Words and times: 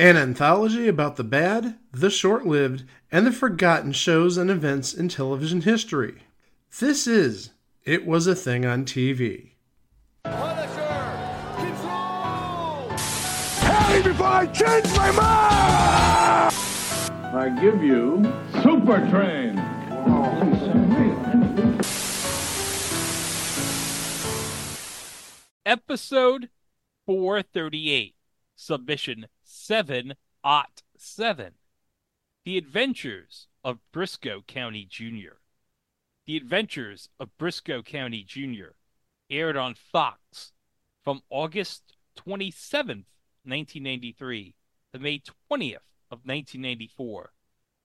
an 0.00 0.16
anthology 0.16 0.88
about 0.88 1.16
the 1.16 1.24
bad, 1.24 1.76
the 1.92 2.08
short 2.08 2.46
lived, 2.46 2.84
and 3.12 3.26
the 3.26 3.30
forgotten 3.30 3.92
shows 3.92 4.38
and 4.38 4.50
events 4.50 4.94
in 4.94 5.10
television 5.10 5.60
history. 5.60 6.22
This 6.78 7.06
is 7.06 7.50
It 7.84 8.06
Was 8.06 8.26
a 8.26 8.34
Thing 8.34 8.64
on 8.64 8.86
TV. 8.86 9.50
Punisher! 10.24 11.52
Control! 11.54 12.88
Tell 13.58 13.90
me 13.94 14.02
before 14.02 14.26
I 14.26 14.46
change 14.46 14.86
my 14.96 15.10
mind! 15.10 16.54
I 17.36 17.58
give 17.60 17.84
you 17.84 18.24
Super 18.62 19.06
Train. 19.10 19.58
Episode 25.66 26.48
438, 27.04 28.14
Submission 28.56 29.26
7 29.70 30.16
Ot 30.42 30.82
7. 30.96 31.52
The 32.44 32.58
Adventures 32.58 33.46
of 33.62 33.78
Brisco 33.94 34.44
County 34.44 34.84
Jr. 34.84 35.36
The 36.26 36.36
Adventures 36.36 37.08
of 37.20 37.30
Brisco 37.38 37.84
County 37.84 38.24
Jr. 38.24 38.72
aired 39.30 39.56
on 39.56 39.76
Fox 39.76 40.50
from 41.04 41.22
August 41.30 41.94
27th, 42.18 43.06
1993 43.44 44.56
to 44.92 44.98
May 44.98 45.20
20th 45.20 45.86
of 46.10 46.26
1994 46.26 47.30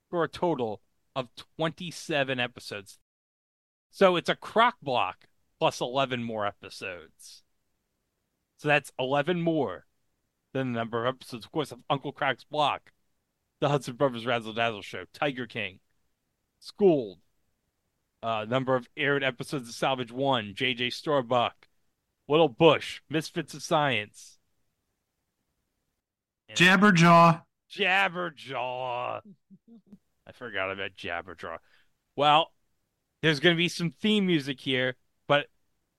for 0.10 0.24
a 0.24 0.28
total 0.28 0.82
of 1.16 1.30
27 1.60 2.40
episodes. 2.40 2.98
So 3.92 4.16
it's 4.16 4.30
a 4.30 4.36
crock 4.36 4.78
block 4.82 5.28
plus 5.60 5.80
11 5.82 6.24
more 6.24 6.48
episodes. 6.48 7.44
So 8.58 8.70
that's 8.70 8.92
11 8.98 9.40
more 9.40 9.86
than 10.56 10.72
the 10.72 10.80
number 10.80 11.06
of 11.06 11.16
episodes, 11.16 11.46
of 11.46 11.52
course, 11.52 11.74
of 11.74 11.80
Uncle 11.90 12.14
Croc's 12.14 12.46
Block, 12.46 12.94
The 13.60 13.68
Hudson 13.68 13.96
Brothers 13.96 14.26
Razzle 14.26 14.54
Dazzle 14.54 14.82
Show, 14.82 15.04
Tiger 15.14 15.46
King, 15.46 15.80
Schooled, 16.60 17.20
uh, 18.24 18.46
number 18.48 18.74
of 18.74 18.88
aired 18.96 19.22
episodes 19.22 19.68
of 19.68 19.76
Salvage 19.76 20.14
One, 20.14 20.54
JJ 20.56 20.94
Starbuck, 20.94 21.68
Little 22.30 22.48
Bush, 22.48 23.02
Misfits 23.10 23.54
of 23.54 23.64
Science, 23.64 24.40
and 26.48 26.58
Jabberjaw. 26.58 27.44
Jabberjaw. 27.70 29.22
I 30.26 30.32
forgot 30.32 30.72
about 30.72 30.96
Jabberjaw. 30.96 31.58
Well, 32.16 32.54
there's 33.22 33.42
going 33.42 33.56
to 33.56 33.58
be 33.58 33.68
some 33.68 33.92
theme 33.92 34.26
music 34.26 34.62
here, 34.62 34.96
but 35.28 35.48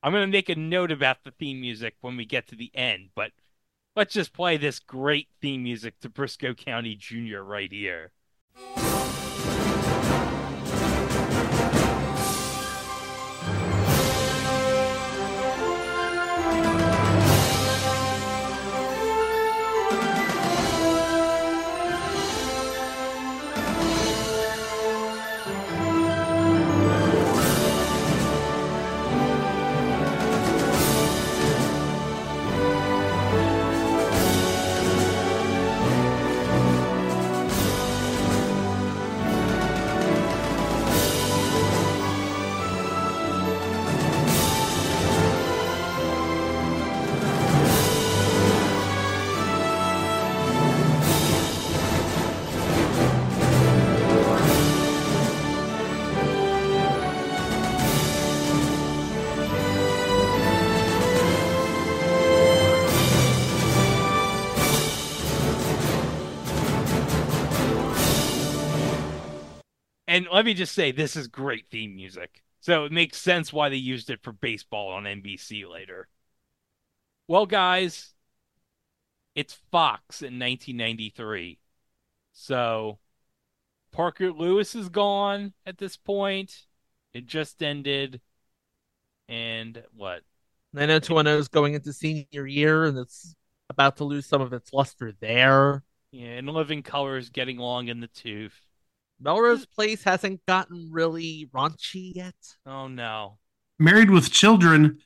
I'm 0.03 0.13
going 0.13 0.27
to 0.27 0.33
make 0.35 0.49
a 0.49 0.57
note 0.57 0.91
about 0.91 1.25
the 1.25 1.31
theme 1.31 1.61
music 1.61 1.97
when 2.01 2.17
we 2.17 2.25
get 2.25 2.49
to 2.49 2.57
the 2.57 2.71
end. 2.75 3.11
But 3.15 3.33
let's 3.97 4.15
just 4.15 4.33
play 4.33 4.57
this 4.57 4.79
great 4.79 5.29
theme 5.41 5.65
music 5.65 5.99
to 6.01 6.11
Brisco 6.11 6.57
County 6.57 6.95
Jr. 6.95 7.41
right 7.41 7.73
here. 7.73 8.13
And 70.17 70.27
let 70.33 70.47
me 70.47 70.55
just 70.55 70.75
say, 70.75 70.93
this 70.93 71.15
is 71.15 71.29
great 71.29 71.67
theme 71.71 71.95
music. 71.95 72.43
So 72.61 72.87
it 72.87 72.93
makes 72.93 73.19
sense 73.21 73.53
why 73.53 73.69
they 73.69 73.77
used 73.77 74.09
it 74.09 74.23
for 74.23 74.33
baseball 74.33 74.89
on 74.89 75.05
NBC 75.05 75.71
later. 75.71 76.09
Well, 77.29 77.45
guys, 77.45 78.15
it's 79.35 79.61
Fox 79.71 80.23
in 80.23 80.39
1993. 80.39 81.59
So 82.33 82.99
Parker 83.93 84.33
Lewis 84.33 84.75
is 84.75 84.89
gone 84.89 85.53
at 85.67 85.77
this 85.77 85.99
point. 85.99 86.65
It 87.13 87.27
just 87.27 87.63
ended. 87.63 88.23
And 89.29 89.83
what? 89.95 90.23
90210 90.73 91.41
is 91.41 91.49
going 91.49 91.75
into 91.75 91.93
senior 91.93 92.47
year 92.47 92.87
and 92.87 92.97
it's 92.97 93.35
about 93.69 93.99
to 93.99 94.05
lose 94.05 94.25
some 94.25 94.41
of 94.41 94.55
its 94.55 94.73
luster 94.73 95.13
there. 95.21 95.83
Yeah, 96.11 96.39
and 96.39 96.49
Living 96.49 96.83
Color 96.83 97.19
is 97.19 97.29
getting 97.29 97.59
long 97.59 97.89
in 97.89 98.01
the 98.01 98.09
tooth. 98.09 98.66
Melrose 99.21 99.67
Place 99.67 100.05
hasn't 100.05 100.45
gotten 100.47 100.91
really 100.91 101.49
raunchy 101.55 102.13
yet. 102.15 102.35
Oh, 102.67 102.89
no. 102.89 103.39
Married 103.79 104.11
with 104.11 104.33
Children. 104.33 104.99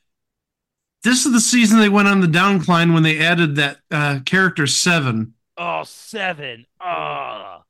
This 1.03 1.25
is 1.25 1.33
the 1.33 1.39
season 1.39 1.79
they 1.79 1.89
went 1.89 2.07
on 2.07 2.21
the 2.21 2.27
downcline 2.27 2.93
when 2.93 3.03
they 3.03 3.19
added 3.19 3.55
that 3.55 3.79
uh, 3.89 4.19
character 4.25 4.67
Seven. 4.67 5.33
Oh, 5.57 5.83
seven. 5.83 6.65
Ah. 6.79 7.63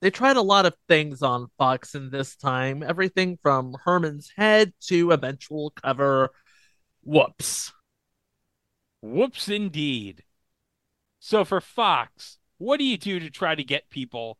They 0.00 0.10
tried 0.10 0.36
a 0.36 0.42
lot 0.42 0.66
of 0.66 0.74
things 0.88 1.22
on 1.22 1.48
Fox 1.58 1.94
in 1.94 2.10
this 2.10 2.34
time, 2.36 2.82
everything 2.82 3.38
from 3.40 3.76
Herman's 3.84 4.32
Head 4.36 4.72
to 4.88 5.12
eventual 5.12 5.70
cover 5.70 6.30
Whoops. 7.04 7.72
Whoops, 9.00 9.48
indeed. 9.48 10.22
So 11.18 11.44
for 11.44 11.60
Fox, 11.60 12.38
what 12.58 12.78
do 12.78 12.84
you 12.84 12.96
do 12.96 13.20
to 13.20 13.30
try 13.30 13.54
to 13.54 13.64
get 13.64 13.90
people 13.90 14.38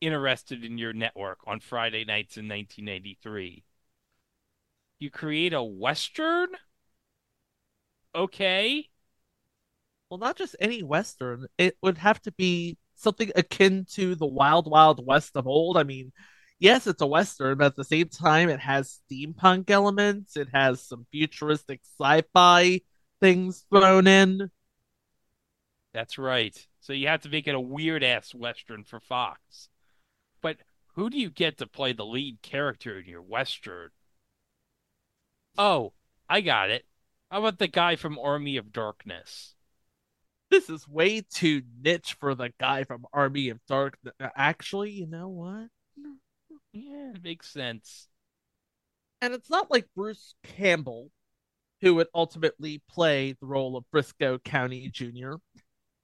interested 0.00 0.64
in 0.64 0.78
your 0.78 0.92
network 0.92 1.38
on 1.46 1.60
Friday 1.60 2.04
nights 2.04 2.36
in 2.36 2.48
1983? 2.48 3.64
You 4.98 5.10
create 5.10 5.52
a 5.52 5.62
Western? 5.62 6.48
Okay. 8.14 8.88
Well, 10.10 10.18
not 10.18 10.36
just 10.36 10.56
any 10.60 10.82
Western, 10.82 11.46
it 11.58 11.76
would 11.82 11.98
have 11.98 12.20
to 12.22 12.32
be 12.32 12.78
something 12.94 13.30
akin 13.36 13.86
to 13.92 14.14
the 14.14 14.26
Wild 14.26 14.70
Wild 14.70 15.04
West 15.06 15.36
of 15.36 15.46
old. 15.46 15.76
I 15.76 15.82
mean, 15.84 16.12
yes, 16.58 16.86
it's 16.86 17.02
a 17.02 17.06
Western, 17.06 17.58
but 17.58 17.66
at 17.66 17.76
the 17.76 17.84
same 17.84 18.08
time, 18.08 18.48
it 18.48 18.60
has 18.60 19.00
steampunk 19.10 19.70
elements, 19.70 20.36
it 20.36 20.48
has 20.52 20.82
some 20.82 21.06
futuristic 21.12 21.80
sci 21.98 22.22
fi 22.32 22.80
things 23.20 23.66
thrown 23.70 24.06
in. 24.06 24.50
That's 25.92 26.18
right. 26.18 26.56
So 26.80 26.92
you 26.92 27.08
have 27.08 27.22
to 27.22 27.28
make 27.28 27.46
it 27.46 27.54
a 27.54 27.60
weird 27.60 28.02
ass 28.04 28.34
Western 28.34 28.84
for 28.84 29.00
Fox. 29.00 29.68
Who 30.98 31.10
do 31.10 31.16
you 31.16 31.30
get 31.30 31.58
to 31.58 31.66
play 31.68 31.92
the 31.92 32.04
lead 32.04 32.42
character 32.42 32.98
in 32.98 33.06
your 33.06 33.22
Western? 33.22 33.90
Oh, 35.56 35.92
I 36.28 36.40
got 36.40 36.70
it. 36.70 36.86
How 37.30 37.38
about 37.38 37.60
the 37.60 37.68
guy 37.68 37.94
from 37.94 38.18
Army 38.18 38.56
of 38.56 38.72
Darkness? 38.72 39.54
This 40.50 40.68
is 40.68 40.88
way 40.88 41.20
too 41.20 41.62
niche 41.80 42.16
for 42.18 42.34
the 42.34 42.52
guy 42.58 42.82
from 42.82 43.06
Army 43.12 43.48
of 43.48 43.64
Darkness. 43.68 44.12
Uh, 44.18 44.30
actually, 44.34 44.90
you 44.90 45.06
know 45.06 45.28
what? 45.28 45.68
Yeah, 46.72 47.12
it 47.14 47.22
makes 47.22 47.48
sense. 47.52 48.08
And 49.20 49.32
it's 49.34 49.50
not 49.50 49.70
like 49.70 49.86
Bruce 49.94 50.34
Campbell, 50.42 51.12
who 51.80 51.94
would 51.94 52.08
ultimately 52.12 52.82
play 52.90 53.36
the 53.38 53.46
role 53.46 53.76
of 53.76 53.84
Brisco 53.94 54.42
County 54.42 54.90
Jr. 54.92 55.34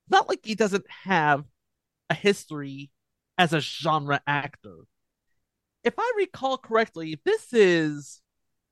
Not 0.09 0.29
like 0.29 0.45
he 0.45 0.55
doesn't 0.55 0.89
have 0.89 1.43
a 2.11 2.15
history 2.15 2.93
as 3.39 3.53
a 3.53 3.61
genre 3.61 4.21
actor. 4.27 4.85
If 5.85 5.95
I 5.99 6.13
recall 6.17 6.57
correctly, 6.57 7.21
this 7.25 7.53
is 7.53 8.23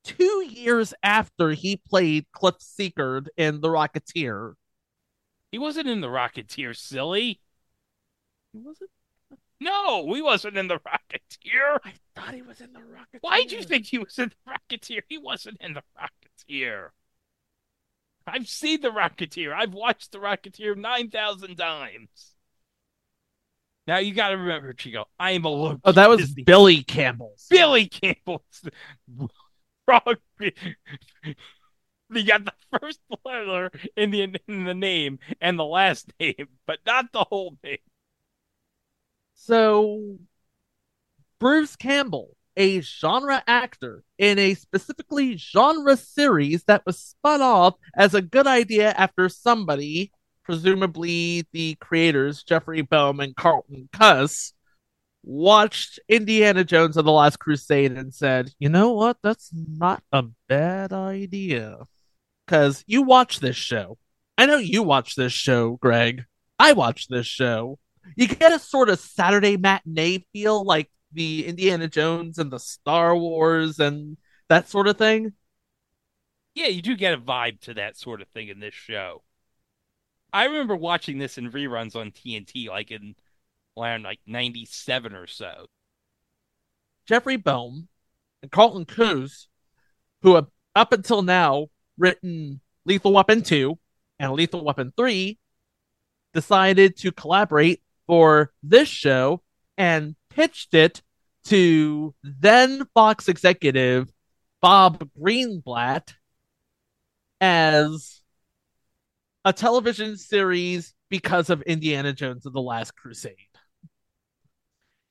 two 0.03 0.44
years 0.49 0.94
after 1.03 1.50
he 1.50 1.76
played 1.76 2.25
Cliff 2.32 2.56
Secord 2.59 3.31
in 3.37 3.61
The 3.61 3.69
Rocketeer. 3.69 4.55
He 5.50 5.59
wasn't 5.59 5.88
in 5.88 6.00
the 6.00 6.09
Rocketeer, 6.09 6.75
silly. 6.75 7.41
He 8.55 8.59
wasn't? 8.59 8.91
No, 9.61 10.12
he 10.14 10.23
wasn't 10.23 10.56
in 10.56 10.69
the 10.69 10.79
Rocketeer. 10.79 11.79
I 11.85 11.93
thought 12.17 12.35
he 12.35 12.43
was 12.43 12.62
in 12.62 12.73
The 12.73 12.81
Rocketeer. 12.81 13.20
Why'd 13.20 13.53
you 13.53 13.62
think 13.62 13.87
he 13.87 13.99
was 13.99 14.19
in 14.19 14.31
the 14.31 14.53
Rocketeer? 14.53 15.03
He 15.08 15.19
wasn't 15.19 15.58
in 15.61 15.75
the 15.75 15.82
Rocketeer. 16.00 16.88
I've 18.26 18.49
seen 18.49 18.81
The 18.81 18.88
Rocketeer. 18.88 19.55
I've 19.55 19.75
watched 19.75 20.12
The 20.12 20.19
Rocketeer 20.19 20.76
9,000 20.76 21.56
times. 21.56 22.35
Now 23.87 23.99
you 23.99 24.14
got 24.14 24.29
to 24.29 24.37
remember, 24.37 24.73
Chico, 24.73 25.06
I 25.19 25.32
am 25.32 25.44
a 25.44 25.49
low. 25.49 25.81
Oh, 25.84 25.93
that 25.93 26.08
was 26.08 26.20
Disney. 26.20 26.44
Billy 26.44 26.82
Campbell. 26.84 27.34
Billy 27.50 27.87
Campbell. 27.87 28.44
Wrong. 29.88 30.17
You 30.38 32.26
got 32.26 32.44
the 32.44 32.52
first 32.79 33.00
letter 33.25 33.70
in 33.96 34.11
the 34.11 34.37
in 34.46 34.64
the 34.64 34.75
name 34.75 35.19
and 35.40 35.58
the 35.58 35.64
last 35.64 36.12
name, 36.20 36.49
but 36.67 36.79
not 36.87 37.06
the 37.12 37.25
whole 37.25 37.56
name. 37.64 37.79
So, 39.34 40.19
Bruce 41.40 41.75
Campbell, 41.75 42.37
a 42.56 42.81
genre 42.81 43.43
actor 43.46 44.05
in 44.19 44.38
a 44.38 44.55
specifically 44.55 45.37
genre 45.37 45.96
series 45.96 46.62
that 46.64 46.87
was 46.87 46.99
spun 46.99 47.43
off 47.43 47.75
as 47.96 48.14
a 48.14 48.23
good 48.23 48.46
idea 48.46 48.93
after 48.93 49.29
somebody, 49.29 50.12
presumably 50.44 51.47
the 51.53 51.77
creators 51.77 52.43
Jeffrey 52.43 52.83
Boam 52.83 53.21
and 53.21 53.37
Carlton 53.37 53.89
Cuse, 53.93 54.53
watched 55.23 56.00
Indiana 56.09 56.65
Jones 56.65 56.97
and 56.97 57.06
the 57.06 57.12
Last 57.12 57.39
Crusade 57.39 57.93
and 57.93 58.12
said, 58.12 58.50
you 58.59 58.69
know 58.69 58.93
what? 58.93 59.19
That's 59.23 59.50
not 59.53 60.03
a 60.12 60.25
bad 60.49 60.93
idea. 60.93 61.79
Because 62.47 62.83
you 62.87 63.03
watch 63.03 63.41
this 63.41 63.56
show. 63.56 63.99
I 64.37 64.47
know 64.47 64.56
you 64.56 64.83
watch 64.83 65.15
this 65.15 65.33
show, 65.33 65.77
Greg. 65.77 66.25
I 66.59 66.73
watch 66.73 67.09
this 67.09 67.27
show. 67.27 67.79
You 68.17 68.27
get 68.27 68.53
a 68.53 68.59
sort 68.59 68.89
of 68.89 68.99
Saturday 68.99 69.56
matinee 69.56 70.27
feel 70.33 70.65
like 70.65 70.91
the 71.12 71.47
Indiana 71.47 71.89
Jones 71.89 72.39
and 72.39 72.50
the 72.50 72.59
Star 72.59 73.17
Wars 73.17 73.79
and 73.79 74.17
that 74.49 74.69
sort 74.69 74.89
of 74.89 74.99
thing. 74.99 75.33
Yeah, 76.55 76.67
you 76.67 76.83
do 76.83 76.97
get 76.97 77.15
a 77.15 77.19
vibe 77.19 77.61
to 77.61 77.75
that 77.75 77.97
sort 77.97 78.21
of 78.21 78.29
thing 78.29 78.49
in 78.49 78.61
this 78.61 78.75
show. 78.75 79.23
I 80.32 80.44
remember 80.46 80.76
watching 80.76 81.19
this 81.19 81.38
in 81.38 81.50
reruns 81.50 81.94
on 81.94 82.11
TNT, 82.11 82.69
like 82.69 82.90
in 82.90 83.14
around 83.79 84.02
like 84.02 84.20
'97 84.26 85.14
or 85.14 85.26
so. 85.26 85.67
Jeffrey 87.06 87.37
Boam 87.37 87.88
and 88.43 88.50
Carlton 88.50 88.84
Cuse, 88.84 89.49
who 90.23 90.37
have 90.37 90.46
up 90.75 90.93
until 90.93 91.23
now 91.23 91.69
written 91.99 92.61
Lethal 92.84 93.12
Weapon 93.12 93.43
2 93.43 93.79
and 94.19 94.32
Lethal 94.32 94.64
Weapon 94.64 94.93
3, 94.96 95.38
decided 96.32 96.96
to 96.99 97.12
collaborate 97.12 97.82
for 98.06 98.52
this 98.62 98.88
show 98.88 99.43
and 99.76 100.17
pitched 100.31 100.75
it 100.75 101.02
to 101.44 102.14
then 102.23 102.87
Fox 102.94 103.29
executive 103.29 104.11
Bob 104.61 105.08
Greenblatt 105.19 106.14
as 107.40 108.21
a 109.44 109.53
television 109.53 110.17
series 110.17 110.94
because 111.11 111.50
of 111.50 111.62
Indiana 111.62 112.12
Jones 112.12 112.47
and 112.47 112.55
the 112.55 112.61
Last 112.61 112.97
Crusade. 112.97 113.37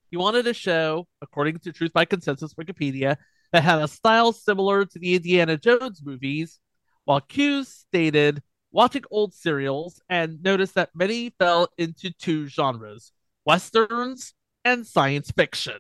He 0.10 0.18
wanted 0.18 0.48
a 0.48 0.54
show, 0.54 1.08
according 1.22 1.60
to 1.60 1.72
Truth 1.72 1.94
by 1.94 2.06
Consensus 2.06 2.54
Wikipedia, 2.54 3.18
that 3.52 3.64
had 3.64 3.82
a 3.82 3.88
style 3.88 4.32
similar 4.32 4.86
to 4.86 5.00
the 5.00 5.16
Indiana 5.16 5.58
Jones 5.58 6.02
movies, 6.04 6.60
while 7.06 7.22
Cuse 7.22 7.68
stated 7.68 8.42
watching 8.72 9.04
old 9.12 9.34
serials 9.34 10.02
and 10.10 10.42
noticed 10.42 10.76
that 10.76 10.96
many 10.96 11.32
fell 11.38 11.68
into 11.78 12.12
two 12.12 12.48
genres 12.48 13.12
westerns 13.46 14.34
and 14.64 14.86
science 14.86 15.32
fiction. 15.32 15.78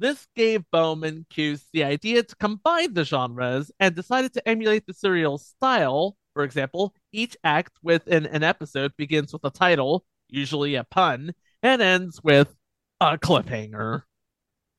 This 0.00 0.26
gave 0.34 0.68
Bowman 0.72 1.26
Cuse 1.30 1.66
the 1.72 1.84
idea 1.84 2.22
to 2.22 2.36
combine 2.36 2.94
the 2.94 3.04
genres 3.04 3.70
and 3.78 3.94
decided 3.94 4.32
to 4.34 4.48
emulate 4.48 4.86
the 4.86 4.94
serial 4.94 5.38
style. 5.38 6.16
For 6.34 6.42
example, 6.42 6.94
each 7.12 7.36
act 7.44 7.72
within 7.82 8.26
an 8.26 8.42
episode 8.42 8.92
begins 8.96 9.32
with 9.32 9.44
a 9.44 9.50
title, 9.50 10.04
usually 10.28 10.74
a 10.74 10.84
pun, 10.84 11.32
and 11.62 11.80
ends 11.80 12.20
with 12.22 12.54
a 13.00 13.16
cliffhanger. 13.16 14.02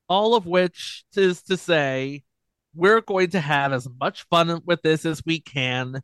All 0.07 0.35
of 0.35 0.45
which 0.45 1.05
is 1.15 1.41
to 1.43 1.57
say, 1.57 2.23
we're 2.75 3.01
going 3.01 3.31
to 3.31 3.39
have 3.39 3.71
as 3.71 3.87
much 3.99 4.25
fun 4.29 4.61
with 4.65 4.81
this 4.81 5.05
as 5.05 5.23
we 5.25 5.39
can. 5.39 6.01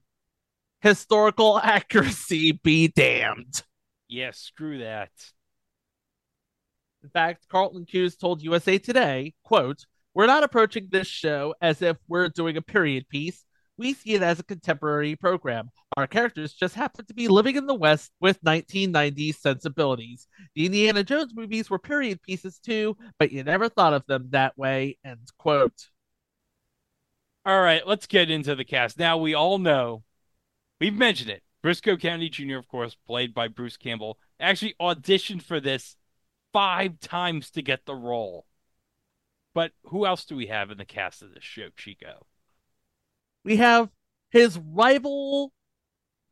Historical 0.79 1.59
accuracy 1.63 2.53
be 2.53 2.87
damned. 2.87 3.61
Yeah, 4.07 4.31
screw 4.31 4.79
that. 4.79 5.11
In 7.03 7.09
fact, 7.09 7.47
Carlton 7.49 7.85
Cuse 7.85 8.15
told 8.15 8.41
USA 8.41 8.77
Today, 8.77 9.33
quote, 9.43 9.85
We're 10.13 10.27
not 10.27 10.43
approaching 10.43 10.87
this 10.89 11.07
show 11.07 11.55
as 11.61 11.81
if 11.81 11.97
we're 12.07 12.29
doing 12.29 12.57
a 12.57 12.61
period 12.61 13.09
piece. 13.09 13.43
We 13.81 13.95
see 13.95 14.13
it 14.13 14.21
as 14.21 14.39
a 14.39 14.43
contemporary 14.43 15.15
program. 15.15 15.71
Our 15.97 16.05
characters 16.05 16.53
just 16.53 16.75
happen 16.75 17.03
to 17.07 17.15
be 17.15 17.27
living 17.27 17.55
in 17.55 17.65
the 17.65 17.73
West 17.73 18.11
with 18.19 18.39
1990s 18.43 19.37
sensibilities. 19.37 20.27
The 20.53 20.67
Indiana 20.67 21.03
Jones 21.03 21.33
movies 21.33 21.67
were 21.67 21.79
period 21.79 22.21
pieces 22.21 22.59
too, 22.59 22.95
but 23.17 23.31
you 23.31 23.43
never 23.43 23.69
thought 23.69 23.95
of 23.95 24.05
them 24.05 24.27
that 24.29 24.55
way, 24.55 24.99
end 25.03 25.27
quote. 25.39 25.87
All 27.43 27.59
right, 27.59 27.81
let's 27.87 28.05
get 28.05 28.29
into 28.29 28.53
the 28.53 28.63
cast. 28.63 28.99
Now 28.99 29.17
we 29.17 29.33
all 29.33 29.57
know, 29.57 30.03
we've 30.79 30.93
mentioned 30.93 31.31
it. 31.31 31.41
Brisco 31.63 31.99
County 31.99 32.29
Jr., 32.29 32.57
of 32.57 32.67
course, 32.67 32.95
played 33.07 33.33
by 33.33 33.47
Bruce 33.47 33.77
Campbell, 33.77 34.19
actually 34.39 34.75
auditioned 34.79 35.41
for 35.41 35.59
this 35.59 35.95
five 36.53 36.99
times 36.99 37.49
to 37.49 37.63
get 37.63 37.87
the 37.87 37.95
role. 37.95 38.45
But 39.55 39.71
who 39.85 40.05
else 40.05 40.23
do 40.23 40.35
we 40.35 40.45
have 40.47 40.69
in 40.69 40.77
the 40.77 40.85
cast 40.85 41.23
of 41.23 41.33
this 41.33 41.43
show, 41.43 41.69
Chico? 41.75 42.27
We 43.43 43.57
have 43.57 43.89
his 44.29 44.57
rival, 44.57 45.51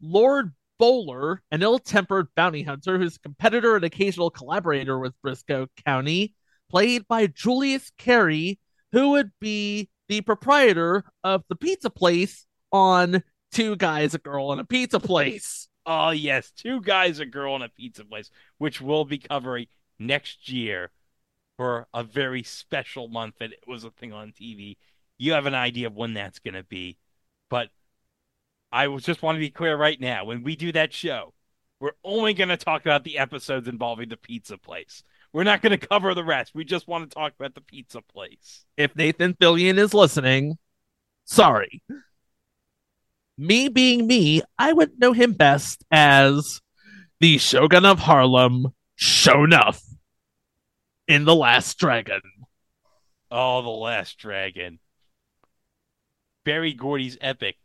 Lord 0.02 0.54
Bowler, 0.78 1.42
an 1.52 1.62
ill 1.62 1.80
tempered 1.80 2.28
bounty 2.36 2.64
hunter 2.64 2.98
who's 2.98 3.18
a 3.18 3.20
competitor 3.20 3.76
and 3.76 3.84
occasional 3.84 4.30
collaborator 4.30 4.98
with 5.00 5.14
Brisco 5.26 5.68
County, 5.86 6.34
played 6.70 7.08
by 7.08 7.28
Julius 7.28 7.92
Carry, 7.98 8.60
who 8.92 9.12
would 9.12 9.32
be 9.40 9.90
the 10.08 10.22
proprietor 10.22 11.04
of 11.24 11.44
the 11.50 11.56
pizza 11.56 11.90
place 11.90 12.46
on 12.72 13.24
Two 13.52 13.76
Guys, 13.76 14.14
a 14.14 14.20
Girl, 14.20 14.52
and 14.52 14.62
a 14.62 14.66
Pizza 14.66 15.00
Place. 15.00 15.68
Oh, 15.92 16.12
yes, 16.12 16.52
two 16.52 16.82
guys, 16.82 17.18
a 17.18 17.26
girl, 17.26 17.56
and 17.56 17.64
a 17.64 17.70
pizza 17.70 18.06
place, 18.06 18.30
which 18.60 18.80
we'll 18.80 19.06
be 19.06 19.18
covering 19.18 19.66
next 19.98 20.48
year 20.48 20.92
for 21.58 21.88
a 21.96 22.04
very 22.04 22.44
special 22.44 23.08
month 23.08 23.36
that 23.40 23.54
it 23.54 23.64
was 23.66 23.84
a 23.84 23.90
thing 23.90 24.14
on 24.14 24.32
TV. 24.32 24.78
You 25.20 25.34
have 25.34 25.46
an 25.46 25.54
idea 25.54 25.86
of 25.86 25.96
when 25.96 26.16
that's 26.16 26.40
going 26.40 26.56
to 26.56 26.64
be. 26.64 26.98
But 27.50 27.70
I 28.72 28.88
was 28.88 29.04
just 29.04 29.22
want 29.22 29.36
to 29.36 29.40
be 29.40 29.52
clear 29.52 29.76
right 29.76 30.00
now 30.00 30.26
when 30.26 30.42
we 30.42 30.56
do 30.56 30.72
that 30.72 30.94
show, 30.94 31.34
we're 31.80 31.92
only 32.04 32.34
going 32.34 32.50
to 32.50 32.58
talk 32.58 32.82
about 32.82 33.04
the 33.04 33.20
episodes 33.20 33.68
involving 33.68 34.10
the 34.10 34.18
pizza 34.18 34.58
place. 34.58 35.04
We're 35.32 35.44
not 35.44 35.62
going 35.62 35.78
to 35.78 35.88
cover 35.88 36.16
the 36.16 36.24
rest. 36.24 36.56
We 36.56 36.66
just 36.66 36.88
want 36.88 37.10
to 37.10 37.14
talk 37.14 37.34
about 37.38 37.54
the 37.54 37.62
pizza 37.62 38.02
place. 38.02 38.66
If 38.78 38.96
Nathan 38.96 39.36
Fillion 39.36 39.78
is 39.78 39.94
listening, 39.94 40.58
sorry. 41.26 41.84
Me 43.38 43.70
being 43.70 44.08
me, 44.08 44.42
I 44.58 44.74
would 44.74 45.00
know 45.00 45.14
him 45.14 45.34
best 45.34 45.86
as 45.92 46.62
the 47.20 47.38
Shogun 47.38 47.86
of 47.86 48.00
Harlem, 48.00 48.74
Shonuff, 48.98 49.82
in 51.08 51.26
The 51.26 51.36
Last 51.36 51.78
Dragon. 51.78 52.22
Oh, 53.32 53.62
The 53.62 53.70
Last 53.70 54.18
Dragon. 54.18 54.80
Berry 56.50 56.74
Gordy's 56.74 57.16
epic. 57.22 57.58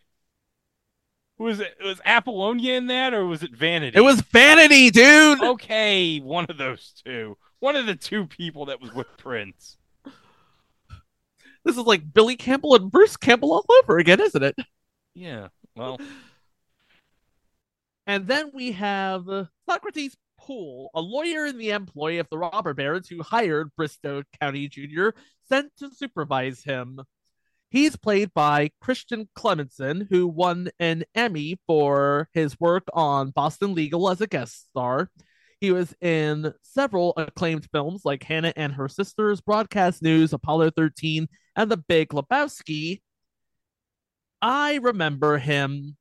Was 1.39 1.59
it 1.59 1.75
was 1.83 2.03
Apollonia 2.05 2.75
in 2.75 2.89
that 2.89 3.15
or 3.15 3.25
was 3.25 3.43
it 3.43 3.57
Vanity? 3.57 3.97
It 3.97 4.03
was 4.03 4.21
Vanity, 4.21 4.91
dude! 4.91 5.43
Okay, 5.43 6.19
one 6.19 6.45
of 6.51 6.59
those 6.59 6.93
two. 7.03 7.39
One 7.61 7.77
of 7.77 7.87
the 7.87 7.95
two 7.97 8.27
people 8.27 8.67
that 8.67 8.83
was 8.83 8.93
with 8.93 9.07
Prince. 9.17 9.79
This 11.65 11.79
is 11.79 11.85
like 11.85 12.13
Billy 12.13 12.37
Campbell 12.37 12.75
and 12.75 12.93
Bruce 12.93 13.17
Campbell 13.17 13.55
all 13.55 13.65
over 13.83 13.97
again, 13.97 14.21
isn't 14.21 14.43
it? 14.43 14.55
Yeah. 15.15 15.49
Well, 15.75 15.99
And 18.07 18.27
then 18.27 18.51
we 18.53 18.73
have 18.73 19.25
Socrates 19.67 20.15
Poole, 20.39 20.91
a 20.95 21.01
lawyer 21.01 21.47
in 21.47 21.57
the 21.57 21.71
employ 21.71 22.21
of 22.21 22.29
the 22.29 22.37
robber 22.37 22.75
barons 22.75 23.09
who 23.09 23.23
hired 23.23 23.71
Brisco 23.81 24.25
County 24.43 24.69
Jr., 24.69 25.09
sent 25.49 25.75
to 25.79 25.89
supervise 25.91 26.63
him. 26.63 27.01
He's 27.75 27.97
played 27.97 28.33
by 28.33 28.71
Christian 28.81 29.29
Clemenson, 29.37 30.07
who 30.09 30.29
won 30.29 30.69
an 30.79 31.03
Emmy 31.13 31.59
for 31.67 32.29
his 32.33 32.61
work 32.61 32.85
on 32.93 33.31
Boston 33.31 33.75
Legal 33.75 34.09
as 34.09 34.21
a 34.21 34.29
guest 34.29 34.69
star. 34.71 35.11
He 35.61 35.73
was 35.73 35.93
in 36.01 36.55
several 36.63 37.15
acclaimed 37.17 37.67
films 37.73 38.03
like 38.05 38.23
Hannah 38.23 38.53
and 38.55 38.73
Her 38.73 38.87
Sisters, 38.89 39.41
Broadcast 39.41 40.05
News, 40.05 40.33
Apollo 40.33 40.71
13, 40.77 41.27
and 41.57 41.69
The 41.69 41.79
Big 41.79 42.11
Lebowski. 42.11 43.03
I 44.41 44.77
remember 44.77 45.39
him 45.39 45.97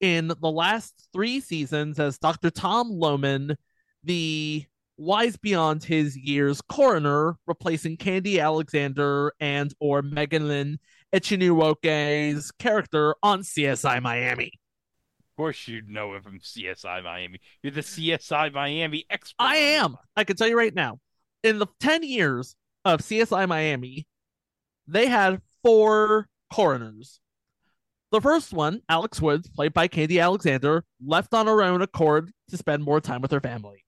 in 0.00 0.26
the 0.26 0.50
last 0.50 1.08
three 1.12 1.38
seasons 1.38 2.00
as 2.00 2.18
Dr. 2.18 2.50
Tom 2.50 2.90
Loman, 2.90 3.56
the 4.02 4.66
wise 4.96 5.36
beyond 5.36 5.84
his 5.84 6.16
years 6.16 6.60
coroner, 6.62 7.36
replacing 7.46 7.96
Khandi 7.96 8.42
Alexander 8.42 9.32
and 9.40 9.72
or 9.80 10.02
Megan 10.02 10.78
Echikunwoke's 11.16 12.50
character 12.52 13.14
on 13.22 13.40
CSI 13.40 14.02
Miami. 14.02 14.52
Of 15.20 15.36
course, 15.38 15.66
you'd 15.66 15.88
know 15.88 16.14
him 16.14 16.22
from 16.22 16.40
CSI 16.40 17.02
Miami. 17.02 17.40
You're 17.62 17.72
the 17.72 17.80
CSI 17.80 18.52
Miami 18.52 19.06
expert. 19.08 19.36
I 19.38 19.56
am. 19.56 19.96
I 20.14 20.24
can 20.24 20.36
tell 20.36 20.46
you 20.46 20.58
right 20.58 20.74
now. 20.74 20.98
In 21.42 21.58
the 21.58 21.68
10 21.80 22.02
years 22.02 22.54
of 22.84 23.00
CSI 23.00 23.48
Miami, 23.48 24.06
they 24.86 25.06
had 25.06 25.40
four 25.62 26.28
coroners. 26.52 27.20
The 28.12 28.20
first 28.20 28.52
one, 28.52 28.82
Alex 28.90 29.18
Woods, 29.18 29.48
played 29.48 29.72
by 29.72 29.88
Katie 29.88 30.20
Alexander, 30.20 30.84
left 31.04 31.32
on 31.32 31.46
her 31.46 31.62
own 31.62 31.80
accord 31.80 32.30
to 32.50 32.58
spend 32.58 32.84
more 32.84 33.00
time 33.00 33.22
with 33.22 33.30
her 33.30 33.40
family. 33.40 33.84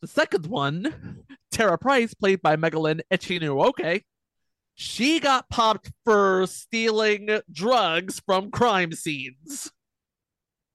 The 0.00 0.08
second 0.08 0.46
one, 0.46 1.22
Tara 1.52 1.76
Price, 1.76 2.14
played 2.14 2.40
by 2.40 2.56
Megalyn 2.56 3.02
Echikunwoke, 3.12 4.02
she 4.74 5.20
got 5.20 5.48
popped 5.48 5.90
for 6.04 6.46
stealing 6.46 7.40
drugs 7.50 8.20
from 8.24 8.50
crime 8.50 8.92
scenes. 8.92 9.70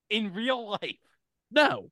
in 0.10 0.34
real 0.34 0.70
life. 0.70 0.98
No, 1.52 1.92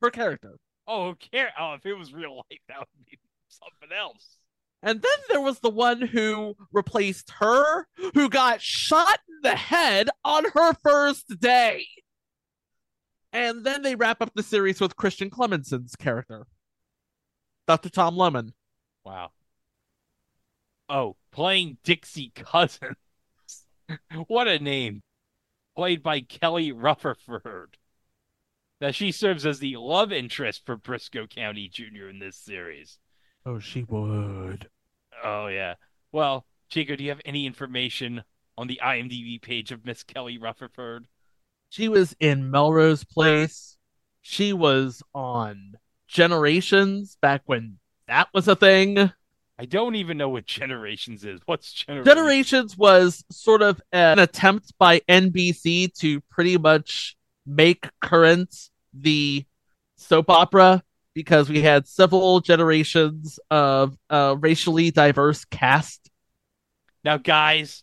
her 0.00 0.10
character. 0.10 0.56
Oh, 0.86 1.14
care. 1.32 1.52
Oh, 1.58 1.74
if 1.74 1.86
it 1.86 1.94
was 1.94 2.12
real 2.12 2.36
life, 2.36 2.60
that 2.68 2.78
would 2.78 3.04
be 3.04 3.18
something 3.48 3.96
else. 3.96 4.36
And 4.82 5.02
then 5.02 5.18
there 5.28 5.42
was 5.42 5.58
the 5.60 5.70
one 5.70 6.00
who 6.00 6.54
replaced 6.72 7.30
her, 7.38 7.86
who 8.14 8.30
got 8.30 8.62
shot 8.62 9.18
in 9.28 9.36
the 9.42 9.56
head 9.56 10.08
on 10.24 10.44
her 10.54 10.72
first 10.82 11.38
day. 11.38 11.86
And 13.32 13.64
then 13.64 13.82
they 13.82 13.94
wrap 13.94 14.22
up 14.22 14.32
the 14.34 14.42
series 14.42 14.80
with 14.80 14.96
Christian 14.96 15.28
Clemenson's 15.30 15.94
character, 15.96 16.46
Dr. 17.68 17.90
Tom 17.90 18.16
Lemon. 18.16 18.54
Wow. 19.04 19.30
Oh, 20.90 21.14
playing 21.30 21.78
Dixie 21.84 22.32
Cousins. 22.34 22.96
what 24.26 24.48
a 24.48 24.58
name. 24.58 25.02
Played 25.76 26.02
by 26.02 26.20
Kelly 26.20 26.72
Rutherford. 26.72 27.78
Now 28.80 28.90
she 28.90 29.12
serves 29.12 29.46
as 29.46 29.60
the 29.60 29.76
love 29.76 30.10
interest 30.10 30.66
for 30.66 30.76
Brisco 30.76 31.30
County 31.30 31.68
Jr. 31.68 32.08
in 32.10 32.18
this 32.18 32.36
series. 32.36 32.98
Oh, 33.46 33.60
she 33.60 33.84
would. 33.84 34.68
Oh 35.22 35.46
yeah. 35.46 35.74
Well, 36.10 36.44
Chico, 36.70 36.96
do 36.96 37.04
you 37.04 37.10
have 37.10 37.20
any 37.24 37.46
information 37.46 38.24
on 38.58 38.66
the 38.66 38.80
IMDb 38.82 39.40
page 39.40 39.70
of 39.70 39.84
Miss 39.84 40.02
Kelly 40.02 40.38
Rutherford? 40.38 41.06
She 41.68 41.88
was 41.88 42.16
in 42.18 42.50
Melrose 42.50 43.04
Place. 43.04 43.76
She 44.22 44.52
was 44.52 45.04
on 45.14 45.74
Generations 46.08 47.16
back 47.22 47.42
when 47.46 47.78
that 48.08 48.28
was 48.34 48.48
a 48.48 48.56
thing. 48.56 49.12
I 49.60 49.66
don't 49.66 49.94
even 49.96 50.16
know 50.16 50.30
what 50.30 50.46
Generations 50.60 51.22
is. 51.22 51.38
What's 51.44 51.70
Generations? 51.70 52.06
Generations 52.06 52.78
was 52.78 53.22
sort 53.30 53.60
of 53.60 53.78
an 53.92 54.18
attempt 54.18 54.72
by 54.78 55.00
NBC 55.00 55.92
to 55.98 56.22
pretty 56.30 56.56
much 56.56 57.14
make 57.44 57.86
current 58.00 58.56
the 58.94 59.44
soap 59.98 60.30
opera 60.30 60.82
because 61.14 61.50
we 61.50 61.60
had 61.60 61.86
several 61.86 62.40
generations 62.40 63.38
of 63.50 63.98
a 64.08 64.34
racially 64.34 64.90
diverse 64.90 65.44
cast. 65.44 66.10
Now, 67.04 67.18
guys, 67.18 67.82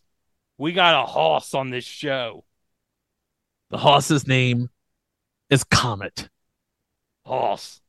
we 0.58 0.74
got 0.74 1.04
a 1.04 1.06
horse 1.06 1.54
on 1.54 1.70
this 1.70 1.84
show. 1.84 2.44
The 3.70 3.78
horse's 3.78 4.26
name 4.26 4.72
is 5.52 5.64
Comet. 5.64 6.28
Horse. 7.24 7.82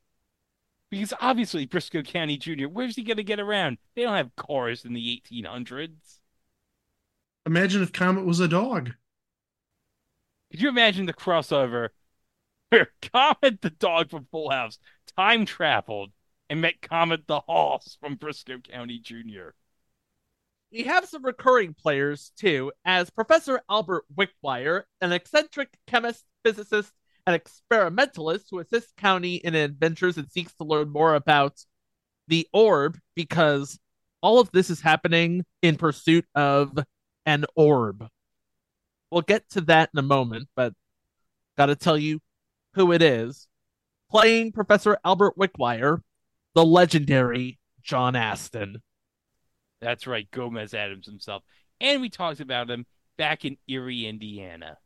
Because 0.91 1.13
obviously, 1.21 1.67
Brisco 1.67 2.05
County 2.05 2.39
Jr., 2.39 2.67
where's 2.67 2.97
he 2.97 3.03
going 3.03 3.19
to 3.19 3.25
get 3.25 3.41
around? 3.41 3.79
They 3.95 4.03
don't 4.03 4.17
have 4.17 4.35
cars 4.37 4.85
in 4.85 4.95
the 4.95 5.23
1800s. 5.31 6.19
Imagine 7.45 7.83
if 7.83 7.93
Comet 7.93 8.25
was 8.25 8.41
a 8.41 8.49
dog. 8.49 8.93
Could 10.51 10.63
you 10.63 10.69
imagine 10.69 11.07
the 11.07 11.13
crossover 11.13 11.91
where 12.71 12.91
Comet 13.13 13.61
the 13.61 13.71
dog 13.71 14.11
from 14.11 14.27
Full 14.31 14.51
House 14.51 14.79
time 15.17 15.45
traveled 15.45 16.11
and 16.49 16.61
met 16.61 16.81
Comet 16.81 17.27
the 17.27 17.41
horse 17.41 17.99
from 18.01 18.17
Brisco 18.17 18.63
County 18.63 18.99
Jr.? 18.99 19.51
We 20.71 20.83
have 20.85 21.07
some 21.07 21.25
recurring 21.25 21.75
players 21.75 22.33
too, 22.37 22.73
as 22.85 23.11
Professor 23.11 23.61
Albert 23.71 24.05
Wickwire, 24.15 24.83
an 25.01 25.13
eccentric 25.13 25.79
chemist, 25.87 26.25
physicist, 26.45 26.93
and 27.29 27.35
experimentalist 27.35 28.47
who 28.51 28.59
assists 28.59 28.95
County 28.97 29.35
in 29.35 29.55
adventures 29.55 30.17
and 30.17 30.31
seeks 30.31 30.55
to 30.55 30.65
learn 30.65 30.91
more 30.91 31.15
about 31.15 31.63
the 32.27 32.49
orb 32.55 32.99
because 33.15 33.79
all 34.23 34.41
of 34.41 34.51
this 34.53 34.71
is 34.71 34.81
happening 34.81 35.45
in 35.61 35.77
pursuit 35.77 36.25
of 36.35 36.79
an 37.27 37.45
orb. 37.55 38.09
We'll 39.11 39.21
get 39.21 39.47
to 39.51 39.61
that 39.63 39.91
in 39.93 39.99
a 39.99 40.03
moment, 40.03 40.49
but 40.57 40.73
gotta 41.59 41.77
tell 41.77 41.99
you 41.99 42.21
who 42.73 42.93
it 42.93 43.03
is. 43.03 43.47
Playing 44.11 44.51
Professor 44.51 44.97
Albert 45.05 45.37
Wickwire, 45.37 46.01
the 46.55 46.65
legendary 46.65 47.59
John 47.83 48.17
Astin. 48.17 48.81
That's 49.83 50.07
right, 50.07 50.31
Gomez 50.31 50.73
Addams 50.73 51.05
himself. 51.05 51.43
And 51.79 52.01
we 52.01 52.09
talked 52.09 52.41
about 52.41 52.71
him 52.71 52.87
back 53.19 53.45
in 53.45 53.59
Erie, 53.69 54.07
Indiana. 54.07 54.79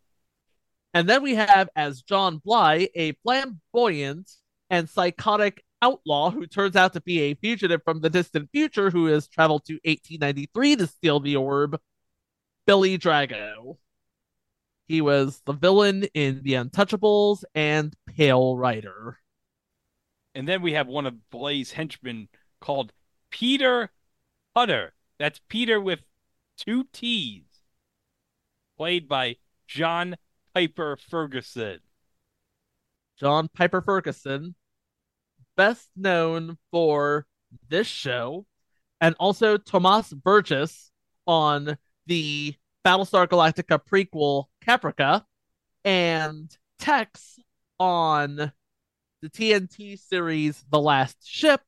And 0.95 1.09
then 1.09 1.23
we 1.23 1.35
have 1.35 1.69
as 1.75 2.03
John 2.03 2.39
Bly, 2.39 2.89
a 2.95 3.13
flamboyant 3.23 4.31
and 4.69 4.89
psychotic 4.89 5.65
outlaw 5.81 6.31
who 6.31 6.47
turns 6.47 6.77
out 6.77 6.93
to 6.93 7.01
be 7.01 7.21
a 7.21 7.35
fugitive 7.35 7.83
from 7.85 8.01
the 8.01 8.11
distant 8.11 8.51
future 8.53 8.91
who 8.91 9.07
has 9.07 9.27
traveled 9.27 9.65
to 9.67 9.75
1893 9.85 10.77
to 10.77 10.87
steal 10.87 11.21
the 11.21 11.37
orb, 11.37 11.79
Billy 12.67 12.99
Drago. 12.99 13.79
He 14.87 15.01
was 15.01 15.41
the 15.47 15.53
villain 15.53 16.05
in 16.15 16.43
The 16.43 16.55
Untouchables 16.55 17.45
and 17.55 17.95
Pale 18.07 18.57
Rider. 18.57 19.19
And 20.35 20.47
then 20.47 20.63
we 20.63 20.73
have 20.73 20.87
one 20.87 21.07
of 21.07 21.31
Blaze 21.31 21.73
henchmen 21.73 22.29
called 22.61 22.93
Peter 23.31 23.91
Hutter. 24.55 24.93
That's 25.19 25.41
Peter 25.49 25.81
with 25.81 26.01
two 26.57 26.85
T's. 26.93 27.45
Played 28.77 29.09
by 29.09 29.37
John 29.67 30.17
Pyper-Ferguson. 30.55 31.81
John 33.19 33.49
Pyper-Ferguson, 33.49 34.55
best 35.57 35.89
known 35.97 36.59
for 36.71 37.27
this 37.69 37.87
show, 37.87 38.47
and 39.01 39.15
also 39.19 39.57
Tomas 39.57 40.13
Vergis 40.13 40.91
on 41.27 41.77
the 42.07 42.55
Battlestar 42.85 43.27
Galactica 43.27 43.79
prequel 43.79 44.47
Caprica, 44.67 45.25
and 45.85 46.57
Tex 46.79 47.39
on 47.79 48.37
the 48.37 49.31
TNT 49.31 49.99
series 49.99 50.65
The 50.71 50.81
Last 50.81 51.19
Ship, 51.25 51.61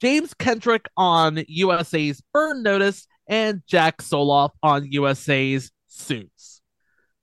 James 0.00 0.34
Kendrick 0.34 0.88
on 0.96 1.42
USA's 1.48 2.22
Burn 2.32 2.62
Notice, 2.62 3.06
and 3.26 3.62
Jack 3.66 3.98
Soloff 4.02 4.50
on 4.62 4.90
USA's 4.90 5.70
Suits, 5.86 6.60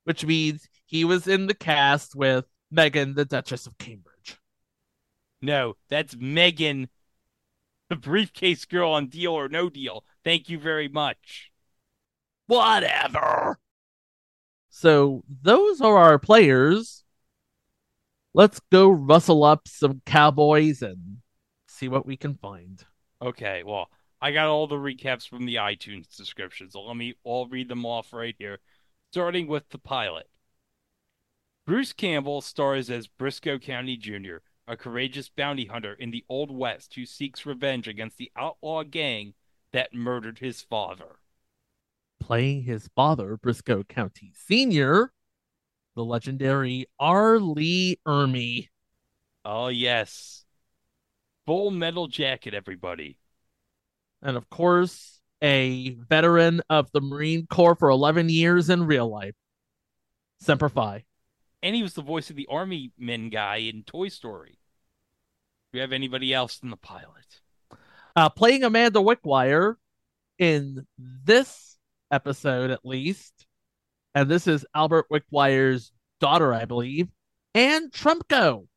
which 0.05 0.25
means 0.25 0.67
he 0.91 1.05
was 1.05 1.25
in 1.25 1.47
the 1.47 1.53
cast 1.53 2.15
with 2.15 2.43
Megan, 2.69 3.15
the 3.15 3.23
Duchess 3.23 3.65
of 3.65 3.77
Cambridge. 3.77 4.37
No, 5.41 5.75
that's 5.89 6.17
Megan, 6.17 6.89
the 7.89 7.95
briefcase 7.95 8.65
girl 8.65 8.91
on 8.91 9.07
Deal 9.07 9.31
or 9.31 9.47
No 9.47 9.69
Deal. 9.69 10.03
Thank 10.25 10.49
you 10.49 10.59
very 10.59 10.89
much. 10.89 11.49
Whatever. 12.47 13.57
So 14.69 15.23
those 15.41 15.79
are 15.79 15.97
our 15.97 16.19
players. 16.19 17.05
Let's 18.33 18.59
go 18.69 18.89
rustle 18.89 19.45
up 19.45 19.69
some 19.69 20.01
cowboys 20.05 20.81
and 20.81 21.17
see 21.69 21.87
what 21.87 22.05
we 22.05 22.17
can 22.17 22.35
find. 22.35 22.83
Okay, 23.21 23.63
well, 23.65 23.87
I 24.21 24.31
got 24.31 24.47
all 24.47 24.67
the 24.67 24.75
recaps 24.75 25.25
from 25.25 25.45
the 25.45 25.55
iTunes 25.55 26.17
description, 26.17 26.69
so 26.69 26.81
let 26.83 26.97
me 26.97 27.15
all 27.23 27.47
read 27.47 27.69
them 27.69 27.85
off 27.85 28.11
right 28.11 28.35
here, 28.37 28.59
starting 29.11 29.47
with 29.47 29.69
the 29.69 29.77
pilot. 29.77 30.27
Bruce 31.71 31.93
Campbell 31.93 32.41
stars 32.41 32.89
as 32.89 33.07
Brisco 33.07 33.57
County 33.57 33.95
Jr., 33.95 34.39
a 34.67 34.75
courageous 34.75 35.29
bounty 35.29 35.67
hunter 35.67 35.93
in 35.93 36.11
the 36.11 36.25
Old 36.27 36.51
West 36.51 36.95
who 36.95 37.05
seeks 37.05 37.45
revenge 37.45 37.87
against 37.87 38.17
the 38.17 38.29
outlaw 38.35 38.83
gang 38.83 39.35
that 39.71 39.93
murdered 39.93 40.39
his 40.39 40.61
father. 40.61 41.19
Playing 42.19 42.63
his 42.63 42.89
father, 42.93 43.37
Brisco 43.37 43.87
County 43.87 44.33
Sr., 44.35 45.13
the 45.95 46.03
legendary 46.03 46.87
R. 46.99 47.39
Lee 47.39 48.01
Ermey. 48.05 48.67
Oh, 49.45 49.69
yes. 49.69 50.43
Full 51.45 51.71
metal 51.71 52.07
jacket, 52.07 52.53
everybody. 52.53 53.17
And 54.21 54.35
of 54.35 54.49
course, 54.49 55.21
a 55.41 55.91
veteran 55.91 56.63
of 56.69 56.91
the 56.91 56.99
Marine 56.99 57.47
Corps 57.47 57.75
for 57.75 57.89
11 57.89 58.27
years 58.27 58.69
in 58.69 58.85
real 58.85 59.09
life. 59.09 59.35
Semper 60.41 60.67
Fi. 60.67 61.05
And 61.63 61.75
he 61.75 61.83
was 61.83 61.93
the 61.93 62.01
voice 62.01 62.29
of 62.29 62.35
the 62.35 62.47
Army 62.49 62.91
Men 62.97 63.29
guy 63.29 63.57
in 63.57 63.83
Toy 63.83 64.09
Story. 64.09 64.57
Do 65.71 65.77
you 65.77 65.81
have 65.81 65.93
anybody 65.93 66.33
else 66.33 66.59
in 66.61 66.69
the 66.69 66.77
pilot? 66.77 67.41
Uh, 68.15 68.29
playing 68.29 68.63
Amanda 68.63 68.99
Wickwire 68.99 69.75
in 70.37 70.85
this 70.97 71.77
episode, 72.11 72.71
at 72.71 72.85
least. 72.85 73.45
And 74.13 74.29
this 74.29 74.47
is 74.47 74.65
Albert 74.75 75.05
Wickwire's 75.09 75.91
daughter, 76.19 76.53
I 76.53 76.65
believe, 76.65 77.07
Anne 77.55 77.89
Tremko. 77.89 78.67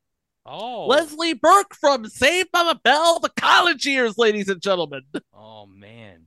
Oh, 0.47 0.87
Leslie 0.87 1.33
Burke 1.33 1.75
from 1.75 2.07
Saved 2.07 2.53
by 2.53 2.65
the 2.65 2.79
Bell, 2.85 3.19
the 3.19 3.31
college 3.31 3.87
years, 3.87 4.19
ladies 4.19 4.49
and 4.49 4.61
gentlemen. 4.61 5.03
Oh 5.33 5.67
man. 5.67 6.27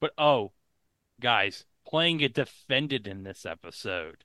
But 0.00 0.12
oh, 0.18 0.52
guys, 1.20 1.64
playing 1.86 2.22
a 2.22 2.28
defendant 2.28 3.06
in 3.06 3.22
this 3.22 3.46
episode. 3.46 4.24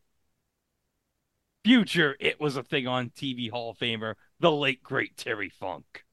Future, 1.69 2.15
it 2.19 2.41
was 2.41 2.55
a 2.55 2.63
thing 2.63 2.88
on 2.88 3.11
TV 3.11 3.51
Hall 3.51 3.69
of 3.69 3.77
Famer, 3.77 4.15
the 4.39 4.51
late 4.51 4.81
great 4.81 5.15
Terry 5.15 5.49
Funk. 5.49 6.03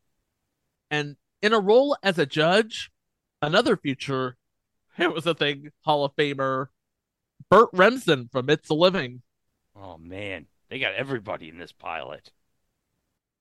And 0.91 1.17
in 1.41 1.55
a 1.55 1.59
role 1.59 1.97
as 2.03 2.19
a 2.19 2.27
judge, 2.27 2.91
another 3.41 3.75
future, 3.75 4.37
it 4.99 5.15
was 5.15 5.25
a 5.25 5.33
thing, 5.33 5.71
Hall 5.81 6.05
of 6.05 6.15
Famer, 6.15 6.67
Burt 7.51 7.71
Remsen 7.73 8.29
from 8.31 8.51
It's 8.51 8.69
a 8.69 8.75
Living. 8.75 9.23
Oh 9.75 9.97
man, 9.97 10.45
they 10.69 10.79
got 10.79 10.93
everybody 10.93 11.49
in 11.49 11.57
this 11.57 11.73
pilot. 11.73 12.33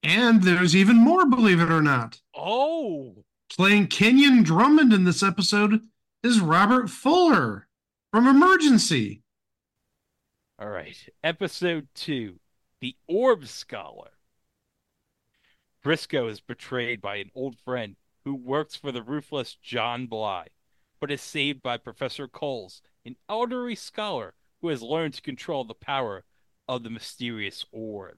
And 0.02 0.42
there's 0.42 0.74
even 0.74 0.96
more, 0.96 1.26
believe 1.26 1.60
it 1.60 1.70
or 1.70 1.82
not. 1.82 2.22
Oh, 2.34 3.26
Playing 3.54 3.88
Kenyon 3.88 4.42
Drummond 4.42 4.94
in 4.94 5.04
this 5.04 5.22
episode 5.22 5.82
is 6.24 6.40
Robert 6.40 6.90
Fuller 6.90 7.68
from 8.14 8.26
Emergency. 8.26 9.22
All 10.58 10.70
right. 10.70 10.96
Episode 11.22 11.90
two, 11.94 12.40
the 12.80 12.96
Orb 13.10 13.46
Scholar. 13.46 14.12
Brisco 15.84 16.30
is 16.30 16.40
betrayed 16.40 17.02
by 17.02 17.18
an 17.18 17.30
old 17.36 17.60
friend 17.60 17.98
who 18.24 18.36
works 18.36 18.74
for 18.74 18.94
the 18.94 19.04
ruthless 19.04 19.58
John 19.62 20.08
Bly, 20.08 20.48
but 21.02 21.12
is 21.12 21.22
saved 21.22 21.62
by 21.62 21.76
Professor 21.76 22.30
Coles, 22.30 22.82
an 23.06 23.18
elderly 23.28 23.76
scholar 23.76 24.34
who 24.62 24.70
has 24.70 24.82
learned 24.82 25.16
to 25.16 25.22
control 25.22 25.66
the 25.66 25.74
power 25.74 26.24
of 26.70 26.84
the 26.84 26.90
mysterious 26.90 27.66
orb. 27.74 28.18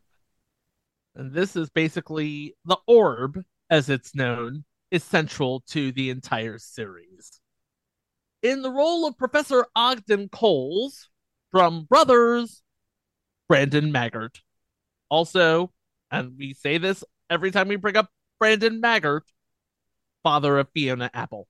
And 1.15 1.34
this 1.34 1.56
is 1.56 1.72
basically 1.72 2.53
the 2.65 2.77
orb, 2.86 3.41
as 3.72 3.89
it's 3.89 4.13
known, 4.13 4.63
is 4.91 5.03
central 5.03 5.62
to 5.72 5.91
the 5.91 6.12
entire 6.12 6.60
series. 6.60 7.41
In 8.44 8.62
the 8.62 8.72
role 8.72 9.08
of 9.08 9.17
Professor 9.17 9.65
Ogden 9.75 10.29
Coles 10.29 11.10
from 11.58 11.86
Brothers, 11.86 12.62
Brandon 13.50 13.92
Maggart. 13.92 14.42
Also, 15.10 15.72
and 16.12 16.38
we 16.38 16.54
say 16.54 16.78
this 16.78 17.04
every 17.32 17.50
time 17.50 17.68
we 17.68 17.78
bring 17.78 17.98
up 17.98 18.12
Brandon 18.38 18.80
Maggart, 18.80 19.24
father 20.22 20.60
of 20.60 20.68
Fiona 20.72 21.10
Apple. 21.16 21.48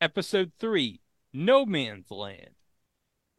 Episode 0.00 0.50
3 0.58 1.00
No 1.32 1.64
Man's 1.64 2.10
Land. 2.10 2.56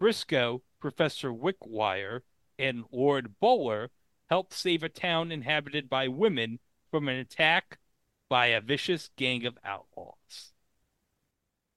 Brisco, 0.02 0.62
Professor 0.80 1.34
Wickwire, 1.34 2.22
and 2.58 2.86
Lord 2.90 3.38
Bowler 3.42 3.92
help 4.30 4.54
save 4.54 4.84
a 4.84 4.90
town 4.90 5.34
inhabited 5.34 5.90
by 5.90 6.08
women 6.08 6.60
from 6.92 7.10
an 7.10 7.18
attack 7.18 7.78
by 8.30 8.46
a 8.46 8.62
vicious 8.62 9.10
gang 9.18 9.46
of 9.46 9.58
outlaws. 9.66 10.54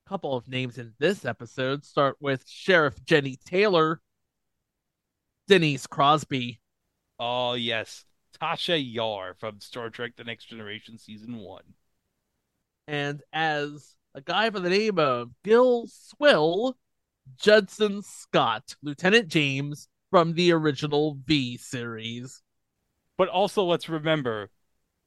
Couple 0.09 0.35
of 0.35 0.49
names 0.49 0.79
in 0.79 0.95
this 0.99 1.27
episode 1.27 1.85
start 1.85 2.17
with 2.19 2.43
Sheriff 2.49 3.05
Jenny 3.05 3.37
Taylor, 3.45 4.01
Denise 5.49 5.87
Crosby, 5.87 6.61
Oh, 7.21 7.53
yes, 7.53 8.07
Tasha 8.41 8.81
Yar 8.83 9.35
from 9.39 9.61
Star 9.61 9.91
Trek 9.91 10.13
The 10.17 10.25
Next 10.25 10.47
Generation 10.47 10.97
Season 10.97 11.37
1. 11.37 11.63
and 12.87 13.23
as 13.35 13.97
a 14.15 14.23
guy 14.23 14.49
by 14.49 14.61
the 14.61 14.71
name 14.71 14.99
of 14.99 15.31
Gil 15.45 15.87
Swill, 15.89 16.79
Judson 17.37 18.01
Scott, 18.01 18.77
Lieutenant 18.83 19.29
James 19.29 19.89
from 20.11 20.33
the 20.33 20.53
original 20.53 21.19
V 21.27 21.59
series. 21.59 22.43
But 23.19 23.29
also, 23.29 23.63
let's 23.65 23.91
remember, 23.91 24.49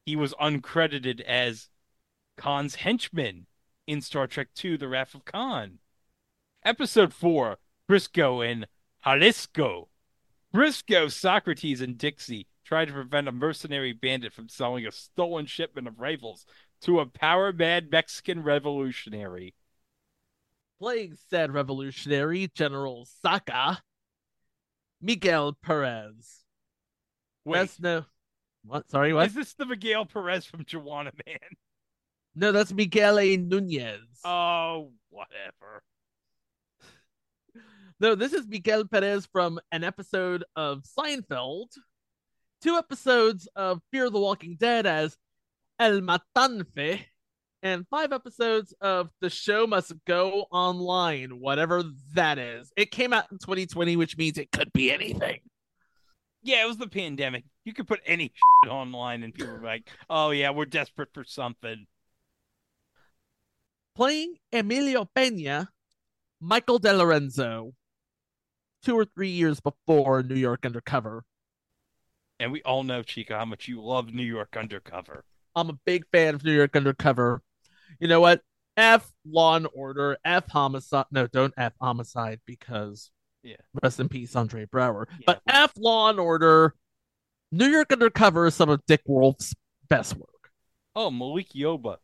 he 0.05 0.15
was 0.15 0.35
uncredited 0.35 1.21
as 1.21 1.69
Khan's 2.37 2.75
henchman 2.75 3.47
in 3.87 4.01
Star 4.01 4.27
Trek 4.27 4.49
II 4.63 4.77
The 4.77 4.87
Wrath 4.87 5.13
of 5.15 5.25
Khan. 5.25 5.79
Episode 6.63 7.13
4 7.13 7.57
Brisco 7.89 8.49
and 8.49 8.67
Jalisco. 9.03 9.89
Brisco, 10.53 11.11
Socrates, 11.11 11.81
and 11.81 11.97
Dixie 11.97 12.47
try 12.65 12.85
to 12.85 12.93
prevent 12.93 13.27
a 13.27 13.31
mercenary 13.31 13.93
bandit 13.93 14.33
from 14.33 14.49
selling 14.49 14.85
a 14.85 14.91
stolen 14.91 15.45
shipment 15.45 15.87
of 15.87 15.99
rifles 15.99 16.45
to 16.81 16.99
a 16.99 17.05
power 17.05 17.51
mad 17.51 17.91
Mexican 17.91 18.43
revolutionary. 18.43 19.55
Playing 20.79 21.17
said 21.29 21.51
revolutionary, 21.51 22.49
General 22.55 23.07
Saka, 23.21 23.81
Miguel 25.01 25.57
Perez. 25.61 26.43
Wait, 27.45 27.69
no, 27.79 28.05
what? 28.63 28.89
Sorry, 28.89 29.13
what? 29.13 29.27
is 29.27 29.33
this 29.35 29.53
the 29.53 29.65
Miguel 29.65 30.05
Perez 30.05 30.45
from 30.45 30.63
Juwanna 30.65 31.11
Mann? 31.25 31.39
No, 32.35 32.51
that's 32.51 32.71
Miguel 32.71 33.19
A. 33.19 33.37
Nunez. 33.37 34.01
Oh, 34.23 34.91
whatever. 35.09 35.83
No, 37.99 38.15
this 38.15 38.33
is 38.33 38.47
Miguel 38.47 38.85
Perez 38.85 39.27
from 39.31 39.59
an 39.71 39.83
episode 39.83 40.43
of 40.55 40.83
Seinfeld, 40.83 41.67
two 42.61 42.75
episodes 42.75 43.47
of 43.55 43.81
Fear 43.91 44.09
the 44.09 44.19
Walking 44.19 44.55
Dead 44.59 44.85
as 44.85 45.17
El 45.77 46.01
Matanfe, 46.01 47.01
and 47.63 47.85
five 47.89 48.11
episodes 48.11 48.73
of 48.81 49.09
The 49.19 49.29
Show 49.29 49.67
Must 49.67 49.93
Go 50.05 50.47
Online, 50.51 51.39
whatever 51.39 51.83
that 52.13 52.39
is. 52.39 52.71
It 52.75 52.91
came 52.91 53.13
out 53.13 53.25
in 53.31 53.37
2020, 53.37 53.97
which 53.97 54.17
means 54.17 54.37
it 54.37 54.51
could 54.51 54.73
be 54.73 54.91
anything. 54.91 55.41
Yeah, 56.43 56.63
it 56.63 56.67
was 56.67 56.77
the 56.77 56.87
pandemic. 56.87 57.43
You 57.65 57.73
could 57.73 57.87
put 57.87 57.99
any 58.05 58.31
shit 58.63 58.71
online 58.71 59.23
and 59.23 59.33
people 59.33 59.53
were 59.53 59.63
like, 59.63 59.87
oh, 60.09 60.31
yeah, 60.31 60.49
we're 60.49 60.65
desperate 60.65 61.09
for 61.13 61.23
something. 61.23 61.85
Playing 63.95 64.35
Emilio 64.53 65.05
Pena, 65.15 65.69
Michael 66.39 66.79
De 66.79 66.93
Lorenzo, 66.93 67.73
two 68.83 68.95
or 68.97 69.05
three 69.05 69.29
years 69.29 69.59
before 69.59 70.23
New 70.23 70.35
York 70.35 70.65
Undercover. 70.65 71.23
And 72.39 72.51
we 72.51 72.61
all 72.63 72.83
know, 72.83 73.03
Chica, 73.03 73.37
how 73.37 73.45
much 73.45 73.67
you 73.67 73.81
love 73.83 74.13
New 74.13 74.23
York 74.23 74.55
Undercover. 74.57 75.23
I'm 75.55 75.69
a 75.69 75.77
big 75.85 76.05
fan 76.11 76.33
of 76.35 76.43
New 76.43 76.53
York 76.53 76.75
Undercover. 76.75 77.41
You 77.99 78.07
know 78.07 78.21
what? 78.21 78.41
F 78.77 79.11
Law 79.25 79.57
and 79.57 79.67
Order, 79.75 80.17
F 80.23 80.47
Homicide. 80.49 81.05
No, 81.11 81.27
don't 81.27 81.53
F 81.57 81.73
Homicide 81.81 82.39
because 82.45 83.11
Yeah. 83.43 83.57
rest 83.83 83.99
in 83.99 84.07
peace, 84.07 84.35
Andre 84.35 84.65
Braugher. 84.65 85.05
Yeah. 85.11 85.23
But 85.27 85.41
F 85.45 85.73
Law 85.77 86.09
and 86.09 86.19
Order, 86.19 86.73
New 87.51 87.67
York 87.67 87.91
Undercover 87.91 88.47
is 88.47 88.55
some 88.55 88.69
of 88.69 88.83
Dick 88.87 89.01
Wolf's 89.05 89.53
best 89.89 90.15
work. 90.15 90.51
Oh, 90.95 91.11
Malik 91.11 91.49
Yoba. 91.49 91.97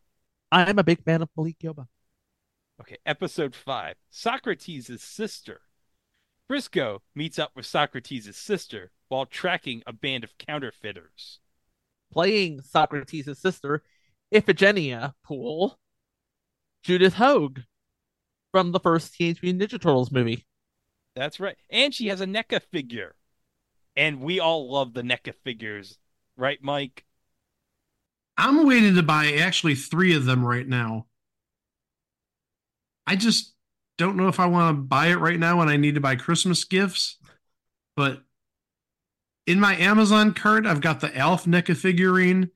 I'm 0.50 0.78
a 0.78 0.84
big 0.84 1.02
fan 1.04 1.22
of 1.22 1.28
Malik 1.36 1.58
Yoba. 1.58 1.86
Okay, 2.80 2.96
episode 3.04 3.54
five 3.54 3.96
Socrates' 4.10 5.02
sister. 5.02 5.60
Brisco 6.50 7.00
meets 7.14 7.38
up 7.38 7.52
with 7.54 7.66
Socrates' 7.66 8.36
sister 8.36 8.90
while 9.08 9.26
tracking 9.26 9.82
a 9.86 9.92
band 9.92 10.24
of 10.24 10.38
counterfeiters. 10.38 11.40
Playing 12.10 12.62
Socrates' 12.62 13.38
sister, 13.38 13.82
Iphigenia 14.32 15.12
Poole, 15.22 15.78
Judith 16.82 17.14
Hoag 17.14 17.64
from 18.52 18.72
the 18.72 18.80
first 18.80 19.14
Teenage 19.14 19.42
Mutant 19.42 19.70
Ninja 19.70 19.80
Turtles 19.80 20.10
movie. 20.10 20.46
That's 21.14 21.40
right. 21.40 21.56
And 21.68 21.92
she 21.92 22.06
has 22.08 22.20
a 22.20 22.26
NECA 22.26 22.62
figure. 22.70 23.14
And 23.96 24.20
we 24.20 24.40
all 24.40 24.72
love 24.72 24.94
the 24.94 25.02
NECA 25.02 25.34
figures, 25.44 25.98
right, 26.36 26.58
Mike? 26.62 27.04
I'm 28.38 28.66
waiting 28.66 28.94
to 28.94 29.02
buy 29.02 29.32
actually 29.32 29.74
three 29.74 30.14
of 30.14 30.24
them 30.24 30.44
right 30.44 30.66
now. 30.66 31.06
I 33.04 33.16
just 33.16 33.54
don't 33.96 34.16
know 34.16 34.28
if 34.28 34.38
I 34.38 34.46
want 34.46 34.76
to 34.76 34.80
buy 34.80 35.08
it 35.08 35.16
right 35.16 35.38
now 35.38 35.58
when 35.58 35.68
I 35.68 35.76
need 35.76 35.96
to 35.96 36.00
buy 36.00 36.14
Christmas 36.14 36.62
gifts. 36.62 37.16
But 37.96 38.22
in 39.46 39.58
my 39.58 39.76
Amazon 39.76 40.34
cart, 40.34 40.66
I've 40.66 40.80
got 40.80 41.00
the 41.00 41.14
Alf 41.16 41.46
NECA 41.46 41.76
figurine, 41.76 42.50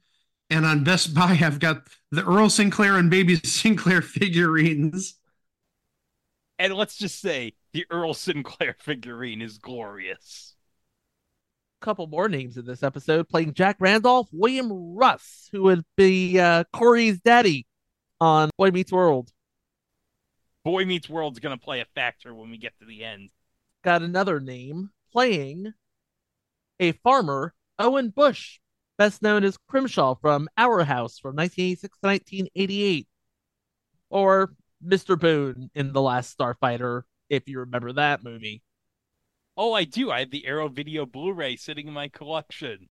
and 0.50 0.64
on 0.64 0.84
Best 0.84 1.14
Buy, 1.14 1.38
I've 1.42 1.58
got 1.58 1.88
the 2.12 2.24
Earl 2.24 2.48
Sinclair 2.48 2.96
and 2.96 3.10
Baby 3.10 3.36
Sinclair 3.44 4.02
figurines. 4.02 5.14
And 6.60 6.74
let's 6.74 6.96
just 6.96 7.20
say 7.20 7.54
the 7.72 7.86
Earl 7.90 8.14
Sinclair 8.14 8.76
figurine 8.78 9.42
is 9.42 9.58
glorious. 9.58 10.54
Couple 11.82 12.06
more 12.06 12.28
names 12.28 12.56
in 12.56 12.64
this 12.64 12.82
episode 12.82 13.28
playing 13.28 13.52
Jack 13.54 13.76
Randolph, 13.80 14.28
William 14.32 14.94
Russ, 14.94 15.48
who 15.52 15.64
would 15.64 15.84
be 15.96 16.38
uh, 16.38 16.64
Corey's 16.72 17.20
daddy 17.20 17.66
on 18.20 18.50
Boy 18.56 18.70
Meets 18.70 18.92
World. 18.92 19.30
Boy 20.64 20.84
Meets 20.84 21.10
World's 21.10 21.40
going 21.40 21.58
to 21.58 21.62
play 21.62 21.80
a 21.80 21.86
factor 21.94 22.34
when 22.34 22.50
we 22.50 22.56
get 22.56 22.72
to 22.78 22.86
the 22.86 23.04
end. 23.04 23.30
Got 23.82 24.02
another 24.02 24.38
name 24.38 24.90
playing 25.12 25.74
a 26.78 26.92
farmer, 26.92 27.52
Owen 27.78 28.10
Bush, 28.10 28.60
best 28.96 29.22
known 29.22 29.42
as 29.44 29.58
Crimshaw 29.68 30.14
from 30.14 30.48
Our 30.56 30.84
House 30.84 31.18
from 31.18 31.34
1986 31.34 31.98
to 31.98 32.06
1988. 32.06 33.08
Or 34.08 34.54
Mr. 34.84 35.18
Boone 35.18 35.70
in 35.74 35.92
The 35.92 36.00
Last 36.02 36.36
Starfighter, 36.36 37.02
if 37.28 37.48
you 37.48 37.60
remember 37.60 37.92
that 37.94 38.22
movie. 38.22 38.62
Oh, 39.64 39.74
I 39.74 39.84
do. 39.84 40.10
I 40.10 40.18
have 40.18 40.32
the 40.32 40.44
Arrow 40.44 40.66
Video 40.66 41.06
Blu 41.06 41.32
ray 41.32 41.54
sitting 41.54 41.86
in 41.86 41.94
my 41.94 42.08
collection. 42.08 42.88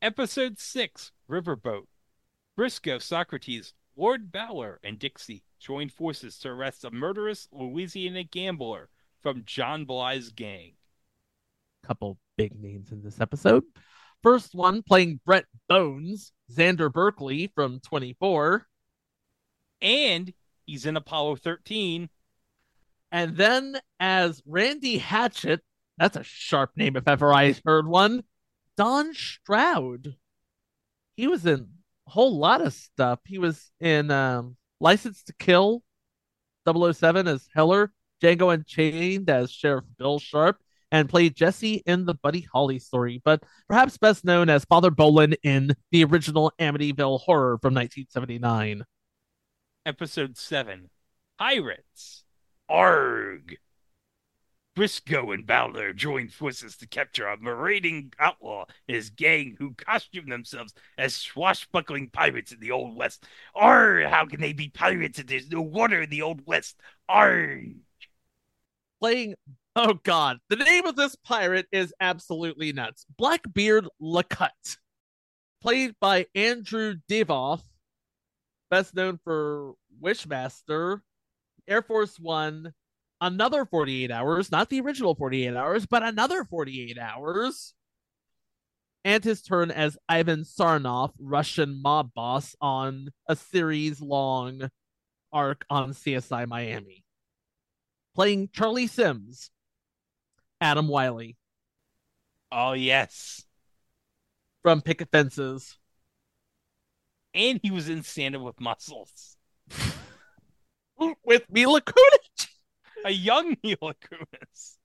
Episode 0.00 0.58
6 0.58 1.12
Riverboat. 1.30 1.82
Brisco, 2.58 3.02
Socrates, 3.02 3.74
Lord 3.94 4.32
Bowler, 4.32 4.80
and 4.82 4.98
Dixie 4.98 5.42
join 5.60 5.90
forces 5.90 6.38
to 6.38 6.48
arrest 6.48 6.86
a 6.86 6.90
murderous 6.90 7.48
Louisiana 7.52 8.24
gambler 8.24 8.88
from 9.22 9.42
John 9.44 9.84
Bly's 9.84 10.30
gang. 10.30 10.72
Couple 11.86 12.16
big 12.38 12.58
names 12.58 12.90
in 12.90 13.02
this 13.02 13.20
episode. 13.20 13.64
First 14.22 14.54
one 14.54 14.82
playing 14.82 15.20
Brett 15.26 15.44
Bones, 15.68 16.32
Xander 16.50 16.90
Berkeley 16.90 17.52
from 17.54 17.80
24. 17.80 18.66
And 19.82 20.32
he's 20.64 20.86
in 20.86 20.96
Apollo 20.96 21.36
13. 21.36 22.08
And 23.10 23.36
then 23.36 23.78
as 23.98 24.42
Randy 24.46 24.98
Hatchett, 24.98 25.60
that's 25.96 26.16
a 26.16 26.22
sharp 26.22 26.72
name 26.76 26.96
if 26.96 27.08
ever 27.08 27.32
I 27.32 27.54
heard 27.64 27.86
one, 27.86 28.22
Don 28.76 29.14
Stroud. 29.14 30.16
He 31.16 31.26
was 31.26 31.44
in 31.46 31.68
a 32.06 32.10
whole 32.10 32.38
lot 32.38 32.60
of 32.60 32.72
stuff. 32.72 33.20
He 33.26 33.38
was 33.38 33.70
in 33.80 34.10
um, 34.10 34.56
License 34.80 35.22
to 35.24 35.34
Kill, 35.34 35.82
007 36.66 37.26
as 37.26 37.48
Heller, 37.54 37.92
Django 38.22 38.52
Unchained 38.52 39.28
as 39.30 39.50
Sheriff 39.50 39.84
Bill 39.98 40.18
Sharp, 40.18 40.58
and 40.92 41.08
played 41.08 41.34
Jesse 41.34 41.82
in 41.86 42.04
the 42.04 42.14
Buddy 42.14 42.46
Holly 42.52 42.78
story, 42.78 43.20
but 43.24 43.42
perhaps 43.68 43.98
best 43.98 44.24
known 44.24 44.48
as 44.48 44.64
Father 44.64 44.90
Bolin 44.90 45.34
in 45.42 45.74
the 45.90 46.04
original 46.04 46.52
Amityville 46.58 47.20
Horror 47.20 47.58
from 47.58 47.74
1979. 47.74 48.84
Episode 49.84 50.36
7 50.36 50.90
Pirates. 51.38 52.24
Arg! 52.68 53.58
Brisco 54.78 55.34
and 55.34 55.44
Bowler 55.44 55.92
join 55.92 56.28
forces 56.28 56.76
to 56.76 56.86
capture 56.86 57.26
a 57.26 57.36
marauding 57.36 58.12
outlaw 58.20 58.64
and 58.86 58.94
his 58.94 59.10
gang 59.10 59.56
who 59.58 59.74
costume 59.74 60.28
themselves 60.28 60.72
as 60.96 61.16
swashbuckling 61.16 62.10
pirates 62.10 62.52
in 62.52 62.60
the 62.60 62.70
Old 62.70 62.94
West. 62.94 63.26
Arg! 63.56 64.06
How 64.06 64.24
can 64.26 64.40
they 64.40 64.52
be 64.52 64.68
pirates 64.68 65.18
if 65.18 65.26
there's 65.26 65.50
no 65.50 65.62
water 65.62 66.02
in 66.02 66.10
the 66.10 66.22
Old 66.22 66.46
West? 66.46 66.80
Arg! 67.08 67.74
Playing, 69.00 69.34
oh 69.74 69.94
god, 69.94 70.38
the 70.48 70.56
name 70.56 70.86
of 70.86 70.94
this 70.94 71.16
pirate 71.16 71.66
is 71.72 71.92
absolutely 71.98 72.72
nuts. 72.72 73.04
Blackbeard 73.16 73.88
Lacut, 73.98 74.76
played 75.60 75.96
by 76.00 76.26
Andrew 76.36 76.94
Divoff, 77.10 77.62
best 78.70 78.94
known 78.94 79.18
for 79.24 79.74
Wishmaster, 80.00 81.00
Air 81.68 81.82
Force 81.82 82.18
One, 82.18 82.72
another 83.20 83.64
48 83.64 84.10
hours, 84.10 84.50
not 84.50 84.70
the 84.70 84.80
original 84.80 85.14
48 85.14 85.54
hours, 85.54 85.86
but 85.86 86.02
another 86.02 86.44
48 86.44 86.98
hours. 86.98 87.74
And 89.04 89.22
his 89.22 89.42
turn 89.42 89.70
as 89.70 89.96
Ivan 90.08 90.42
Sarnoff, 90.42 91.12
Russian 91.20 91.80
mob 91.80 92.10
boss 92.14 92.56
on 92.60 93.10
a 93.28 93.36
series 93.36 94.00
long 94.00 94.70
arc 95.32 95.64
on 95.70 95.90
CSI 95.92 96.46
Miami. 96.48 97.04
Playing 98.14 98.50
Charlie 98.52 98.88
Sims, 98.88 99.50
Adam 100.60 100.88
Wylie 100.88 101.36
Oh, 102.50 102.72
yes. 102.72 103.44
from 104.62 104.82
Picket 104.82 105.10
Fences. 105.10 105.78
And 107.34 107.60
he 107.62 107.70
was 107.70 107.88
in 107.88 108.02
Santa 108.02 108.40
with 108.40 108.60
Muscles. 108.60 109.37
With 111.24 111.44
Mila 111.50 111.80
Kunis. 111.80 112.48
A 113.04 113.10
young 113.10 113.56
Mila 113.62 113.94
Kunis. 113.94 114.76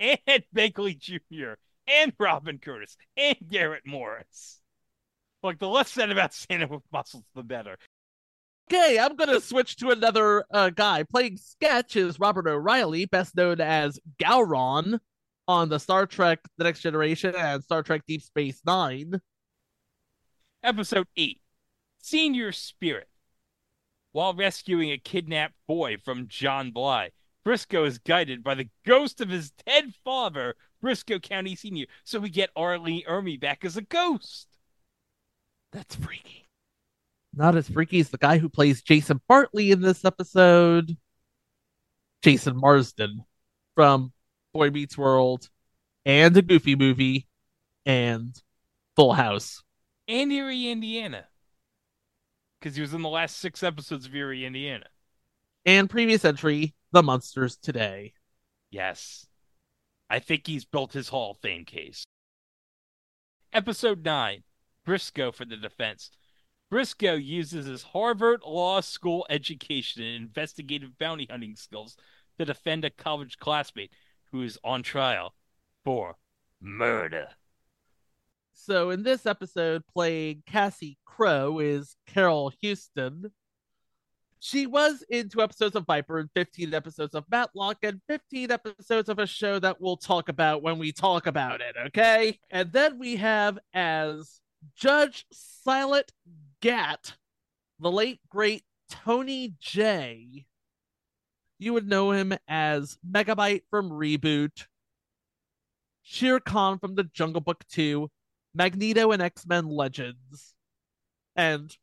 And 0.00 0.44
Begley 0.54 0.98
Jr. 0.98 1.54
And 1.86 2.12
Robin 2.18 2.58
Curtis. 2.58 2.96
And 3.16 3.36
Garrett 3.48 3.86
Morris. 3.86 4.60
Look, 5.42 5.58
the 5.58 5.68
less 5.68 5.90
said 5.90 6.10
about 6.10 6.32
Santa 6.32 6.66
with 6.66 6.82
Muscles, 6.92 7.24
the 7.34 7.42
better. 7.42 7.76
Okay, 8.72 8.98
I'm 8.98 9.14
gonna 9.14 9.40
switch 9.40 9.76
to 9.76 9.90
another 9.90 10.44
uh, 10.50 10.70
guy. 10.70 11.02
Playing 11.02 11.36
sketch 11.36 11.96
is 11.96 12.18
Robert 12.18 12.48
O'Reilly, 12.48 13.04
best 13.04 13.36
known 13.36 13.60
as 13.60 14.00
Gowron 14.18 15.00
on 15.46 15.68
the 15.68 15.78
Star 15.78 16.06
Trek 16.06 16.40
The 16.56 16.64
Next 16.64 16.80
Generation 16.80 17.34
and 17.36 17.62
Star 17.62 17.82
Trek 17.82 18.02
Deep 18.08 18.22
Space 18.22 18.62
Nine. 18.64 19.20
Episode 20.62 21.06
8 21.14 21.38
Senior 21.98 22.52
Spirit. 22.52 23.08
While 24.14 24.32
rescuing 24.32 24.92
a 24.92 24.96
kidnapped 24.96 25.56
boy 25.66 25.96
from 25.96 26.28
John 26.28 26.70
Bly, 26.70 27.10
Brisco 27.44 27.84
is 27.84 27.98
guided 27.98 28.44
by 28.44 28.54
the 28.54 28.68
ghost 28.86 29.20
of 29.20 29.28
his 29.28 29.50
dead 29.66 29.92
father, 30.04 30.54
Brisco 30.80 31.20
County 31.20 31.56
Sr., 31.56 31.86
so 32.04 32.20
we 32.20 32.30
get 32.30 32.50
R. 32.54 32.78
Lee 32.78 33.04
Ermey 33.08 33.40
back 33.40 33.64
as 33.64 33.76
a 33.76 33.82
ghost. 33.82 34.46
That's 35.72 35.96
freaky. 35.96 36.48
Not 37.34 37.56
as 37.56 37.68
freaky 37.68 37.98
as 37.98 38.10
the 38.10 38.18
guy 38.18 38.38
who 38.38 38.48
plays 38.48 38.82
Jason 38.82 39.20
Bartley 39.26 39.72
in 39.72 39.80
this 39.80 40.04
episode. 40.04 40.96
Jason 42.22 42.56
Marsden 42.56 43.24
from 43.74 44.12
Boy 44.52 44.70
Meets 44.70 44.96
World 44.96 45.48
and 46.06 46.36
a 46.36 46.42
Goofy 46.42 46.76
movie 46.76 47.26
and 47.84 48.40
Full 48.94 49.14
House. 49.14 49.64
And 50.06 50.30
Erie, 50.30 50.68
Indiana. 50.68 51.26
Because 52.64 52.76
he 52.76 52.80
was 52.80 52.94
in 52.94 53.02
the 53.02 53.10
last 53.10 53.36
six 53.36 53.62
episodes 53.62 54.06
of 54.06 54.14
Erie, 54.14 54.46
Indiana. 54.46 54.86
And 55.66 55.90
previous 55.90 56.24
entry, 56.24 56.72
The 56.92 57.02
Monsters 57.02 57.58
Today. 57.58 58.14
Yes. 58.70 59.26
I 60.08 60.18
think 60.18 60.46
he's 60.46 60.64
built 60.64 60.94
his 60.94 61.10
Hall 61.10 61.32
of 61.32 61.36
Fame 61.36 61.66
case. 61.66 62.06
Episode 63.52 64.02
9 64.02 64.44
Brisco 64.86 65.34
for 65.34 65.44
the 65.44 65.58
defense. 65.58 66.10
Brisco 66.72 67.22
uses 67.22 67.66
his 67.66 67.82
Harvard 67.82 68.40
Law 68.46 68.80
School 68.80 69.26
education 69.28 70.02
and 70.02 70.16
investigative 70.16 70.96
bounty 70.96 71.26
hunting 71.28 71.56
skills 71.56 71.98
to 72.38 72.46
defend 72.46 72.82
a 72.86 72.88
college 72.88 73.36
classmate 73.36 73.92
who 74.32 74.40
is 74.40 74.58
on 74.64 74.82
trial 74.82 75.34
for 75.84 76.16
murder. 76.62 77.28
So 78.54 78.90
in 78.90 79.02
this 79.02 79.26
episode, 79.26 79.82
playing 79.92 80.44
Cassie 80.46 80.96
Crow 81.04 81.58
is 81.58 81.96
Carol 82.06 82.52
Huston. 82.62 83.30
She 84.38 84.66
was 84.66 85.04
in 85.08 85.28
two 85.28 85.42
episodes 85.42 85.74
of 85.74 85.86
Viper 85.86 86.18
and 86.18 86.30
15 86.34 86.72
episodes 86.72 87.14
of 87.14 87.24
Matlock 87.30 87.78
and 87.82 88.00
15 88.08 88.50
episodes 88.50 89.08
of 89.08 89.18
a 89.18 89.26
show 89.26 89.58
that 89.58 89.80
we'll 89.80 89.96
talk 89.96 90.28
about 90.28 90.62
when 90.62 90.78
we 90.78 90.92
talk 90.92 91.26
about 91.26 91.60
it, 91.60 91.74
okay? 91.88 92.38
And 92.50 92.70
then 92.72 92.98
we 92.98 93.16
have 93.16 93.58
as 93.72 94.40
Judge 94.76 95.26
Silent 95.32 96.12
Gat, 96.60 97.14
the 97.80 97.90
late 97.90 98.20
great 98.28 98.64
Tony 98.88 99.54
Jay 99.60 100.46
You 101.58 101.72
would 101.72 101.88
know 101.88 102.12
him 102.12 102.34
as 102.46 102.98
Megabyte 103.08 103.62
from 103.70 103.90
Reboot, 103.90 104.66
Shere 106.02 106.40
Khan 106.40 106.78
from 106.78 106.94
The 106.94 107.04
Jungle 107.04 107.40
Book 107.40 107.64
2, 107.70 108.10
Magneto 108.54 109.10
and 109.12 109.22
X 109.22 109.46
Men 109.46 109.66
Legends, 109.66 110.54
and 111.36 111.76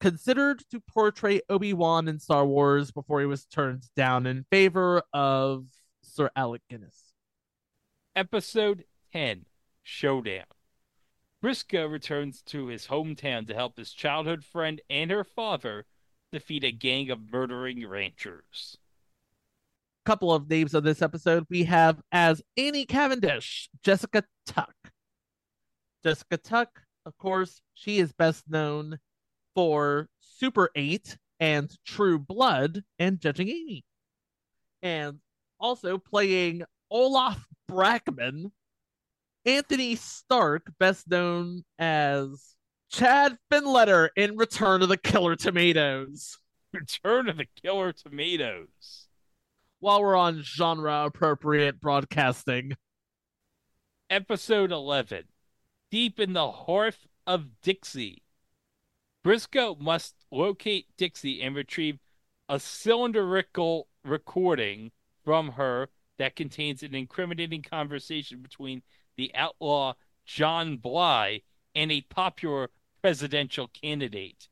considered 0.00 0.62
to 0.70 0.80
portray 0.80 1.40
Obi 1.48 1.72
Wan 1.72 2.08
in 2.08 2.18
Star 2.18 2.46
Wars 2.46 2.90
before 2.90 3.20
he 3.20 3.26
was 3.26 3.44
turned 3.46 3.84
down 3.96 4.26
in 4.26 4.44
favor 4.50 5.02
of 5.12 5.66
Sir 6.02 6.30
Alec 6.36 6.62
Guinness. 6.68 7.12
Episode 8.14 8.84
10 9.12 9.46
Showdown. 9.82 10.44
Brisco 11.42 11.90
returns 11.90 12.42
to 12.42 12.66
his 12.66 12.86
hometown 12.86 13.46
to 13.46 13.54
help 13.54 13.76
his 13.76 13.92
childhood 13.92 14.44
friend 14.44 14.80
and 14.88 15.10
her 15.10 15.24
father 15.24 15.84
defeat 16.32 16.64
a 16.64 16.72
gang 16.72 17.10
of 17.10 17.32
murdering 17.32 17.86
ranchers. 17.86 18.76
Couple 20.04 20.32
of 20.32 20.48
names 20.48 20.74
on 20.74 20.84
this 20.84 21.02
episode 21.02 21.44
we 21.50 21.64
have 21.64 22.00
as 22.12 22.42
Annie 22.56 22.86
Cavendish, 22.86 23.68
Jessica 23.82 24.24
Tuck. 24.46 24.74
Jessica 26.06 26.36
Tuck, 26.36 26.82
of 27.04 27.18
course, 27.18 27.60
she 27.74 27.98
is 27.98 28.12
best 28.12 28.44
known 28.48 29.00
for 29.56 30.08
Super 30.20 30.70
8 30.76 31.18
and 31.40 31.68
True 31.84 32.16
Blood 32.16 32.84
and 33.00 33.20
Judging 33.20 33.48
Amy. 33.48 33.84
And 34.82 35.18
also 35.58 35.98
playing 35.98 36.62
Olaf 36.92 37.44
Brackman, 37.68 38.52
Anthony 39.44 39.96
Starke, 39.96 40.68
best 40.78 41.10
known 41.10 41.64
as 41.76 42.54
Chad 42.88 43.36
Finletter 43.50 44.10
in 44.14 44.36
Return 44.36 44.82
of 44.82 44.88
the 44.88 44.96
Killer 44.96 45.34
Tomatoes. 45.34 46.38
Return 46.72 47.28
of 47.28 47.36
the 47.36 47.48
Killer 47.60 47.92
Tomatoes. 47.92 49.08
While 49.80 50.02
we're 50.02 50.14
on 50.14 50.42
genre 50.44 51.06
appropriate 51.06 51.80
broadcasting, 51.80 52.74
Episode 54.08 54.70
11 54.70 55.24
Deep 55.90 56.18
in 56.18 56.32
the 56.32 56.50
Hearth 56.50 57.06
of 57.26 57.60
Dixie. 57.62 58.22
Brisco 59.24 59.78
must 59.80 60.14
locate 60.30 60.86
Dixie 60.96 61.42
and 61.42 61.54
retrieve 61.54 61.98
a 62.48 62.60
cylindrical 62.60 63.88
recording 64.04 64.92
from 65.24 65.52
her 65.52 65.88
that 66.18 66.36
contains 66.36 66.82
an 66.82 66.94
incriminating 66.94 67.62
conversation 67.62 68.40
between 68.40 68.82
the 69.16 69.32
outlaw 69.34 69.94
John 70.24 70.76
Bly 70.76 71.42
and 71.74 71.92
a 71.92 72.02
popular 72.02 72.70
presidential 73.02 73.68
candidate. 73.68 74.48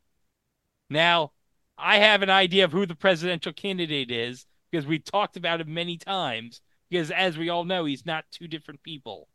Now, 0.90 1.32
I 1.76 1.98
have 1.98 2.22
an 2.22 2.30
idea 2.30 2.64
of 2.64 2.72
who 2.72 2.86
the 2.86 2.94
presidential 2.94 3.52
candidate 3.52 4.10
is 4.10 4.46
because 4.70 4.86
we 4.86 4.98
talked 4.98 5.36
about 5.36 5.60
him 5.60 5.72
many 5.72 5.96
times. 5.96 6.60
Because 6.90 7.10
as 7.10 7.36
we 7.36 7.48
all 7.48 7.64
know, 7.64 7.84
he's 7.84 8.06
not 8.06 8.24
two 8.30 8.46
different 8.46 8.82
people. 8.82 9.28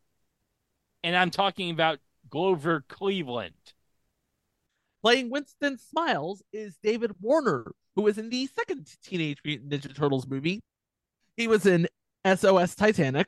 And 1.03 1.15
I'm 1.15 1.31
talking 1.31 1.71
about 1.71 1.99
Grover 2.29 2.83
Cleveland. 2.87 3.53
Playing 5.01 5.29
Winston 5.29 5.77
Smiles 5.77 6.43
is 6.51 6.77
David 6.83 7.13
Warner, 7.21 7.71
who 7.95 8.01
was 8.01 8.17
in 8.17 8.29
the 8.29 8.47
second 8.47 8.87
Teenage 9.03 9.39
Mutant 9.45 9.71
Ninja 9.71 9.95
Turtles 9.95 10.27
movie. 10.27 10.61
He 11.37 11.47
was 11.47 11.65
in 11.65 11.87
SOS 12.25 12.75
Titanic 12.75 13.27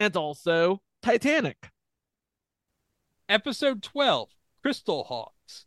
and 0.00 0.16
also 0.16 0.80
Titanic. 1.00 1.70
Episode 3.28 3.82
12 3.82 4.30
Crystal 4.62 5.04
Hawks. 5.04 5.66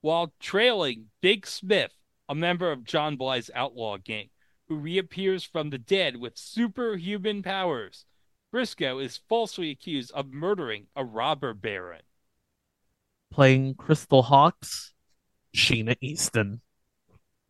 While 0.00 0.32
trailing 0.38 1.06
Big 1.20 1.46
Smith, 1.46 1.92
a 2.28 2.34
member 2.34 2.70
of 2.70 2.84
John 2.84 3.16
Bly's 3.16 3.50
outlaw 3.54 3.98
gang, 3.98 4.30
who 4.68 4.76
reappears 4.76 5.42
from 5.42 5.70
the 5.70 5.78
dead 5.78 6.16
with 6.16 6.38
superhuman 6.38 7.42
powers, 7.42 8.04
Brisco 8.52 9.02
is 9.02 9.20
falsely 9.28 9.70
accused 9.70 10.10
of 10.12 10.32
murdering 10.32 10.86
a 10.96 11.04
robber 11.04 11.54
baron. 11.54 12.02
Playing 13.30 13.74
Crystal 13.74 14.22
Hawks, 14.22 14.92
Sheena 15.54 15.96
Easton. 16.00 16.60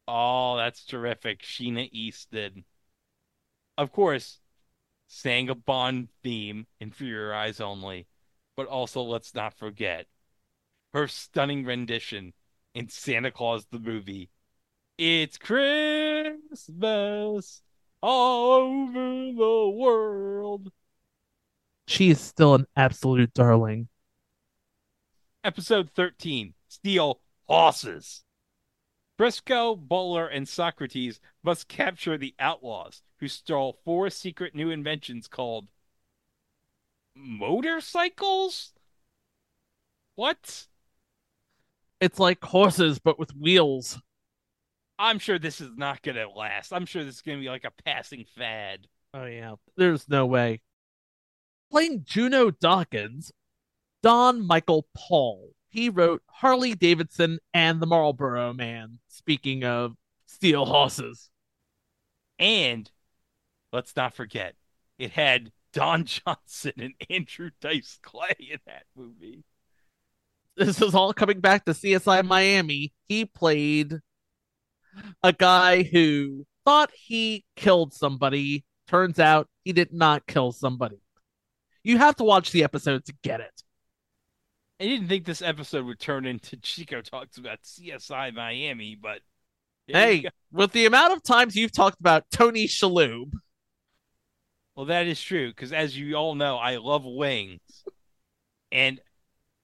Oh, 0.07 0.57
that's 0.57 0.85
terrific. 0.85 1.43
Sheena 1.43 1.89
Easton. 1.91 2.65
Of 3.79 3.93
course, 3.93 4.41
sang 5.07 5.49
a 5.49 5.55
Bond 5.55 6.09
theme 6.23 6.67
in 6.81 6.91
For 6.91 7.05
Your 7.05 7.35
Eyes 7.35 7.61
Only, 7.61 8.07
but 8.57 8.67
also 8.67 9.01
let's 9.03 9.35
not 9.35 9.55
forget 9.55 10.07
her 10.93 11.09
stunning 11.09 11.65
rendition 11.65 12.35
in 12.75 12.89
Santa 12.89 13.31
Claus 13.31 13.67
the 13.71 13.79
movie. 13.79 14.29
It's 14.99 15.39
Christmas 15.39 16.43
all 18.03 18.53
over 18.53 19.33
the 19.33 19.71
world. 19.77 20.73
She 21.91 22.11
is 22.11 22.21
still 22.21 22.55
an 22.55 22.69
absolute 22.77 23.35
darling. 23.35 23.89
Episode 25.43 25.91
13 25.91 26.55
Steel 26.69 27.21
Horses. 27.49 28.23
Brisco, 29.19 29.77
Bowler, 29.77 30.29
and 30.29 30.49
Socrates 30.49 31.19
must 31.43 31.67
capture 31.67 32.17
the 32.17 32.33
outlaws 32.39 33.03
who 33.19 33.27
stole 33.27 33.81
four 33.85 34.09
secret 34.09 34.55
new 34.55 34.71
inventions 34.71 35.27
called 35.27 35.67
motorcycles? 37.17 38.73
What? 40.15 40.69
It's 42.01 42.21
like 42.21 42.45
horses, 42.45 43.01
but 43.01 43.19
with 43.19 43.35
wheels. 43.35 44.01
I'm 44.97 45.19
sure 45.19 45.41
this 45.41 45.61
is 45.61 45.77
not 45.77 46.03
going 46.03 46.19
to 46.19 46.29
last. 46.29 46.73
I'm 46.73 46.87
sure 46.87 47.03
this 47.03 47.17
is 47.17 47.23
going 47.23 47.39
to 47.39 47.43
be 47.43 47.51
like 47.51 47.65
a 47.65 47.83
passing 47.83 48.27
fad. 48.37 48.87
Oh, 49.13 49.25
yeah. 49.25 49.57
There's 49.77 50.09
no 50.09 50.25
way. 50.27 50.61
Playing 51.71 52.05
Juno 52.05 52.51
Dawkins, 52.51 53.33
Don 54.03 54.47
Michael 54.47 54.87
Paul. 54.97 55.51
He 55.69 55.89
wrote 55.89 56.23
Harley 56.27 56.75
Davidson 56.75 57.39
and 57.55 57.81
the 57.81 57.87
Marlboro 57.87 58.53
Man. 58.53 58.99
Speaking 59.09 59.65
of 59.65 59.95
steel 60.27 60.65
horses. 60.65 61.31
And 62.39 62.91
let's 63.73 63.95
not 63.95 64.15
forget, 64.15 64.55
it 64.99 65.11
had 65.13 65.53
Don 65.73 66.05
Johnson 66.27 66.73
and 66.79 66.95
Andrew 67.09 67.51
Dice 67.61 67.99
Clay 68.03 68.35
in 68.39 68.59
that 68.67 68.85
movie. 68.97 69.45
This 70.57 70.83
is 70.83 70.95
all 70.95 71.13
coming 71.13 71.41
back 71.41 71.65
to 71.65 71.73
CSI 71.73 72.25
Miami. 72.25 72.93
He 73.09 73.25
played 73.25 74.01
a 75.23 75.33
guy 75.33 75.85
who 75.85 76.47
thought 76.65 76.91
he 76.95 77.45
killed 77.57 77.95
somebody. 77.95 78.65
Turns 78.89 79.19
out 79.19 79.49
he 79.65 79.73
did 79.73 79.93
not 79.93 80.27
kill 80.27 80.53
somebody. 80.53 81.01
You 81.83 81.99
have 81.99 82.17
to 82.17 82.25
watch 82.25 82.51
the 82.51 82.65
episode 82.65 83.05
to 83.07 83.15
get 83.23 83.41
it. 83.41 83.63
I 84.81 84.85
didn't 84.85 85.09
think 85.09 85.25
this 85.25 85.43
episode 85.43 85.85
would 85.87 86.01
turn 86.01 86.25
into 86.27 86.57
Chico 86.63 87.03
talks 87.03 87.37
about 87.37 87.63
CSI 87.63 88.33
Miami, 88.35 88.97
but 89.01 89.21
Hey, 89.87 90.25
with 90.53 90.73
the 90.73 90.87
amount 90.87 91.13
of 91.15 91.23
times 91.23 91.57
you've 91.57 91.73
talked 91.73 91.99
about 92.01 92.31
Tony 92.31 92.67
Shalhoub, 92.67 93.33
well, 94.77 94.87
that 94.87 95.07
is 95.07 95.21
true 95.21 95.49
because 95.49 95.73
as 95.73 95.99
you 95.99 96.15
all 96.15 96.35
know, 96.35 96.57
I 96.57 96.77
love 96.77 97.05
wings, 97.05 97.61
and 98.71 99.01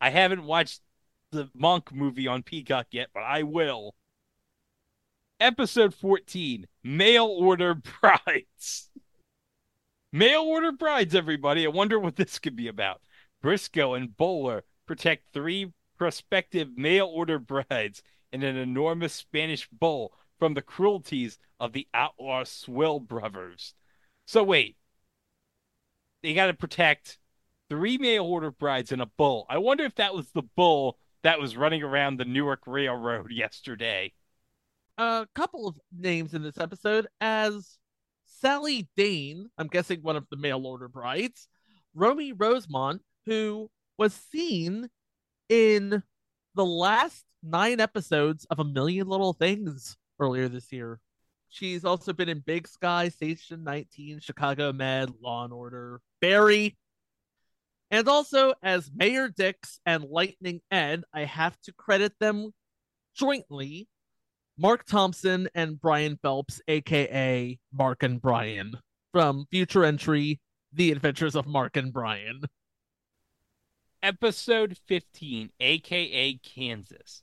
I 0.00 0.10
haven't 0.10 0.44
watched 0.44 0.80
the 1.30 1.48
Monk 1.54 1.92
movie 1.92 2.26
on 2.26 2.42
Peacock 2.42 2.88
yet, 2.90 3.08
but 3.14 3.22
I 3.22 3.44
will. 3.44 3.94
Episode 5.38 5.94
14 5.94 6.66
Mail 6.82 7.26
Order 7.26 7.74
Brides. 8.00 8.90
Mail 10.16 10.44
Order 10.44 10.72
Brides, 10.72 11.14
everybody. 11.14 11.66
I 11.66 11.68
wonder 11.68 12.00
what 12.00 12.16
this 12.16 12.38
could 12.38 12.56
be 12.56 12.68
about. 12.68 13.02
Brisco 13.44 13.94
and 13.94 14.16
Bowler 14.16 14.64
protect 14.86 15.30
three 15.30 15.74
prospective 15.98 16.74
mail 16.74 17.04
order 17.06 17.38
brides 17.38 18.02
in 18.32 18.42
an 18.42 18.56
enormous 18.56 19.12
Spanish 19.12 19.68
bull 19.68 20.14
from 20.38 20.54
the 20.54 20.62
cruelties 20.62 21.38
of 21.60 21.74
the 21.74 21.86
outlaw 21.92 22.44
Swill 22.44 22.98
brothers. 22.98 23.74
So, 24.26 24.42
wait. 24.42 24.78
They 26.22 26.32
got 26.32 26.46
to 26.46 26.54
protect 26.54 27.18
three 27.68 27.98
mail 27.98 28.24
order 28.24 28.50
brides 28.50 28.92
and 28.92 29.02
a 29.02 29.10
bull. 29.18 29.44
I 29.50 29.58
wonder 29.58 29.84
if 29.84 29.96
that 29.96 30.14
was 30.14 30.30
the 30.30 30.44
bull 30.56 30.96
that 31.24 31.38
was 31.38 31.58
running 31.58 31.82
around 31.82 32.16
the 32.16 32.24
Newark 32.24 32.62
Railroad 32.66 33.30
yesterday. 33.30 34.14
a 34.96 35.26
couple 35.34 35.68
of 35.68 35.78
names 35.94 36.32
in 36.32 36.42
this 36.42 36.56
episode 36.56 37.06
as 37.20 37.76
Sally 38.40 38.88
Dane, 38.96 39.48
I'm 39.56 39.68
guessing 39.68 40.02
one 40.02 40.16
of 40.16 40.26
the 40.30 40.36
mail 40.36 40.66
order 40.66 40.88
brides, 40.88 41.48
Romy 41.94 42.32
Rosemont, 42.32 43.00
who 43.24 43.70
was 43.96 44.12
seen 44.12 44.88
in 45.48 46.02
the 46.54 46.64
last 46.64 47.24
nine 47.42 47.80
episodes 47.80 48.46
of 48.50 48.58
A 48.58 48.64
Million 48.64 49.08
Little 49.08 49.32
Things 49.32 49.96
earlier 50.20 50.48
this 50.48 50.70
year. 50.70 51.00
She's 51.48 51.84
also 51.84 52.12
been 52.12 52.28
in 52.28 52.40
Big 52.40 52.68
Sky, 52.68 53.08
Station 53.08 53.64
19, 53.64 54.20
Chicago 54.20 54.72
Med, 54.72 55.10
Law 55.22 55.44
and 55.44 55.52
Order, 55.52 56.00
Barry, 56.20 56.76
and 57.90 58.06
also 58.06 58.52
as 58.62 58.90
Mayor 58.94 59.28
Dix 59.28 59.80
and 59.86 60.04
Lightning 60.04 60.60
Ed. 60.70 61.04
I 61.14 61.24
have 61.24 61.58
to 61.62 61.72
credit 61.72 62.12
them 62.20 62.50
jointly 63.14 63.88
Mark 64.58 64.86
Thompson 64.86 65.50
and 65.54 65.78
Brian 65.78 66.18
Phelps, 66.22 66.62
aka 66.66 67.58
Mark 67.74 68.02
and 68.02 68.22
Brian, 68.22 68.72
from 69.12 69.44
future 69.50 69.84
entry 69.84 70.40
The 70.72 70.92
Adventures 70.92 71.36
of 71.36 71.46
Mark 71.46 71.76
and 71.76 71.92
Brian. 71.92 72.40
Episode 74.02 74.78
15, 74.86 75.50
aka 75.60 76.34
Kansas. 76.42 77.22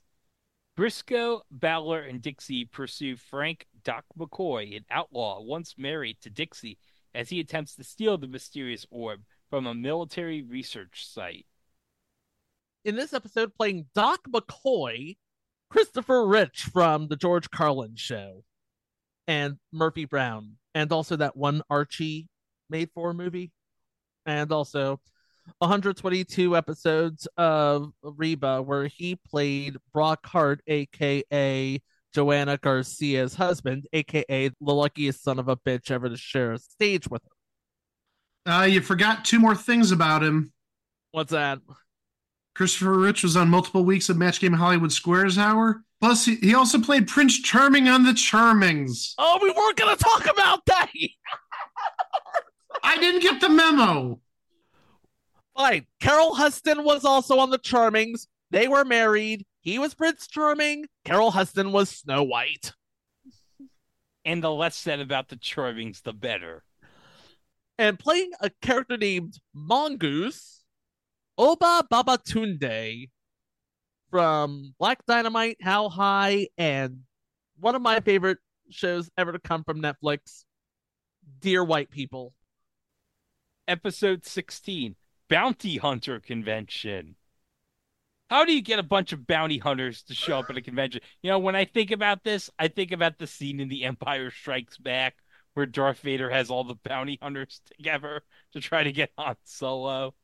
Brisco, 0.78 1.40
Bowler, 1.50 2.02
and 2.02 2.22
Dixie 2.22 2.66
pursue 2.66 3.16
Frank 3.16 3.66
Doc 3.82 4.04
McCoy, 4.16 4.76
an 4.76 4.84
outlaw 4.88 5.40
once 5.40 5.74
married 5.76 6.18
to 6.20 6.30
Dixie, 6.30 6.78
as 7.16 7.30
he 7.30 7.40
attempts 7.40 7.74
to 7.74 7.82
steal 7.82 8.16
the 8.16 8.28
mysterious 8.28 8.86
orb 8.90 9.22
from 9.50 9.66
a 9.66 9.74
military 9.74 10.42
research 10.42 11.04
site. 11.04 11.46
In 12.84 12.94
this 12.94 13.12
episode, 13.12 13.56
playing 13.56 13.86
Doc 13.92 14.20
McCoy, 14.28 15.16
Christopher 15.74 16.24
Rich 16.24 16.68
from 16.72 17.08
The 17.08 17.16
George 17.16 17.50
Carlin 17.50 17.96
Show, 17.96 18.44
and 19.26 19.56
Murphy 19.72 20.04
Brown, 20.04 20.52
and 20.72 20.92
also 20.92 21.16
that 21.16 21.36
one 21.36 21.62
Archie 21.68 22.28
made 22.70 22.90
for 22.94 23.12
movie, 23.12 23.50
and 24.24 24.52
also 24.52 25.00
122 25.58 26.56
episodes 26.56 27.26
of 27.36 27.92
Reba, 28.04 28.62
where 28.62 28.86
he 28.86 29.16
played 29.16 29.76
Brock 29.92 30.24
Hart, 30.24 30.60
aka 30.68 31.82
Joanna 32.14 32.56
Garcia's 32.56 33.34
husband, 33.34 33.88
aka 33.92 34.50
the 34.50 34.54
luckiest 34.60 35.24
son 35.24 35.40
of 35.40 35.48
a 35.48 35.56
bitch 35.56 35.90
ever 35.90 36.08
to 36.08 36.16
share 36.16 36.52
a 36.52 36.58
stage 36.60 37.10
with 37.10 37.22
her. 38.46 38.52
Uh, 38.52 38.64
you 38.66 38.80
forgot 38.80 39.24
two 39.24 39.40
more 39.40 39.56
things 39.56 39.90
about 39.90 40.22
him. 40.22 40.52
What's 41.10 41.32
that? 41.32 41.58
Christopher 42.54 42.98
Rich 42.98 43.22
was 43.22 43.36
on 43.36 43.48
multiple 43.48 43.84
weeks 43.84 44.08
of 44.08 44.16
Match 44.16 44.40
Game 44.40 44.52
Hollywood 44.52 44.92
Squares 44.92 45.38
Hour. 45.38 45.82
Plus, 46.00 46.24
he, 46.24 46.36
he 46.36 46.54
also 46.54 46.80
played 46.80 47.08
Prince 47.08 47.40
Charming 47.40 47.88
on 47.88 48.04
The 48.04 48.12
Charmings. 48.12 49.14
Oh, 49.18 49.38
we 49.42 49.50
weren't 49.50 49.76
gonna 49.76 49.96
talk 49.96 50.26
about 50.30 50.64
that. 50.66 50.90
I 52.82 52.98
didn't 52.98 53.22
get 53.22 53.40
the 53.40 53.48
memo. 53.48 54.20
Fine. 55.56 55.86
Carol 56.00 56.34
Huston 56.34 56.84
was 56.84 57.04
also 57.04 57.38
on 57.38 57.50
the 57.50 57.58
Charmings. 57.58 58.26
They 58.50 58.68
were 58.68 58.84
married. 58.84 59.46
he 59.62 59.78
was 59.78 59.94
Prince 59.94 60.26
Charming, 60.26 60.86
Carol 61.04 61.30
Huston 61.30 61.72
was 61.72 61.88
Snow 61.88 62.22
White. 62.22 62.72
And 64.24 64.42
the 64.42 64.50
less 64.50 64.76
said 64.76 65.00
about 65.00 65.28
the 65.28 65.36
Charmings, 65.36 66.02
the 66.02 66.12
better. 66.12 66.62
And 67.78 67.98
playing 67.98 68.30
a 68.40 68.50
character 68.62 68.96
named 68.96 69.38
Mongoose, 69.52 70.63
Obba 71.38 71.82
Babatundé 71.90 73.10
from 74.10 74.74
Black 74.78 75.04
Dynamite, 75.06 75.56
How 75.60 75.88
High, 75.88 76.48
and 76.56 77.00
one 77.58 77.74
of 77.74 77.82
my 77.82 78.00
favorite 78.00 78.38
shows 78.70 79.10
ever 79.18 79.32
to 79.32 79.38
come 79.40 79.64
from 79.64 79.82
Netflix, 79.82 80.44
Dear 81.40 81.64
White 81.64 81.90
People. 81.90 82.32
Episode 83.66 84.24
16 84.24 84.94
Bounty 85.28 85.78
Hunter 85.78 86.20
Convention. 86.20 87.16
How 88.30 88.44
do 88.44 88.52
you 88.52 88.62
get 88.62 88.78
a 88.78 88.84
bunch 88.84 89.12
of 89.12 89.26
bounty 89.26 89.58
hunters 89.58 90.02
to 90.04 90.14
show 90.14 90.38
up 90.38 90.50
at 90.50 90.56
a 90.56 90.62
convention? 90.62 91.00
You 91.22 91.30
know, 91.30 91.38
when 91.38 91.56
I 91.56 91.64
think 91.64 91.90
about 91.90 92.24
this, 92.24 92.48
I 92.58 92.68
think 92.68 92.92
about 92.92 93.18
the 93.18 93.26
scene 93.26 93.60
in 93.60 93.68
The 93.68 93.84
Empire 93.84 94.30
Strikes 94.30 94.78
Back 94.78 95.16
where 95.54 95.66
Darth 95.66 96.00
Vader 96.00 96.30
has 96.30 96.50
all 96.50 96.64
the 96.64 96.74
bounty 96.74 97.18
hunters 97.20 97.60
together 97.76 98.22
to 98.52 98.60
try 98.60 98.82
to 98.82 98.92
get 98.92 99.12
Han 99.18 99.36
Solo. 99.44 100.14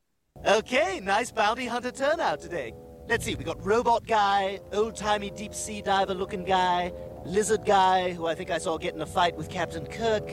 Okay, 0.45 0.99
nice 1.03 1.31
bounty 1.31 1.67
hunter 1.67 1.91
turnout 1.91 2.41
today. 2.41 2.73
Let's 3.07 3.23
see, 3.25 3.35
we 3.35 3.43
got 3.43 3.63
robot 3.63 4.07
guy, 4.07 4.59
old 4.73 4.95
timey 4.95 5.29
deep 5.29 5.53
sea 5.53 5.83
diver 5.83 6.15
looking 6.15 6.43
guy, 6.43 6.91
lizard 7.25 7.63
guy, 7.63 8.13
who 8.13 8.25
I 8.25 8.33
think 8.33 8.49
I 8.49 8.57
saw 8.57 8.79
get 8.79 8.95
in 8.95 9.01
a 9.01 9.05
fight 9.05 9.37
with 9.37 9.49
Captain 9.49 9.85
Kirk, 9.85 10.25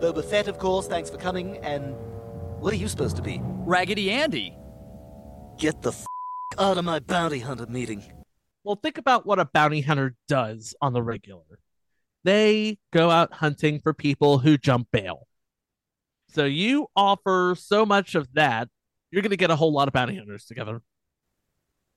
Boba 0.00 0.24
Fett, 0.24 0.48
of 0.48 0.58
course, 0.58 0.86
thanks 0.86 1.10
for 1.10 1.18
coming, 1.18 1.58
and 1.58 1.94
what 2.58 2.72
are 2.72 2.76
you 2.76 2.88
supposed 2.88 3.16
to 3.16 3.22
be? 3.22 3.38
Raggedy 3.42 4.10
Andy. 4.10 4.56
Get 5.58 5.82
the 5.82 5.90
f 5.90 6.06
out 6.58 6.78
of 6.78 6.84
my 6.86 6.98
bounty 6.98 7.40
hunter 7.40 7.66
meeting. 7.66 8.02
Well, 8.64 8.76
think 8.76 8.96
about 8.96 9.26
what 9.26 9.38
a 9.38 9.44
bounty 9.44 9.82
hunter 9.82 10.14
does 10.26 10.74
on 10.80 10.94
the 10.94 11.02
regular. 11.02 11.42
They 12.24 12.78
go 12.94 13.10
out 13.10 13.34
hunting 13.34 13.80
for 13.80 13.92
people 13.92 14.38
who 14.38 14.56
jump 14.56 14.88
bail. 14.90 15.26
So 16.30 16.46
you 16.46 16.86
offer 16.96 17.54
so 17.58 17.84
much 17.84 18.14
of 18.14 18.32
that, 18.34 18.68
you're 19.10 19.22
going 19.22 19.30
to 19.30 19.36
get 19.36 19.50
a 19.50 19.56
whole 19.56 19.72
lot 19.72 19.88
of 19.88 19.94
bounty 19.94 20.16
hunters 20.16 20.44
together. 20.44 20.82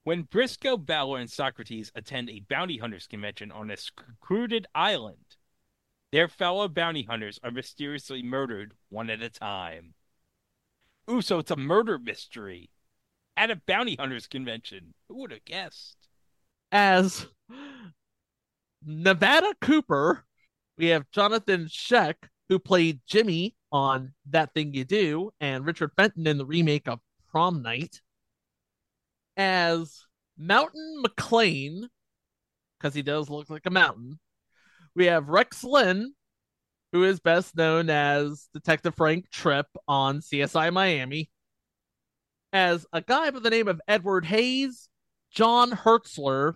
When 0.03 0.23
Brisco, 0.23 0.77
Bowler, 0.77 1.19
and 1.19 1.29
Socrates 1.29 1.91
attend 1.95 2.29
a 2.29 2.41
bounty 2.49 2.77
hunters 2.77 3.07
convention 3.07 3.51
on 3.51 3.71
a 3.71 3.77
secluded 3.77 4.67
island, 4.75 5.37
their 6.11 6.27
fellow 6.27 6.67
bounty 6.67 7.03
hunters 7.03 7.39
are 7.43 7.51
mysteriously 7.51 8.21
murdered 8.21 8.73
one 8.89 9.09
at 9.09 9.21
a 9.21 9.29
time. 9.29 9.93
Ooh, 11.09 11.21
so 11.21 11.39
it's 11.39 11.51
a 11.51 11.55
murder 11.55 11.97
mystery 11.97 12.69
at 13.35 13.51
a 13.51 13.61
bounty 13.65 13.95
hunters 13.95 14.27
convention. 14.27 14.93
Who 15.07 15.21
would 15.21 15.31
have 15.31 15.45
guessed? 15.45 15.97
As 16.71 17.27
Nevada 18.85 19.53
Cooper, 19.61 20.25
we 20.77 20.87
have 20.87 21.09
Jonathan 21.11 21.65
Schaech, 21.65 22.15
who 22.49 22.59
played 22.59 22.99
Jimmy 23.07 23.55
on 23.71 24.13
That 24.29 24.53
Thing 24.53 24.73
You 24.73 24.83
Do, 24.85 25.31
and 25.39 25.65
Richard 25.65 25.91
Fenton 25.95 26.27
in 26.27 26.37
the 26.37 26.45
remake 26.45 26.87
of 26.87 26.99
Prom 27.33 27.63
Night. 27.63 27.99
As 29.35 30.05
Mountain 30.37 31.01
McLean, 31.01 31.89
because 32.77 32.93
he 32.93 33.01
does 33.01 33.27
look 33.27 33.49
like 33.49 33.65
a 33.65 33.71
mountain, 33.71 34.19
we 34.95 35.07
have 35.07 35.29
Rex 35.29 35.63
Linn, 35.63 36.13
who 36.91 37.03
is 37.03 37.19
best 37.19 37.57
known 37.57 37.89
as 37.89 38.47
Detective 38.53 38.93
Frank 38.93 39.31
Tripp 39.31 39.65
on 39.87 40.19
CSI 40.19 40.71
Miami. 40.71 41.31
As 42.53 42.85
a 42.93 43.01
guy 43.01 43.31
by 43.31 43.39
the 43.39 43.49
name 43.49 43.67
of 43.67 43.81
Edward 43.87 44.25
Hayes, 44.25 44.87
John 45.31 45.71
Hertzler, 45.71 46.53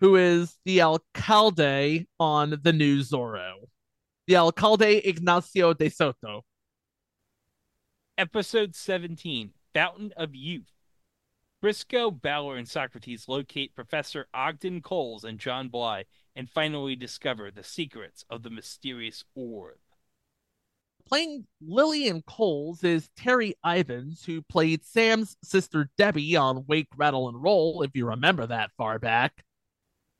who 0.00 0.16
is 0.16 0.56
the 0.64 0.82
alcalde 0.82 2.06
on 2.18 2.58
the 2.60 2.72
new 2.72 3.02
Zorro. 3.02 3.68
The 4.26 4.34
alcalde 4.34 5.06
Ignacio 5.06 5.74
de 5.74 5.88
Soto. 5.88 6.44
Episode 8.18 8.74
17 8.74 9.52
Fountain 9.74 10.12
of 10.16 10.34
Youth. 10.34 10.72
Brisco, 11.62 12.10
Bowler, 12.10 12.56
and 12.56 12.68
Socrates 12.68 13.26
locate 13.28 13.74
Professor 13.74 14.28
Ogden 14.32 14.80
Coles 14.80 15.24
and 15.24 15.38
John 15.38 15.68
Bly 15.68 16.04
and 16.36 16.48
finally 16.48 16.94
discover 16.94 17.50
the 17.50 17.64
secrets 17.64 18.24
of 18.30 18.44
the 18.44 18.50
mysterious 18.50 19.24
orb. 19.34 19.78
Playing 21.04 21.46
Lillian 21.60 22.22
Coles 22.22 22.84
is 22.84 23.08
Terri 23.18 23.54
Ivens, 23.64 24.24
who 24.24 24.42
played 24.42 24.84
Sam's 24.84 25.36
sister 25.42 25.90
Debbie 25.96 26.36
on 26.36 26.66
Wake, 26.68 26.88
Rattle, 26.96 27.28
and 27.28 27.42
Roll, 27.42 27.82
if 27.82 27.90
you 27.94 28.06
remember 28.06 28.46
that 28.46 28.70
far 28.76 28.98
back. 28.98 29.44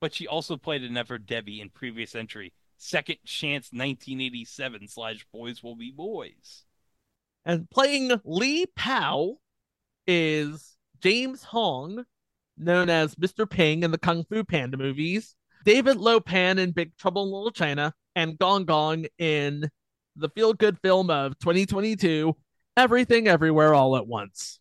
But 0.01 0.13
she 0.13 0.27
also 0.27 0.57
played 0.57 0.83
another 0.83 1.17
Debbie 1.17 1.61
in 1.61 1.69
previous 1.69 2.15
entry, 2.15 2.53
Second 2.77 3.17
Chance 3.23 3.71
1987 3.71 4.87
slash 4.87 5.25
Boys 5.31 5.61
Will 5.61 5.75
Be 5.75 5.91
Boys. 5.91 6.65
And 7.45 7.69
playing 7.69 8.11
Lee 8.23 8.65
Pow 8.75 9.37
is 10.05 10.77
James 11.01 11.43
Hong, 11.43 12.05
known 12.57 12.89
as 12.89 13.15
Mr. 13.15 13.49
Ping 13.49 13.83
in 13.83 13.91
the 13.91 13.97
Kung 13.97 14.25
Fu 14.25 14.43
Panda 14.43 14.77
movies, 14.77 15.35
David 15.65 15.97
Lo 15.97 16.19
Pan 16.19 16.59
in 16.59 16.71
Big 16.71 16.95
Trouble 16.97 17.23
in 17.23 17.31
Little 17.31 17.51
China, 17.51 17.93
and 18.15 18.37
Gong 18.37 18.65
Gong 18.65 19.05
in 19.17 19.69
the 20.15 20.29
feel 20.29 20.53
good 20.53 20.77
film 20.79 21.09
of 21.09 21.37
2022, 21.39 22.35
Everything 22.75 23.27
Everywhere 23.27 23.73
All 23.73 23.95
at 23.95 24.07
Once. 24.07 24.59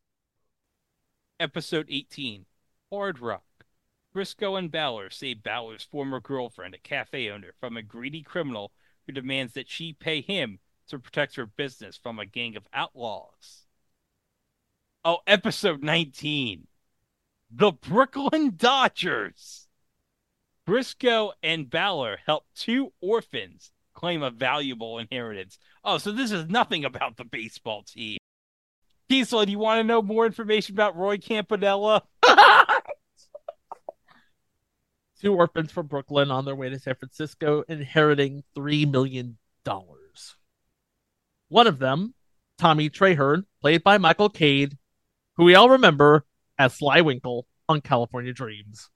Episode 1.41 1.87
18 1.89 2.47
Hard 2.93 3.19
Rock. 3.21 3.43
Brisco 4.15 4.59
and 4.59 4.71
Bowler 4.73 5.11
save 5.11 5.43
Bowler's 5.43 5.85
former 5.85 6.21
girlfriend, 6.21 6.75
a 6.75 6.79
cafe 6.79 7.31
owner, 7.31 7.53
from 7.61 7.77
a 7.77 7.83
greedy 7.83 8.23
criminal 8.23 8.73
who 9.07 9.13
demands 9.13 9.53
that 9.55 9.69
she 9.69 9.93
pay 9.93 10.21
him 10.21 10.59
to 10.89 10.99
protect 10.99 11.37
her 11.37 11.47
business 11.47 11.97
from 11.97 12.19
a 12.19 12.27
gang 12.27 12.57
of 12.57 12.67
outlaws. 12.73 13.67
Oh, 15.05 15.19
episode 15.27 15.83
19 15.83 16.67
The 17.51 17.73
Brooklyn 17.73 18.55
Dodgers. 18.57 19.69
Brisco 20.67 21.33
and 21.43 21.71
Bowler 21.71 22.19
help 22.27 22.45
two 22.55 22.93
orphans 23.01 23.73
claim 23.95 24.23
a 24.23 24.31
valuable 24.31 24.99
inheritance. 24.99 25.59
Oh, 25.83 25.99
so 25.99 26.13
this 26.13 26.31
is 26.31 26.49
nothing 26.49 26.85
about 26.85 27.17
the 27.17 27.25
baseball 27.25 27.83
team. 27.83 28.19
Diesel, 29.09 29.47
do 29.47 29.51
you 29.51 29.59
want 29.59 29.81
to 29.81 29.85
know 29.85 30.03
more 30.03 30.27
information 30.27 30.75
about 30.75 30.97
Roy 30.97 31.17
Campanella? 31.17 32.03
Two 35.21 35.35
orphans 35.35 35.73
from 35.73 35.87
Brooklyn 35.87 36.31
on 36.31 36.45
their 36.45 36.55
way 36.55 36.69
to 36.69 36.79
San 36.79 36.95
Francisco, 36.95 37.65
inheriting 37.69 38.45
$3 38.57 38.89
million. 38.91 39.39
One 41.49 41.67
of 41.67 41.79
them, 41.79 42.15
Tommy 42.59 42.91
Traherne, 42.91 43.45
played 43.61 43.83
by 43.83 43.99
Michael 43.99 44.29
Cade, 44.29 44.77
who 45.37 45.45
we 45.45 45.55
all 45.55 45.71
remember 45.71 46.27
as 46.59 46.75
Sly 46.75 47.01
Winkle 47.01 47.47
on 47.69 47.81
California 47.81 48.33
Dreams. 48.33 48.91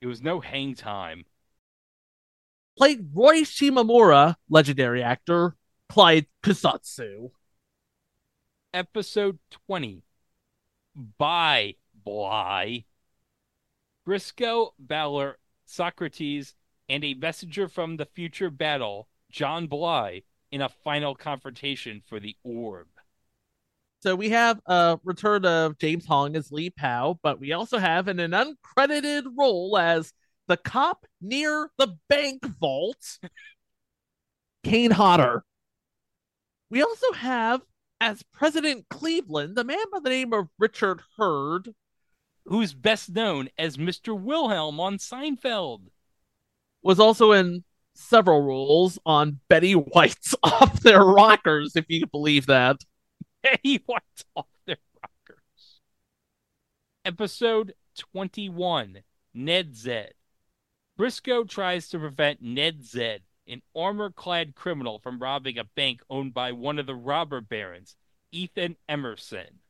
It 0.00 0.06
was 0.06 0.22
no 0.22 0.40
hang 0.40 0.74
time. 0.74 1.24
Played 2.76 3.10
Roy 3.14 3.40
Shimamura, 3.40 4.36
legendary 4.48 5.02
actor, 5.02 5.56
Clyde 5.88 6.26
Kusatsu. 6.42 7.30
Episode 8.74 9.38
20 9.66 10.02
By 11.16 11.74
Bly. 12.04 12.84
Brisco, 14.06 14.72
Bowler, 14.78 15.38
Socrates, 15.64 16.54
and 16.88 17.04
a 17.04 17.14
messenger 17.14 17.68
from 17.68 17.96
the 17.96 18.06
future 18.06 18.50
battle, 18.50 19.08
John 19.30 19.66
Bly, 19.66 20.22
in 20.50 20.62
a 20.62 20.68
final 20.68 21.14
confrontation 21.14 22.02
for 22.06 22.20
the 22.20 22.36
orb. 22.42 22.88
So 24.00 24.14
we 24.14 24.30
have 24.30 24.60
a 24.66 24.98
return 25.02 25.44
of 25.44 25.78
James 25.78 26.06
Hong 26.06 26.36
as 26.36 26.52
Lee 26.52 26.70
Pow, 26.70 27.18
but 27.22 27.40
we 27.40 27.52
also 27.52 27.78
have 27.78 28.08
in 28.08 28.20
an 28.20 28.30
uncredited 28.30 29.24
role 29.36 29.76
as 29.76 30.12
the 30.46 30.56
cop 30.56 31.04
near 31.20 31.70
the 31.78 31.96
bank 32.08 32.46
vault, 32.60 33.18
Kane 34.64 34.92
Hodder. 34.92 35.44
We 36.70 36.82
also 36.82 37.12
have 37.12 37.62
as 38.00 38.22
President 38.32 38.88
Cleveland, 38.88 39.56
the 39.56 39.64
man 39.64 39.84
by 39.90 39.98
the 40.00 40.10
name 40.10 40.32
of 40.32 40.48
Richard 40.58 41.02
Herd, 41.16 41.74
Who's 42.48 42.72
best 42.72 43.10
known 43.10 43.50
as 43.58 43.76
Mr. 43.76 44.18
Wilhelm 44.18 44.80
on 44.80 44.96
Seinfeld. 44.96 45.88
was 46.80 46.98
also 46.98 47.32
in 47.32 47.62
several 47.98 48.42
rules 48.42 48.98
on 49.04 49.40
Betty 49.48 49.72
White's 49.72 50.34
Off 50.42 50.80
Their 50.80 51.02
Rockers, 51.02 51.74
if 51.74 51.84
you 51.88 52.06
believe 52.06 52.46
that. 52.46 52.76
Betty 53.42 53.82
White's 53.86 54.24
off 54.34 54.46
their 54.66 54.78
rockers. 55.02 55.80
Episode 57.04 57.74
21 57.96 59.02
Ned 59.34 59.76
Zed. 59.76 60.14
Brisco 60.98 61.48
tries 61.48 61.88
to 61.90 61.98
prevent 61.98 62.42
Ned 62.42 62.84
Zed, 62.84 63.22
an 63.46 63.62
armor 63.76 64.10
clad 64.10 64.54
criminal, 64.54 64.98
from 64.98 65.20
robbing 65.20 65.58
a 65.58 65.64
bank 65.64 66.02
owned 66.10 66.34
by 66.34 66.50
one 66.52 66.78
of 66.78 66.86
the 66.86 66.94
robber 66.94 67.40
barons, 67.40 67.94
Ethan 68.32 68.76
Emerson. 68.88 69.60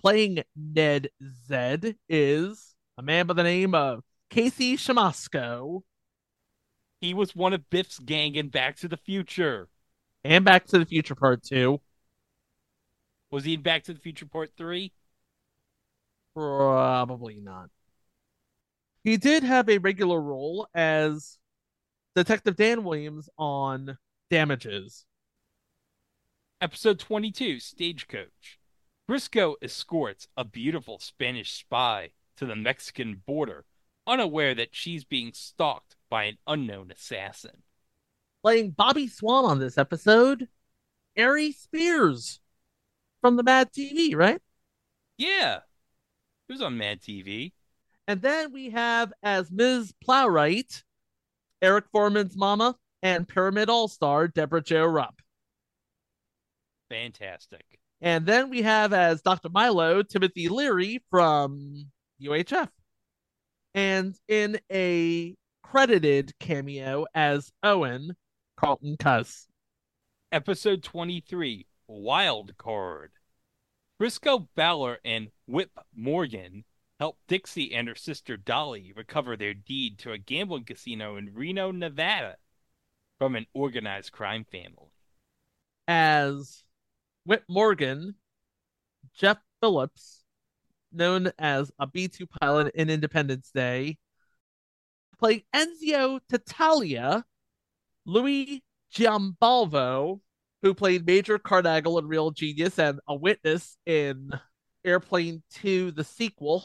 Playing 0.00 0.42
Ned 0.56 1.10
Zed 1.46 1.96
is 2.08 2.74
a 2.98 3.02
man 3.02 3.26
by 3.26 3.34
the 3.34 3.44
name 3.44 3.74
of 3.74 4.02
Casey 4.30 4.76
Siemaszko, 4.76 5.82
He 7.00 7.14
was 7.14 7.36
one 7.36 7.52
of 7.52 7.68
Biff's 7.70 7.98
gang 7.98 8.34
in 8.34 8.48
Back 8.48 8.76
to 8.76 8.88
the 8.88 8.96
Future. 8.96 9.68
and 10.22 10.44
Back 10.44 10.66
to 10.66 10.78
the 10.78 10.86
Future 10.86 11.14
Part 11.14 11.42
2. 11.42 11.80
Was 13.30 13.44
he 13.44 13.54
in 13.54 13.62
Back 13.62 13.84
to 13.84 13.92
the 13.92 14.00
Future 14.00 14.26
Part 14.26 14.52
3? 14.56 14.92
Probably 16.34 17.40
not. 17.40 17.70
He 19.02 19.16
did 19.16 19.42
have 19.42 19.68
a 19.68 19.78
regular 19.78 20.20
role 20.20 20.66
as 20.74 21.38
Detective 22.16 22.56
Dan 22.56 22.84
Williams 22.84 23.28
on 23.36 23.98
Damages. 24.30 25.04
Episode 26.60 26.98
22 26.98 27.60
Stagecoach. 27.60 28.58
Brisco 29.06 29.56
escorts 29.60 30.28
a 30.36 30.44
beautiful 30.44 30.98
Spanish 30.98 31.52
spy 31.52 32.12
to 32.38 32.46
the 32.46 32.56
Mexican 32.56 33.20
border, 33.26 33.66
unaware 34.06 34.54
that 34.54 34.68
she's 34.72 35.04
being 35.04 35.32
stalked 35.32 35.96
by 36.10 36.24
an 36.24 36.38
unknown 36.46 36.90
assassin. 36.90 37.62
Playing 38.42 38.70
Bobby 38.70 39.08
Swan 39.08 39.44
on 39.44 39.58
this 39.58 39.78
episode, 39.78 40.48
Ari 41.18 41.52
Spears 41.52 42.40
from 43.20 43.36
the 43.36 43.42
Mad 43.42 43.70
TV, 43.72 44.14
right? 44.14 44.40
Yeah, 45.16 45.60
he 46.46 46.54
was 46.54 46.62
on 46.62 46.76
Mad 46.76 47.00
TV. 47.00 47.52
And 48.06 48.20
then 48.20 48.52
we 48.52 48.70
have 48.70 49.12
as 49.22 49.50
Ms. 49.50 49.94
Plowright, 50.06 50.82
Eric 51.62 51.86
Forman's 51.90 52.36
mama, 52.36 52.76
and 53.02 53.26
Pyramid 53.26 53.70
All 53.70 53.88
Star 53.88 54.28
Debra 54.28 54.62
Jo 54.62 54.84
Rupp. 54.84 55.20
Fantastic. 56.90 57.64
And 58.00 58.26
then 58.26 58.50
we 58.50 58.62
have 58.62 58.92
as 58.92 59.22
Dr. 59.22 59.48
Milo, 59.48 60.02
Timothy 60.02 60.48
Leary 60.48 61.02
from 61.10 61.86
UHF. 62.20 62.68
And 63.74 64.16
in 64.28 64.60
a 64.70 65.34
credited 65.64 66.38
cameo 66.38 67.06
as 67.12 67.50
Owen, 67.64 68.14
Carlton 68.56 68.96
Cuse. 68.96 69.48
Episode 70.30 70.82
23 70.84 71.66
Wild 71.88 72.56
Card. 72.56 73.10
Brisco 74.00 74.48
Bowler 74.54 74.98
and 75.04 75.28
Whip 75.46 75.70
Morgan 75.94 76.64
help 77.00 77.18
Dixie 77.26 77.74
and 77.74 77.88
her 77.88 77.94
sister 77.94 78.36
Dolly 78.36 78.92
recover 78.94 79.36
their 79.36 79.54
deed 79.54 79.98
to 80.00 80.12
a 80.12 80.18
gambling 80.18 80.64
casino 80.64 81.16
in 81.16 81.34
Reno, 81.34 81.72
Nevada 81.72 82.36
from 83.18 83.34
an 83.34 83.46
organized 83.54 84.12
crime 84.12 84.44
family. 84.44 84.92
As 85.88 86.62
Whip 87.24 87.44
Morgan, 87.48 88.14
Jeff 89.14 89.38
Phillips, 89.60 90.23
known 90.94 91.32
as 91.38 91.70
a 91.78 91.86
B 91.86 92.08
2 92.08 92.26
pilot 92.26 92.74
in 92.74 92.90
Independence 92.90 93.50
Day, 93.54 93.98
playing 95.18 95.42
Enzio 95.54 96.20
Tatalia, 96.28 97.24
Louis 98.06 98.62
Giambalvo, 98.94 100.20
who 100.62 100.74
played 100.74 101.06
Major 101.06 101.38
Carnagle 101.38 101.98
in 101.98 102.08
Real 102.08 102.30
Genius 102.30 102.78
and 102.78 103.00
a 103.08 103.14
witness 103.14 103.76
in 103.86 104.30
Airplane 104.84 105.42
2, 105.54 105.90
the 105.92 106.04
sequel. 106.04 106.64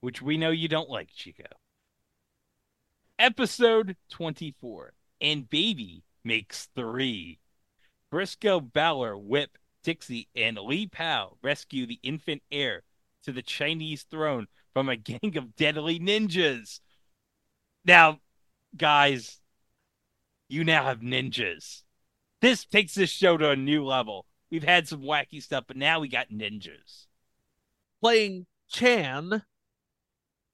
which 0.00 0.20
we 0.20 0.36
know 0.36 0.50
you 0.50 0.68
don't 0.68 0.90
like, 0.90 1.08
Chico. 1.14 1.44
Episode 3.18 3.96
24 4.10 4.92
And 5.20 5.48
Baby 5.48 6.04
Makes 6.24 6.68
Three. 6.74 7.38
Brisco, 8.12 8.60
Bowler, 8.60 9.16
Whip, 9.16 9.56
Dixie, 9.84 10.28
and 10.34 10.58
Lee 10.58 10.88
Pow 10.88 11.36
rescue 11.42 11.86
the 11.86 12.00
infant 12.02 12.42
heir 12.50 12.82
to 13.22 13.30
the 13.30 13.42
Chinese 13.42 14.02
throne 14.10 14.48
from 14.72 14.88
a 14.88 14.96
gang 14.96 15.36
of 15.36 15.54
deadly 15.54 16.00
ninjas. 16.00 16.80
Now, 17.84 18.18
guys, 18.76 19.40
you 20.48 20.64
now 20.64 20.84
have 20.84 21.00
ninjas. 21.00 21.82
This 22.40 22.64
takes 22.64 22.94
this 22.94 23.10
show 23.10 23.36
to 23.36 23.50
a 23.50 23.56
new 23.56 23.84
level. 23.84 24.26
We've 24.50 24.64
had 24.64 24.88
some 24.88 25.02
wacky 25.02 25.42
stuff, 25.42 25.64
but 25.68 25.76
now 25.76 26.00
we 26.00 26.08
got 26.08 26.30
ninjas. 26.30 27.06
Playing 28.00 28.46
Chan, 28.68 29.42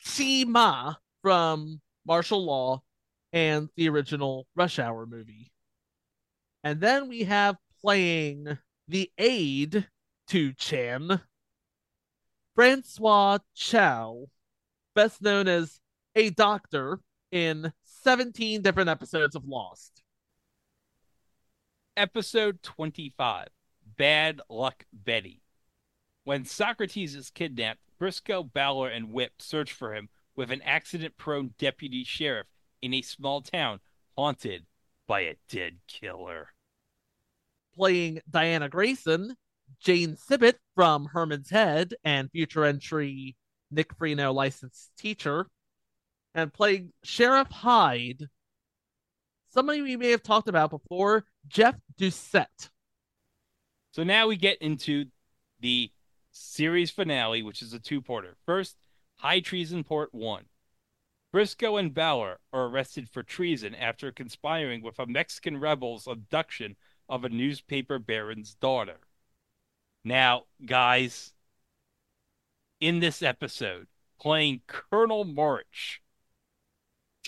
Tzi 0.04 0.44
Ma 0.44 0.94
from 1.22 1.80
Martial 2.06 2.44
Law 2.44 2.82
and 3.32 3.68
the 3.76 3.88
original 3.88 4.46
Rush 4.54 4.78
Hour 4.78 5.06
movie. 5.06 5.52
And 6.62 6.80
then 6.80 7.08
we 7.08 7.24
have 7.24 7.56
playing 7.80 8.58
the 8.90 9.10
aide 9.18 9.86
to 10.26 10.52
Chan, 10.52 11.20
Francois 12.56 13.38
Chau, 13.54 14.26
best 14.96 15.22
known 15.22 15.46
as 15.46 15.80
a 16.16 16.30
doctor 16.30 16.98
in 17.30 17.72
17 17.84 18.62
different 18.62 18.90
episodes 18.90 19.36
of 19.36 19.46
Lost. 19.46 20.02
Episode 21.96 22.62
25 22.64 23.48
Bad 23.96 24.40
Luck 24.48 24.84
Betty. 24.92 25.42
When 26.24 26.44
Socrates 26.44 27.14
is 27.14 27.30
kidnapped, 27.30 27.80
Brisco, 28.00 28.42
Bowler, 28.42 28.88
and 28.88 29.12
Whip 29.12 29.34
search 29.38 29.72
for 29.72 29.94
him 29.94 30.08
with 30.34 30.50
an 30.50 30.62
accident 30.62 31.16
prone 31.16 31.54
deputy 31.58 32.02
sheriff 32.02 32.48
in 32.82 32.92
a 32.94 33.02
small 33.02 33.40
town 33.40 33.78
haunted 34.16 34.66
by 35.06 35.20
a 35.20 35.36
dead 35.48 35.78
killer. 35.86 36.48
Playing 37.80 38.20
Diana 38.28 38.68
Grayson, 38.68 39.34
Jane 39.82 40.14
Sibbett 40.14 40.56
from 40.74 41.06
Herman's 41.06 41.48
Head 41.48 41.94
and 42.04 42.30
future 42.30 42.66
entry 42.66 43.38
Nick 43.70 43.96
Freno 43.96 44.34
licensed 44.34 44.90
teacher, 44.98 45.46
and 46.34 46.52
playing 46.52 46.92
Sheriff 47.02 47.48
Hyde, 47.48 48.28
somebody 49.48 49.80
we 49.80 49.96
may 49.96 50.10
have 50.10 50.22
talked 50.22 50.46
about 50.46 50.68
before, 50.68 51.24
Jeff 51.48 51.74
Doucette. 51.98 52.68
So 53.92 54.04
now 54.04 54.26
we 54.26 54.36
get 54.36 54.60
into 54.60 55.06
the 55.60 55.90
series 56.32 56.90
finale, 56.90 57.42
which 57.42 57.62
is 57.62 57.72
a 57.72 57.78
two 57.78 58.02
porter. 58.02 58.36
First, 58.44 58.76
High 59.16 59.40
Treason 59.40 59.84
Port 59.84 60.10
1. 60.12 60.44
Brisco 61.34 61.80
and 61.80 61.94
Bowler 61.94 62.40
are 62.52 62.66
arrested 62.66 63.08
for 63.08 63.22
treason 63.22 63.74
after 63.74 64.12
conspiring 64.12 64.82
with 64.82 64.98
a 64.98 65.06
Mexican 65.06 65.56
rebel's 65.58 66.06
abduction 66.06 66.76
of 67.10 67.24
a 67.24 67.28
newspaper 67.28 67.98
baron's 67.98 68.54
daughter. 68.54 68.98
Now, 70.04 70.44
guys, 70.64 71.34
in 72.80 73.00
this 73.00 73.22
episode, 73.22 73.88
playing 74.18 74.62
Colonel 74.66 75.24
March, 75.24 76.00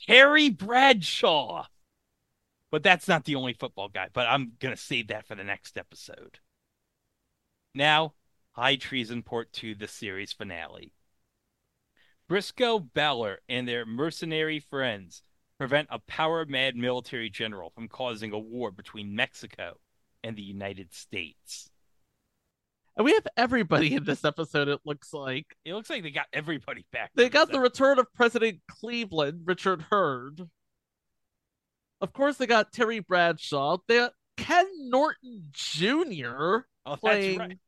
Terry 0.06 0.48
Bradshaw. 0.48 1.66
But 2.70 2.82
that's 2.82 3.08
not 3.08 3.24
the 3.24 3.34
only 3.34 3.52
football 3.52 3.90
guy, 3.90 4.08
but 4.14 4.26
I'm 4.26 4.52
going 4.58 4.74
to 4.74 4.80
save 4.80 5.08
that 5.08 5.26
for 5.26 5.34
the 5.34 5.44
next 5.44 5.76
episode. 5.76 6.38
Now, 7.74 8.14
High 8.52 8.76
Treason 8.76 9.22
Port 9.22 9.52
2, 9.52 9.74
the 9.74 9.88
series 9.88 10.32
finale. 10.32 10.94
Brisco, 12.30 12.88
Bowler, 12.94 13.40
and 13.48 13.68
their 13.68 13.84
mercenary 13.84 14.58
friends 14.58 15.22
prevent 15.62 15.86
a 15.92 16.00
power 16.08 16.44
mad 16.44 16.74
military 16.74 17.30
general 17.30 17.70
from 17.70 17.86
causing 17.86 18.32
a 18.32 18.38
war 18.38 18.72
between 18.72 19.14
Mexico 19.14 19.74
and 20.24 20.34
the 20.34 20.42
United 20.42 20.92
States. 20.92 21.70
And 22.96 23.04
we 23.04 23.12
have 23.12 23.28
everybody 23.36 23.94
in 23.94 24.02
this 24.02 24.24
episode, 24.24 24.66
it 24.66 24.80
looks 24.84 25.12
like. 25.12 25.46
It 25.64 25.72
looks 25.74 25.88
like 25.88 26.02
they 26.02 26.10
got 26.10 26.26
everybody 26.32 26.84
back. 26.90 27.12
They 27.14 27.28
got 27.28 27.52
the 27.52 27.60
return 27.60 28.00
of 28.00 28.12
President 28.12 28.58
Cleveland, 28.68 29.42
Richard 29.44 29.82
Herd. 29.88 30.48
Of 32.00 32.12
course, 32.12 32.38
they 32.38 32.48
got 32.48 32.72
Terry 32.72 32.98
Bradshaw. 32.98 33.76
They 33.86 33.98
got 33.98 34.14
Ken 34.36 34.66
Norton 34.90 35.44
Jr. 35.52 36.62
Oh, 36.84 36.96
playing 36.96 37.38
right. 37.38 37.58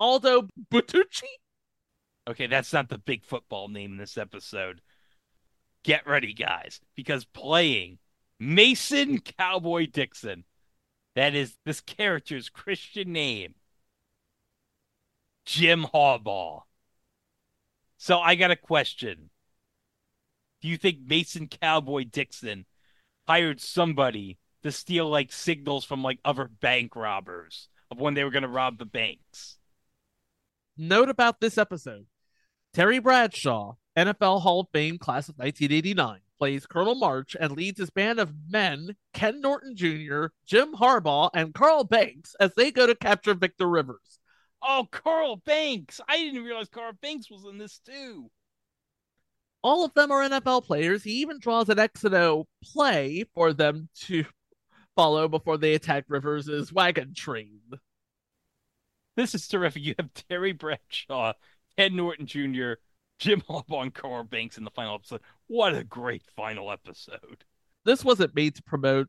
Aldo 0.00 0.48
Butucci. 0.68 1.22
Okay, 2.28 2.48
that's 2.48 2.72
not 2.72 2.88
the 2.88 2.98
big 2.98 3.24
football 3.24 3.68
name 3.68 3.92
in 3.92 3.98
this 3.98 4.18
episode. 4.18 4.80
Get 5.86 6.04
ready, 6.04 6.32
guys, 6.34 6.80
because 6.96 7.24
playing 7.24 7.98
Mason 8.40 9.20
Cowboy 9.20 9.86
Dixon, 9.86 10.42
that 11.14 11.32
is 11.32 11.58
this 11.64 11.80
character's 11.80 12.48
Christian 12.48 13.12
name, 13.12 13.54
Jim 15.44 15.86
Harbaugh. 15.94 16.62
So 17.98 18.18
I 18.18 18.34
got 18.34 18.50
a 18.50 18.56
question. 18.56 19.30
Do 20.60 20.66
you 20.66 20.76
think 20.76 20.98
Mason 21.06 21.46
Cowboy 21.46 22.02
Dixon 22.02 22.66
hired 23.28 23.60
somebody 23.60 24.38
to 24.64 24.72
steal 24.72 25.08
like 25.08 25.32
signals 25.32 25.84
from 25.84 26.02
like 26.02 26.18
other 26.24 26.48
bank 26.48 26.96
robbers 26.96 27.68
of 27.92 28.00
when 28.00 28.14
they 28.14 28.24
were 28.24 28.32
going 28.32 28.42
to 28.42 28.48
rob 28.48 28.78
the 28.78 28.86
banks? 28.86 29.58
Note 30.76 31.10
about 31.10 31.40
this 31.40 31.56
episode 31.56 32.06
Terry 32.74 32.98
Bradshaw, 32.98 33.76
NFL 33.96 34.42
Hall 34.42 34.60
of 34.60 34.68
Fame 34.72 34.98
class 34.98 35.28
of 35.28 35.38
1989, 35.38 36.20
plays 36.38 36.66
Colonel 36.66 36.94
March 36.94 37.34
and 37.38 37.52
leads 37.52 37.80
his 37.80 37.90
band 37.90 38.20
of 38.20 38.34
men, 38.48 38.94
Ken 39.14 39.40
Norton 39.40 39.74
Jr., 39.74 40.26
Jim 40.44 40.74
Harbaugh, 40.74 41.30
and 41.32 41.54
Carl 41.54 41.84
Banks, 41.84 42.34
as 42.38 42.54
they 42.54 42.70
go 42.70 42.86
to 42.86 42.94
capture 42.94 43.34
Victor 43.34 43.68
Rivers. 43.68 44.18
Oh, 44.62 44.86
Carl 44.90 45.36
Banks! 45.36 46.00
I 46.08 46.18
didn't 46.18 46.44
realize 46.44 46.68
Carl 46.68 46.92
Banks 47.00 47.30
was 47.30 47.44
in 47.44 47.56
this 47.58 47.78
too. 47.78 48.30
All 49.62 49.84
of 49.84 49.94
them 49.94 50.12
are 50.12 50.28
NFL 50.28 50.64
players. 50.64 51.02
He 51.02 51.12
even 51.22 51.38
draws 51.38 51.68
an 51.68 51.78
X 51.78 52.04
and 52.04 52.14
O 52.14 52.46
play 52.62 53.24
for 53.34 53.52
them 53.52 53.88
to 54.02 54.24
follow 54.94 55.28
before 55.28 55.56
they 55.58 55.74
attack 55.74 56.04
Rivers' 56.08 56.72
wagon 56.72 57.14
train. 57.14 57.60
This 59.16 59.34
is 59.34 59.48
terrific. 59.48 59.82
You 59.82 59.94
have 59.98 60.12
Terry 60.12 60.52
Bradshaw, 60.52 61.32
Ted 61.76 61.92
Norton 61.92 62.26
Jr., 62.26 62.74
Jim 63.18 63.40
Harbaugh, 63.48 63.82
and 63.82 63.94
Carl 63.94 64.24
Banks 64.24 64.58
in 64.58 64.64
the 64.64 64.70
final 64.70 64.94
episode. 64.94 65.20
What 65.46 65.74
a 65.74 65.84
great 65.84 66.22
final 66.36 66.70
episode. 66.70 67.44
This 67.84 68.04
wasn't 68.04 68.34
made 68.34 68.54
to 68.56 68.62
promote 68.62 69.08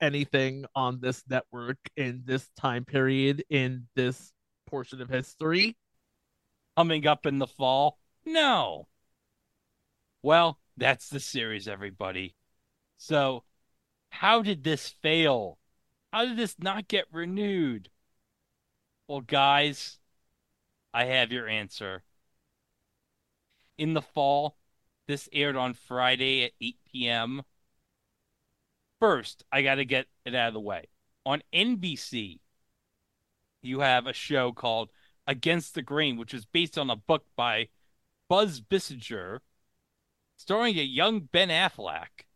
anything 0.00 0.64
on 0.74 1.00
this 1.00 1.22
network 1.28 1.78
in 1.96 2.22
this 2.24 2.48
time 2.56 2.84
period 2.84 3.44
in 3.50 3.86
this 3.94 4.32
portion 4.66 5.00
of 5.00 5.08
history. 5.08 5.76
Coming 6.76 7.06
up 7.06 7.26
in 7.26 7.38
the 7.38 7.46
fall? 7.46 7.98
No. 8.24 8.88
Well, 10.22 10.58
that's 10.76 11.08
the 11.08 11.20
series, 11.20 11.68
everybody. 11.68 12.34
So, 12.96 13.44
how 14.10 14.42
did 14.42 14.64
this 14.64 14.88
fail? 14.88 15.58
How 16.12 16.24
did 16.24 16.36
this 16.36 16.56
not 16.58 16.88
get 16.88 17.06
renewed? 17.12 17.90
Well, 19.06 19.20
guys, 19.20 19.98
I 20.92 21.04
have 21.04 21.30
your 21.30 21.48
answer. 21.48 22.02
In 23.76 23.94
the 23.94 24.02
fall, 24.02 24.56
this 25.06 25.28
aired 25.32 25.56
on 25.56 25.74
Friday 25.74 26.44
at 26.44 26.52
8 26.60 26.76
p.m. 26.90 27.42
First, 29.00 29.44
I 29.50 29.62
got 29.62 29.76
to 29.76 29.84
get 29.84 30.06
it 30.24 30.34
out 30.34 30.48
of 30.48 30.54
the 30.54 30.60
way. 30.60 30.86
On 31.26 31.42
NBC, 31.52 32.40
you 33.62 33.80
have 33.80 34.06
a 34.06 34.12
show 34.12 34.52
called 34.52 34.90
Against 35.26 35.74
the 35.74 35.82
Grain, 35.82 36.16
which 36.16 36.34
is 36.34 36.44
based 36.44 36.78
on 36.78 36.90
a 36.90 36.96
book 36.96 37.24
by 37.36 37.68
Buzz 38.28 38.60
Bissinger, 38.60 39.40
starring 40.36 40.78
a 40.78 40.82
young 40.82 41.20
Ben 41.20 41.48
Affleck. 41.48 42.26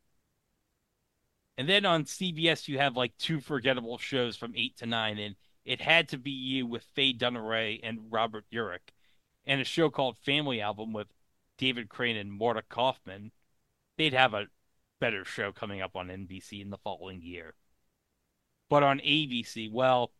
And 1.56 1.68
then 1.68 1.84
on 1.84 2.04
CBS, 2.04 2.68
you 2.68 2.78
have 2.78 2.96
like 2.96 3.16
two 3.18 3.40
forgettable 3.40 3.98
shows 3.98 4.36
from 4.36 4.54
8 4.56 4.76
to 4.78 4.86
9, 4.86 5.18
and 5.18 5.36
It 5.64 5.80
Had 5.80 6.08
to 6.08 6.18
Be 6.18 6.30
You 6.30 6.66
with 6.66 6.84
Faye 6.94 7.12
Dunaway 7.12 7.80
and 7.82 8.10
Robert 8.10 8.44
Urich, 8.52 8.90
and 9.46 9.60
a 9.60 9.64
show 9.64 9.90
called 9.90 10.16
Family 10.18 10.60
Album 10.60 10.92
with 10.92 11.08
David 11.58 11.88
Crane 11.88 12.16
and 12.16 12.32
Marta 12.32 12.62
Kauffman. 12.68 13.32
They'd 13.98 14.14
have 14.14 14.32
a 14.32 14.46
better 15.00 15.24
show 15.24 15.52
coming 15.52 15.82
up 15.82 15.96
on 15.96 16.08
NBC 16.08 16.62
in 16.62 16.70
the 16.70 16.78
following 16.78 17.20
year. 17.20 17.54
But 18.70 18.82
on 18.82 19.00
ABC, 19.00 19.70
well, 19.70 20.12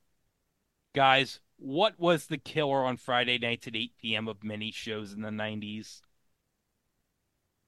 guys, 0.95 1.41
what 1.57 1.99
was 1.99 2.27
the 2.27 2.39
killer 2.39 2.85
on 2.85 2.97
Friday 2.97 3.39
nights 3.39 3.67
at 3.67 3.77
8 3.77 3.93
p.m. 4.01 4.29
of 4.29 4.45
many 4.45 4.71
shows 4.71 5.13
in 5.13 5.23
the 5.23 5.31
90s? 5.31 6.03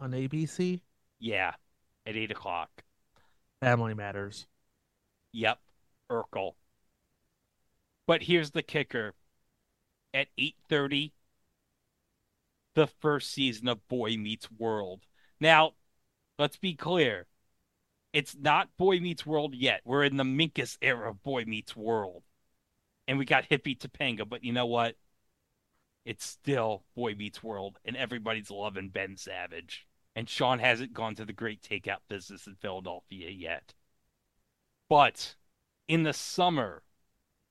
On 0.00 0.12
ABC, 0.12 0.80
Yeah, 1.18 1.54
at 2.06 2.16
8 2.16 2.30
o'clock. 2.30 2.84
Family 3.60 3.94
Matters. 3.94 4.46
Yep, 5.32 5.58
Urkel. 6.10 6.52
But 8.06 8.22
here's 8.22 8.50
the 8.50 8.62
kicker. 8.62 9.14
At 10.12 10.28
8:30, 10.38 11.12
the 12.80 12.86
first 12.86 13.30
season 13.30 13.68
of 13.68 13.86
Boy 13.88 14.16
Meets 14.16 14.50
World. 14.50 15.02
Now, 15.38 15.72
let's 16.38 16.56
be 16.56 16.74
clear. 16.74 17.26
It's 18.14 18.34
not 18.34 18.74
Boy 18.78 19.00
Meets 19.00 19.26
World 19.26 19.54
yet. 19.54 19.82
We're 19.84 20.04
in 20.04 20.16
the 20.16 20.24
Minkus 20.24 20.78
era 20.80 21.10
of 21.10 21.22
Boy 21.22 21.44
Meets 21.44 21.76
World. 21.76 22.22
And 23.06 23.18
we 23.18 23.26
got 23.26 23.50
Hippie 23.50 23.78
Topanga, 23.78 24.26
but 24.26 24.44
you 24.44 24.54
know 24.54 24.64
what? 24.64 24.96
It's 26.06 26.24
still 26.24 26.84
Boy 26.96 27.14
Meets 27.14 27.42
World, 27.42 27.78
and 27.84 27.98
everybody's 27.98 28.50
loving 28.50 28.88
Ben 28.88 29.18
Savage. 29.18 29.86
And 30.16 30.26
Sean 30.26 30.58
hasn't 30.58 30.94
gone 30.94 31.14
to 31.16 31.26
the 31.26 31.34
great 31.34 31.60
takeout 31.60 32.00
business 32.08 32.46
in 32.46 32.54
Philadelphia 32.54 33.28
yet. 33.28 33.74
But 34.88 35.36
in 35.86 36.04
the 36.04 36.14
summer, 36.14 36.82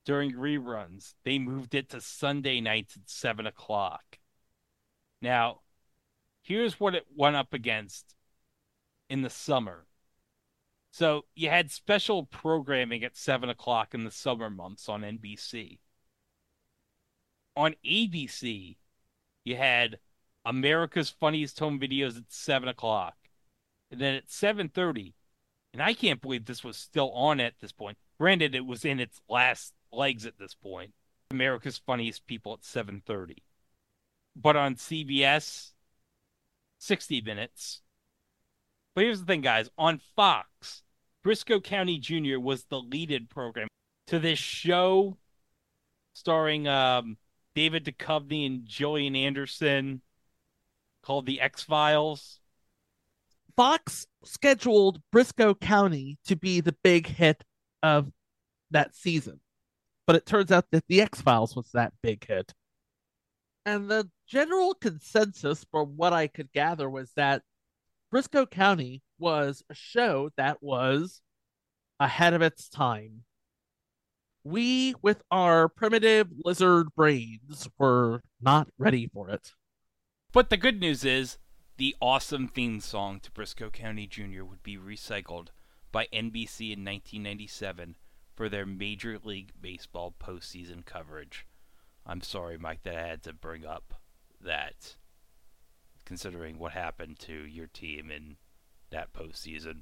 during 0.05 0.33
reruns, 0.33 1.13
they 1.23 1.37
moved 1.37 1.75
it 1.75 1.89
to 1.89 2.01
Sunday 2.01 2.61
nights 2.61 2.97
at 2.97 3.07
7 3.07 3.45
o'clock. 3.45 4.18
Now, 5.21 5.61
here's 6.41 6.79
what 6.79 6.95
it 6.95 7.05
went 7.15 7.35
up 7.35 7.53
against 7.53 8.15
in 9.09 9.21
the 9.21 9.29
summer. 9.29 9.85
So 10.91 11.25
you 11.35 11.49
had 11.49 11.71
special 11.71 12.25
programming 12.25 13.03
at 13.03 13.15
7 13.15 13.49
o'clock 13.49 13.93
in 13.93 14.03
the 14.03 14.11
summer 14.11 14.49
months 14.49 14.89
on 14.89 15.01
NBC. 15.01 15.79
On 17.55 17.75
ABC, 17.85 18.77
you 19.43 19.55
had 19.55 19.99
America's 20.45 21.09
Funniest 21.09 21.59
Home 21.59 21.79
Videos 21.79 22.17
at 22.17 22.31
7 22.31 22.67
o'clock. 22.69 23.15
And 23.91 23.99
then 23.99 24.15
at 24.15 24.27
7.30, 24.27 25.13
and 25.73 25.81
I 25.81 25.93
can't 25.93 26.21
believe 26.21 26.45
this 26.45 26.63
was 26.63 26.77
still 26.77 27.11
on 27.11 27.39
at 27.39 27.59
this 27.59 27.71
point. 27.71 27.97
Granted, 28.19 28.53
it 28.55 28.65
was 28.65 28.85
in 28.85 28.99
its 28.99 29.21
last 29.27 29.73
legs 29.91 30.25
at 30.25 30.37
this 30.37 30.53
point. 30.53 30.93
America's 31.31 31.77
Funniest 31.77 32.27
People 32.27 32.53
at 32.53 32.61
7.30. 32.61 33.37
But 34.41 34.55
on 34.55 34.75
CBS, 34.75 35.71
60 36.79 37.21
minutes. 37.21 37.81
But 38.95 39.03
here's 39.03 39.19
the 39.19 39.25
thing, 39.25 39.41
guys. 39.41 39.69
On 39.77 39.99
Fox, 40.15 40.83
Brisco 41.25 41.63
County 41.63 41.99
Jr. 41.99 42.39
was 42.39 42.65
the 42.65 42.79
lead-in 42.79 43.27
program 43.27 43.67
to 44.07 44.19
this 44.19 44.39
show 44.39 45.17
starring 46.13 46.67
um, 46.67 47.17
David 47.55 47.85
Duchovny 47.85 48.45
and 48.45 48.65
Gillian 48.65 49.15
Anderson 49.15 50.01
called 51.03 51.25
The 51.25 51.41
X-Files. 51.41 52.39
Fox 53.55 54.07
scheduled 54.23 55.01
Brisco 55.13 55.59
County 55.59 56.17
to 56.25 56.35
be 56.35 56.61
the 56.61 56.75
big 56.83 57.07
hit 57.07 57.43
of 57.83 58.11
that 58.71 58.95
season. 58.95 59.39
But 60.07 60.15
it 60.15 60.25
turns 60.25 60.51
out 60.51 60.65
that 60.71 60.87
The 60.87 61.01
X 61.01 61.21
Files 61.21 61.55
was 61.55 61.69
that 61.73 61.93
big 62.01 62.25
hit. 62.25 62.53
And 63.65 63.89
the 63.89 64.09
general 64.27 64.73
consensus, 64.73 65.65
from 65.69 65.97
what 65.97 66.13
I 66.13 66.27
could 66.27 66.51
gather, 66.51 66.89
was 66.89 67.11
that 67.15 67.43
Brisco 68.11 68.49
County 68.49 69.03
was 69.19 69.63
a 69.69 69.75
show 69.75 70.31
that 70.37 70.63
was 70.63 71.21
ahead 71.99 72.33
of 72.33 72.41
its 72.41 72.69
time. 72.69 73.23
We, 74.43 74.95
with 75.01 75.21
our 75.29 75.67
primitive 75.67 76.29
lizard 76.43 76.87
brains, 76.95 77.69
were 77.77 78.21
not 78.41 78.69
ready 78.77 79.07
for 79.07 79.29
it. 79.29 79.51
But 80.31 80.49
the 80.49 80.57
good 80.57 80.79
news 80.79 81.03
is 81.03 81.37
the 81.77 81.95
awesome 82.01 82.47
theme 82.47 82.79
song 82.79 83.19
to 83.19 83.31
Brisco 83.31 83.71
County 83.71 84.07
Jr. 84.07 84.43
would 84.43 84.63
be 84.63 84.77
recycled 84.77 85.47
by 85.91 86.07
NBC 86.13 86.71
in 86.71 86.85
1997 86.85 87.95
for 88.35 88.47
their 88.47 88.65
Major 88.65 89.19
League 89.21 89.51
Baseball 89.59 90.15
postseason 90.19 90.85
coverage. 90.85 91.45
I'm 92.09 92.21
sorry, 92.21 92.57
Mike, 92.57 92.81
that 92.85 92.97
I 92.97 93.07
had 93.07 93.21
to 93.23 93.33
bring 93.33 93.67
up 93.67 93.93
that, 94.41 94.95
considering 96.05 96.57
what 96.57 96.71
happened 96.71 97.19
to 97.19 97.45
your 97.45 97.67
team 97.67 98.09
in 98.09 98.37
that 98.89 99.13
postseason. 99.13 99.81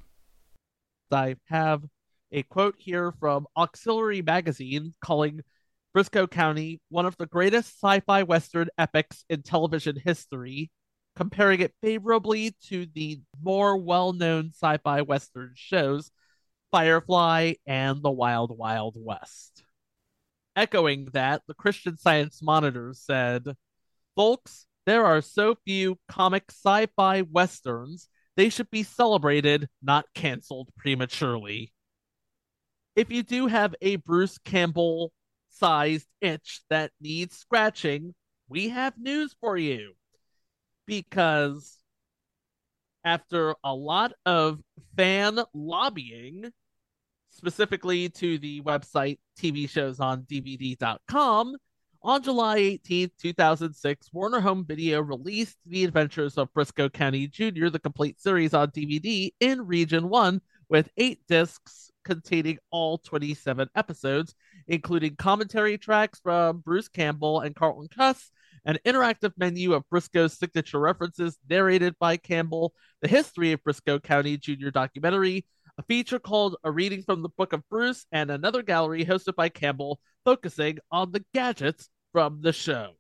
I 1.10 1.38
have 1.46 1.86
a 2.34 2.44
quote 2.44 2.76
here 2.78 3.14
from 3.14 3.48
Auxiliary 3.56 4.22
Magazine 4.22 4.92
calling 5.00 5.40
Brisco 5.96 6.30
County 6.30 6.82
one 6.90 7.06
of 7.06 7.16
the 7.16 7.28
greatest 7.28 7.82
sci 7.82 8.02
fi 8.02 8.24
Western 8.24 8.68
epics 8.78 9.24
in 9.30 9.42
television 9.42 9.96
history, 9.96 10.70
comparing 11.16 11.62
it 11.62 11.74
favorably 11.82 12.54
to 12.66 12.88
the 12.94 13.22
more 13.42 13.78
well 13.78 14.12
known 14.12 14.50
sci 14.50 14.78
fi 14.84 15.02
Western 15.02 15.54
shows 15.56 16.12
Firefly 16.72 17.54
and 17.66 18.04
The 18.04 18.12
Wild 18.12 18.58
Wild 18.58 18.98
West. 18.98 19.64
Echoing 20.58 21.06
that, 21.14 21.44
the 21.48 21.54
Christian 21.54 21.98
Science 21.98 22.42
Monitor 22.42 22.92
said, 22.94 23.46
Folks, 24.16 24.66
there 24.88 25.06
are 25.06 25.22
so 25.22 25.56
few 25.64 26.00
comic 26.08 26.46
sci 26.50 26.88
fi 26.96 27.22
Westerns, 27.22 28.10
they 28.36 28.50
should 28.50 28.72
be 28.72 28.82
celebrated, 28.82 29.70
not 29.84 30.06
canceled 30.16 30.70
prematurely. 30.76 31.72
If 32.96 33.12
you 33.12 33.22
do 33.22 33.46
have 33.46 33.76
a 33.84 33.98
Bruce 33.98 34.40
Campbell 34.40 35.14
sized 35.50 36.08
itch 36.22 36.62
that 36.72 36.92
needs 37.00 37.38
scratching, 37.38 38.16
we 38.50 38.70
have 38.70 38.98
news 38.98 39.36
for 39.40 39.58
you. 39.58 39.94
Because 40.88 41.78
after 43.04 43.54
a 43.64 43.76
lot 43.76 44.14
of 44.26 44.60
fan 44.96 45.40
lobbying, 45.54 46.52
specifically 47.38 48.10
to 48.10 48.40
the 48.40 48.62
website 48.62 49.20
TV 49.40 49.70
shows 49.70 50.00
on 50.00 50.26
on 52.04 52.24
July 52.24 52.58
18, 52.58 53.12
2006, 53.20 54.10
Warner 54.14 54.40
Home 54.40 54.66
Video 54.66 55.02
released 55.02 55.58
The 55.66 55.84
Adventures 55.84 56.38
of 56.38 56.54
Brisco 56.54 56.92
County 56.92 57.28
Jr., 57.28 57.70
the 57.70 57.80
complete 57.80 58.20
series 58.20 58.54
on 58.54 58.72
DVD 58.72 59.32
in 59.40 59.68
Region 59.68 60.10
1 60.10 60.42
with 60.70 60.90
eight 60.98 61.20
discs 61.28 61.92
containing 62.06 62.60
all 62.72 62.98
27 62.98 63.70
episodes, 63.76 64.36
including 64.68 65.16
commentary 65.16 65.78
tracks 65.78 66.20
from 66.20 66.60
Bruce 66.60 66.88
Campbell 66.88 67.42
and 67.42 67.56
Carlton 67.56 67.88
Cuse, 67.90 68.32
an 68.66 68.78
interactive 68.86 69.34
menu 69.38 69.74
of 69.74 69.84
Brisco's 69.94 70.38
signature 70.38 70.80
references 70.80 71.38
narrated 71.50 71.96
by 72.00 72.18
Campbell, 72.18 72.74
the 73.02 73.08
history 73.08 73.52
of 73.52 73.64
Brisco 73.64 74.02
County 74.02 74.38
Jr. 74.38 74.70
documentary, 74.70 75.46
a 75.78 75.84
feature 75.84 76.20
called 76.20 76.56
A 76.64 76.72
Reading 76.72 77.04
from 77.04 77.22
the 77.22 77.30
Book 77.30 77.54
of 77.54 77.68
Bruce, 77.70 78.06
and 78.12 78.32
another 78.32 78.64
gallery 78.64 79.06
hosted 79.06 79.36
by 79.36 79.50
Campbell 79.50 80.00
focusing 80.26 80.80
on 80.92 81.12
the 81.12 81.24
gadgets 81.34 81.90
from 82.12 82.42
the 82.42 82.54
show. 82.54 82.94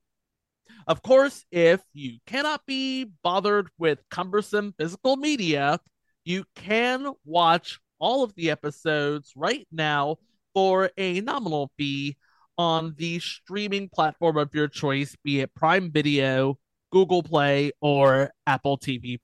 Of 0.86 1.02
course, 1.02 1.44
if 1.52 1.82
you 1.94 2.20
cannot 2.28 2.66
be 2.66 3.06
bothered 3.24 3.70
with 3.78 4.00
cumbersome 4.12 4.74
physical 4.78 5.16
media, 5.16 5.80
you 6.24 6.46
can 6.56 7.14
watch 7.26 7.80
all 8.00 8.24
of 8.24 8.36
the 8.36 8.52
episodes 8.52 9.32
right 9.36 9.68
now 9.72 10.18
for 10.54 10.92
a 10.98 11.22
nominal 11.22 11.72
fee 11.78 12.16
on 12.58 12.94
the 12.98 13.20
streaming 13.20 13.90
platform 13.90 14.38
of 14.38 14.54
your 14.54 14.68
choice, 14.68 15.16
be 15.24 15.42
it 15.42 15.54
Prime 15.56 15.92
Video, 15.92 16.58
Google 16.92 17.24
Play, 17.24 17.72
or 17.82 18.32
Apple 18.46 18.78
TV. 18.78 19.20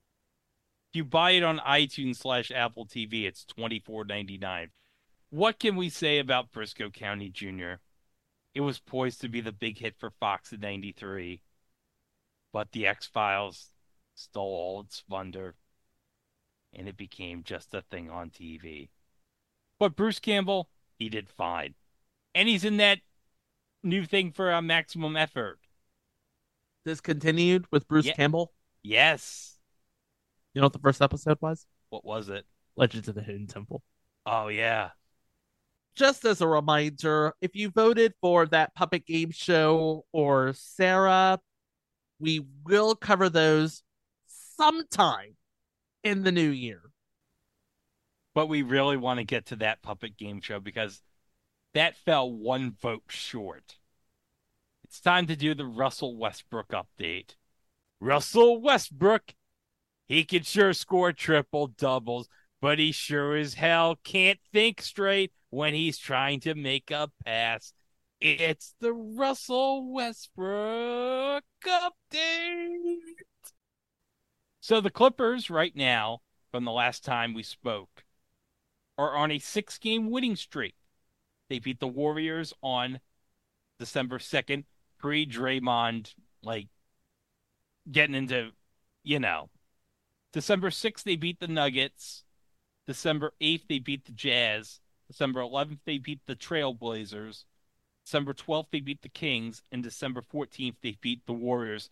If 0.94 0.98
you 0.98 1.06
buy 1.06 1.32
it 1.32 1.42
on 1.42 1.58
iTunes 1.58 2.18
slash 2.18 2.52
Apple 2.52 2.86
TV, 2.86 3.26
it's 3.26 3.44
twenty 3.44 3.80
four 3.80 4.06
ninety 4.06 4.38
nine. 4.38 4.70
What 5.32 5.58
can 5.58 5.76
we 5.76 5.90
say 5.90 6.20
about 6.20 6.52
Brisco 6.52 6.94
County 6.94 7.30
Jr.? 7.30 7.80
It 8.54 8.62
was 8.62 8.78
poised 8.78 9.20
to 9.22 9.28
be 9.28 9.42
the 9.42 9.52
big 9.52 9.80
hit 9.80 9.96
for 9.98 10.12
Fox 10.12 10.54
in 10.54 10.60
'93, 10.60 11.42
but 12.52 12.74
the 12.74 12.86
X 12.86 13.08
Files 13.08 13.70
stole 14.14 14.54
all 14.54 14.82
its 14.82 15.04
thunder, 15.10 15.56
and 16.72 16.88
it 16.88 16.96
became 16.96 17.42
just 17.42 17.74
a 17.74 17.82
thing 17.82 18.12
on 18.12 18.30
TV. 18.30 18.90
But 19.80 19.96
Bruce 19.96 20.20
Campbell, 20.20 20.70
he 21.00 21.10
did 21.10 21.28
fine, 21.28 21.74
and 22.36 22.48
he's 22.48 22.64
in 22.64 22.78
that 22.78 23.00
new 23.82 24.06
thing 24.06 24.32
for 24.32 24.52
a 24.52 24.62
maximum 24.62 25.18
effort. 25.18 25.58
Discontinued 26.86 27.66
with 27.72 27.88
Bruce 27.88 28.06
Yeah. 28.06 28.14
Campbell. 28.14 28.54
Yes. 28.84 29.53
You 30.54 30.62
know 30.62 30.66
what 30.68 30.74
the 30.74 30.80
first 30.80 31.02
episode 31.02 31.38
was? 31.42 31.66
What 31.90 32.06
was 32.06 32.30
it? 32.30 32.46
Legends 32.76 33.08
of 33.08 33.16
the 33.16 33.22
Hidden 33.24 33.48
Temple. 33.48 33.84
Oh 34.26 34.48
yeah. 34.50 34.92
just 35.96 36.26
as 36.26 36.42
a 36.42 36.48
reminder, 36.48 37.34
if 37.42 37.56
you 37.56 37.70
voted 37.70 38.14
for 38.22 38.46
that 38.48 38.74
puppet 38.76 39.06
game 39.06 39.32
show 39.32 40.06
or 40.12 40.54
Sarah, 40.54 41.40
we 42.20 42.46
will 42.66 42.96
cover 42.96 43.30
those 43.30 43.84
sometime 44.58 45.36
in 46.04 46.24
the 46.24 46.32
new 46.32 46.50
year. 46.50 46.82
But 48.36 48.48
we 48.48 48.62
really 48.62 48.98
want 48.98 49.20
to 49.20 49.24
get 49.24 49.48
to 49.48 49.56
that 49.58 49.82
puppet 49.82 50.18
game 50.18 50.40
show 50.42 50.60
because 50.60 51.02
that 51.74 51.98
fell 51.98 52.32
one 52.32 52.72
vote 52.72 53.06
short. 53.10 53.78
It's 54.86 55.00
time 55.02 55.28
to 55.28 55.36
do 55.36 55.54
the 55.54 55.66
Russell 55.66 56.16
Westbrook 56.18 56.70
update. 56.70 57.36
Russell 58.00 58.62
Westbrook, 58.62 59.34
he 60.08 60.24
can 60.24 60.44
sure 60.44 60.74
score 60.74 61.14
triple 61.14 61.68
doubles, 61.68 62.28
but 62.62 62.80
he 62.80 62.92
sure 62.92 63.36
as 63.36 63.56
hell 63.56 63.98
can't 64.04 64.40
think 64.52 64.82
straight 64.82 65.32
when 65.50 65.74
he's 65.74 65.98
trying 65.98 66.40
to 66.42 66.56
make 66.56 66.92
a 66.92 67.10
pass. 67.26 67.74
It's 68.20 68.74
the 68.80 68.94
Russell 68.94 69.92
Westbrook 69.92 71.44
update. 71.66 72.98
So 74.62 74.80
the 74.80 74.90
Clippers 74.90 75.50
right 75.50 75.76
now, 75.76 76.22
from 76.52 76.64
the 76.64 76.72
last 76.72 77.04
time 77.04 77.34
we 77.34 77.44
spoke, 77.44 78.06
are 78.98 79.16
on 79.16 79.30
a 79.32 79.40
six 79.40 79.78
game 79.78 80.10
winning 80.10 80.38
streak. 80.38 80.76
They 81.50 81.60
beat 81.60 81.80
the 81.80 81.88
Warriors 81.88 82.54
on 82.62 83.02
December 83.78 84.20
2nd, 84.20 84.64
pre 84.98 85.26
Draymond, 85.26 86.14
like 86.42 86.70
getting 87.92 88.16
into, 88.16 88.52
you 89.04 89.20
know. 89.20 89.50
December 90.34 90.72
6th, 90.72 91.04
they 91.04 91.16
beat 91.16 91.40
the 91.40 91.48
Nuggets. 91.48 92.24
December 92.88 93.34
8th, 93.42 93.68
they 93.70 93.80
beat 93.80 94.06
the 94.06 94.12
Jazz. 94.12 94.80
December 95.08 95.42
11th, 95.42 95.80
they 95.86 96.00
beat 96.00 96.22
the 96.26 96.36
Trailblazers. 96.36 97.46
December 98.04 98.34
12th, 98.34 98.68
they 98.72 98.80
beat 98.82 99.04
the 99.04 99.10
Kings. 99.10 99.62
And 99.72 99.84
December 99.84 100.22
14th, 100.22 100.76
they 100.82 100.98
beat 101.00 101.26
the 101.26 101.34
Warriors. 101.34 101.90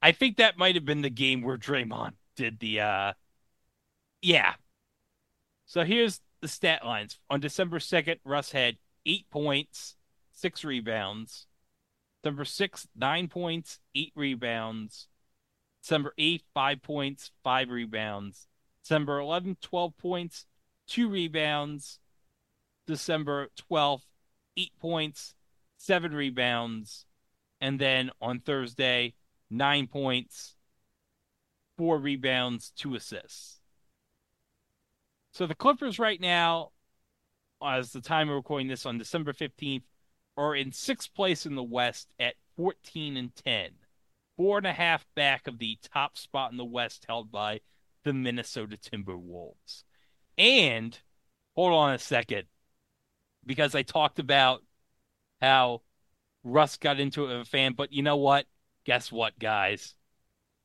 I 0.00 0.12
think 0.12 0.38
that 0.38 0.58
might 0.58 0.74
have 0.74 0.86
been 0.86 1.02
the 1.02 1.10
game 1.10 1.42
where 1.42 1.58
Draymond 1.58 2.14
did 2.34 2.58
the, 2.58 2.80
uh, 2.80 3.12
yeah. 4.22 4.54
So 5.66 5.84
here's 5.84 6.20
the 6.40 6.48
stat 6.48 6.84
lines. 6.84 7.20
On 7.30 7.40
December 7.40 7.78
2nd, 7.78 8.18
Russ 8.24 8.52
had 8.52 8.78
eight 9.06 9.30
points, 9.30 9.96
six 10.32 10.64
rebounds. 10.64 11.46
December 12.22 12.44
6th, 12.44 12.86
nine 12.96 13.28
points, 13.28 13.80
eight 13.94 14.12
rebounds. 14.16 15.08
December 15.82 16.14
8th, 16.18 16.42
five 16.54 16.82
points, 16.82 17.32
five 17.42 17.70
rebounds. 17.70 18.46
December 18.82 19.18
11th, 19.18 19.60
12 19.60 19.96
points, 19.96 20.46
two 20.86 21.08
rebounds. 21.08 21.98
December 22.86 23.48
12th, 23.70 24.02
eight 24.56 24.72
points, 24.80 25.34
seven 25.76 26.14
rebounds. 26.14 27.06
And 27.60 27.78
then 27.78 28.10
on 28.20 28.40
Thursday, 28.40 29.14
nine 29.50 29.86
points, 29.86 30.56
four 31.76 31.98
rebounds, 31.98 32.72
two 32.76 32.94
assists. 32.94 33.60
So 35.32 35.46
the 35.46 35.54
Clippers 35.54 35.98
right 35.98 36.20
now, 36.20 36.72
as 37.64 37.92
the 37.92 38.00
time 38.00 38.28
of 38.28 38.34
recording 38.34 38.68
this 38.68 38.84
on 38.84 38.98
December 38.98 39.32
15th, 39.32 39.84
are 40.36 40.54
in 40.54 40.72
sixth 40.72 41.14
place 41.14 41.46
in 41.46 41.54
the 41.54 41.62
West 41.62 42.08
at 42.18 42.34
14 42.56 43.16
and 43.16 43.34
10. 43.34 43.70
Four 44.42 44.58
and 44.58 44.66
a 44.66 44.72
half 44.72 45.06
back 45.14 45.46
of 45.46 45.60
the 45.60 45.78
top 45.94 46.18
spot 46.18 46.50
in 46.50 46.56
the 46.56 46.64
West 46.64 47.04
held 47.06 47.30
by 47.30 47.60
the 48.02 48.12
Minnesota 48.12 48.76
Timberwolves. 48.76 49.84
And 50.36 50.98
hold 51.54 51.72
on 51.72 51.94
a 51.94 51.98
second, 52.00 52.48
because 53.46 53.76
I 53.76 53.82
talked 53.82 54.18
about 54.18 54.64
how 55.40 55.82
Russ 56.42 56.76
got 56.76 56.98
into 56.98 57.22
it 57.24 57.28
with 57.28 57.46
a 57.46 57.48
fan, 57.48 57.74
but 57.74 57.92
you 57.92 58.02
know 58.02 58.16
what? 58.16 58.46
Guess 58.84 59.12
what, 59.12 59.38
guys? 59.38 59.94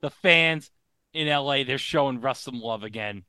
The 0.02 0.10
fans 0.10 0.72
in 1.14 1.28
LA, 1.28 1.64
they're 1.64 1.78
showing 1.78 2.20
Russ 2.20 2.40
some 2.40 2.60
love 2.60 2.82
again. 2.82 3.26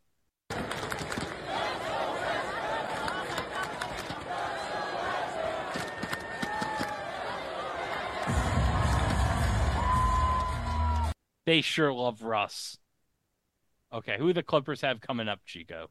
They 11.48 11.62
sure 11.62 11.90
love 11.90 12.20
Russ. 12.20 12.76
Okay, 13.90 14.18
who 14.18 14.34
the 14.34 14.42
Clippers 14.42 14.82
have 14.82 15.00
coming 15.00 15.28
up, 15.28 15.40
Chico? 15.46 15.88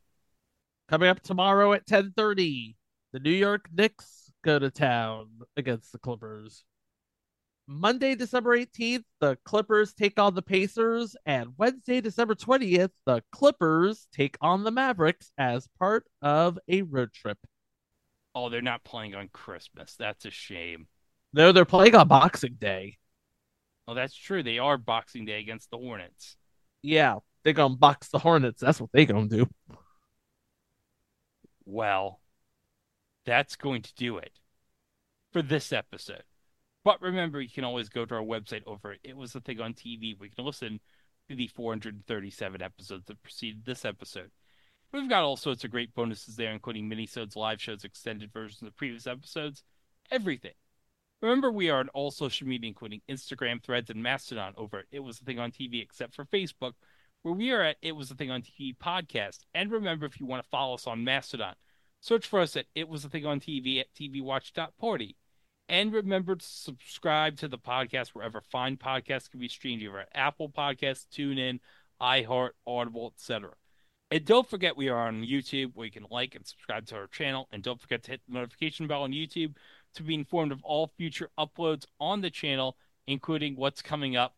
Coming 0.87 1.09
up 1.09 1.19
tomorrow 1.21 1.73
at 1.73 1.87
10:30, 1.87 2.75
the 3.11 3.19
New 3.19 3.31
York 3.31 3.67
Knicks 3.73 4.31
go 4.43 4.59
to 4.59 4.69
town 4.69 5.39
against 5.55 5.91
the 5.91 5.97
Clippers. 5.97 6.63
Monday, 7.65 8.13
December 8.13 8.55
18th, 8.55 9.05
the 9.19 9.35
Clippers 9.45 9.95
take 9.95 10.19
on 10.19 10.35
the 10.35 10.43
Pacers, 10.43 11.15
and 11.25 11.57
Wednesday, 11.57 12.01
December 12.01 12.35
20th, 12.35 12.91
the 13.07 13.23
Clippers 13.31 14.07
take 14.11 14.37
on 14.41 14.63
the 14.63 14.69
Mavericks 14.69 15.31
as 15.39 15.67
part 15.79 16.05
of 16.21 16.59
a 16.67 16.83
road 16.83 17.13
trip. 17.13 17.39
Oh, 18.35 18.49
they're 18.49 18.61
not 18.61 18.83
playing 18.83 19.15
on 19.15 19.27
Christmas. 19.29 19.95
That's 19.95 20.25
a 20.25 20.29
shame. 20.29 20.87
No, 21.33 21.51
they're 21.51 21.65
playing 21.65 21.95
on 21.95 22.07
Boxing 22.07 22.57
Day. 22.59 22.99
Oh, 23.87 23.93
that's 23.93 24.15
true. 24.15 24.43
They 24.43 24.59
are 24.59 24.77
Boxing 24.77 25.25
Day 25.25 25.39
against 25.39 25.71
the 25.71 25.77
Hornets. 25.77 26.35
Yeah, 26.81 27.15
they're 27.43 27.53
gonna 27.53 27.75
box 27.75 28.09
the 28.09 28.19
Hornets. 28.19 28.61
That's 28.61 28.81
what 28.81 28.89
they're 28.91 29.05
gonna 29.05 29.27
do. 29.27 29.47
Well, 31.65 32.21
that's 33.25 33.55
going 33.55 33.81
to 33.83 33.93
do 33.95 34.17
it 34.17 34.39
for 35.33 35.41
this 35.41 35.73
episode. 35.73 36.23
But 36.83 37.01
remember, 37.01 37.41
you 37.41 37.49
can 37.49 37.65
always 37.65 37.89
go 37.89 38.05
to 38.05 38.15
our 38.15 38.21
website 38.21 38.63
over 38.65 38.93
at 38.93 38.99
It 39.03 39.17
Was 39.17 39.33
the 39.33 39.41
Thing 39.41 39.59
on 39.59 39.73
TV. 39.73 40.17
where 40.17 40.27
you 40.27 40.35
can 40.35 40.45
listen 40.45 40.79
to 41.29 41.35
the 41.35 41.47
437 41.47 42.61
episodes 42.61 43.05
that 43.07 43.21
preceded 43.21 43.65
this 43.65 43.83
episode. 43.83 44.31
We've 44.93 45.09
got 45.09 45.23
all 45.23 45.35
sorts 45.35 45.65
of 45.65 45.71
great 45.71 45.93
bonuses 45.93 46.37
there, 46.37 46.53
including 46.53 46.89
minisodes, 46.89 47.35
live 47.35 47.61
shows, 47.61 47.83
extended 47.83 48.31
versions 48.31 48.63
of 48.63 48.77
previous 48.77 49.05
episodes, 49.05 49.63
everything. 50.09 50.53
Remember, 51.21 51.51
we 51.51 51.69
are 51.69 51.79
on 51.79 51.89
all 51.89 52.11
social 52.11 52.47
media, 52.47 52.67
including 52.67 53.01
Instagram, 53.09 53.61
Threads, 53.61 53.89
and 53.89 54.03
Mastodon 54.03 54.53
over 54.55 54.83
It 54.91 54.99
Was 54.99 55.17
the 55.17 55.25
Thing 55.25 55.39
on 55.39 55.51
TV, 55.51 55.81
except 55.81 56.13
for 56.13 56.25
Facebook, 56.25 56.73
where 57.23 57.33
we 57.33 57.51
are 57.51 57.63
at 57.63 57.77
It 57.81 57.95
Was 57.95 58.09
the 58.09 58.15
Thing 58.15 58.29
on 58.29 58.43
TV 58.43 58.77
podcast. 58.77 59.39
And 59.55 59.71
remember, 59.71 60.05
if 60.05 60.19
you 60.19 60.27
want 60.27 60.43
to 60.43 60.49
follow 60.49 60.75
us 60.75 60.85
on 60.85 61.03
Mastodon, 61.03 61.55
search 62.01 62.27
for 62.27 62.39
us 62.39 62.55
at 62.55 62.67
It 62.75 62.87
Was 62.87 63.01
the 63.01 63.09
Thing 63.09 63.25
on 63.25 63.39
TV 63.39 63.79
at 63.79 63.91
TVWatch.party. 63.95 65.15
And 65.67 65.91
remember 65.91 66.35
to 66.35 66.45
subscribe 66.45 67.35
to 67.37 67.47
the 67.47 67.57
podcast 67.57 68.09
wherever 68.09 68.39
fine 68.39 68.77
podcasts 68.77 69.29
can 69.29 69.39
be 69.39 69.49
streamed, 69.49 69.81
either 69.81 69.99
at 69.99 70.09
Apple 70.13 70.49
Podcasts, 70.49 71.07
TuneIn, 71.11 71.59
iHeart, 71.99 72.51
Audible, 72.67 73.13
etc. 73.15 73.51
And 74.09 74.23
don't 74.23 74.49
forget 74.49 74.77
we 74.77 74.87
are 74.87 75.07
on 75.07 75.23
YouTube 75.23 75.71
where 75.73 75.85
you 75.85 75.91
can 75.91 76.05
like 76.09 76.35
and 76.35 76.45
subscribe 76.45 76.85
to 76.87 76.95
our 76.95 77.07
channel. 77.07 77.49
And 77.51 77.61
don't 77.61 77.81
forget 77.81 78.03
to 78.03 78.11
hit 78.11 78.21
the 78.27 78.35
notification 78.35 78.87
bell 78.87 79.03
on 79.03 79.11
YouTube 79.11 79.55
to 79.97 80.03
be 80.03 80.15
informed 80.15 80.51
of 80.51 80.63
all 80.63 80.91
future 80.97 81.29
uploads 81.37 81.85
on 81.99 82.21
the 82.21 82.29
channel 82.29 82.77
including 83.07 83.55
what's 83.55 83.81
coming 83.81 84.15
up 84.15 84.35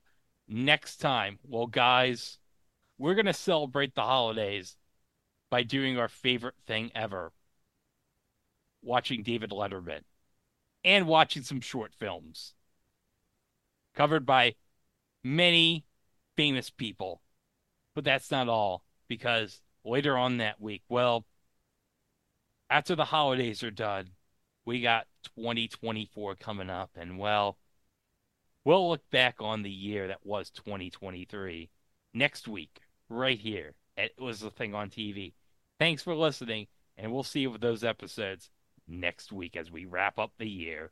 next 0.47 0.97
time. 0.97 1.39
Well, 1.43 1.67
guys, 1.67 2.37
we're 2.97 3.15
going 3.15 3.25
to 3.25 3.33
celebrate 3.33 3.95
the 3.95 4.01
holidays 4.01 4.77
by 5.49 5.63
doing 5.63 5.97
our 5.97 6.07
favorite 6.07 6.55
thing 6.67 6.91
ever 6.93 7.33
watching 8.81 9.23
David 9.23 9.49
Letterman 9.49 10.01
and 10.85 11.07
watching 11.07 11.43
some 11.43 11.59
short 11.59 11.93
films 11.93 12.53
covered 13.95 14.25
by 14.25 14.55
many 15.23 15.85
famous 16.37 16.69
people. 16.69 17.21
But 17.95 18.03
that's 18.03 18.31
not 18.31 18.47
all, 18.47 18.83
because 19.09 19.61
later 19.83 20.17
on 20.17 20.37
that 20.37 20.61
week, 20.61 20.83
well, 20.87 21.25
after 22.69 22.95
the 22.95 23.05
holidays 23.05 23.63
are 23.63 23.71
done, 23.71 24.11
we 24.63 24.79
got 24.79 25.07
2024 25.23 26.35
coming 26.35 26.69
up, 26.69 26.91
and 26.95 27.17
well, 27.17 27.57
we'll 28.65 28.89
look 28.89 29.09
back 29.09 29.35
on 29.39 29.63
the 29.63 29.71
year 29.71 30.07
that 30.07 30.25
was 30.25 30.49
2023 30.51 31.69
next 32.13 32.47
week, 32.47 32.81
right 33.09 33.39
here. 33.39 33.73
It 33.97 34.13
was 34.19 34.39
the 34.39 34.51
thing 34.51 34.73
on 34.73 34.89
TV. 34.89 35.33
Thanks 35.79 36.03
for 36.03 36.15
listening, 36.15 36.67
and 36.97 37.11
we'll 37.11 37.23
see 37.23 37.41
you 37.41 37.51
with 37.51 37.61
those 37.61 37.83
episodes 37.83 38.49
next 38.87 39.31
week 39.31 39.55
as 39.55 39.71
we 39.71 39.85
wrap 39.85 40.17
up 40.17 40.31
the 40.37 40.49
year. 40.49 40.91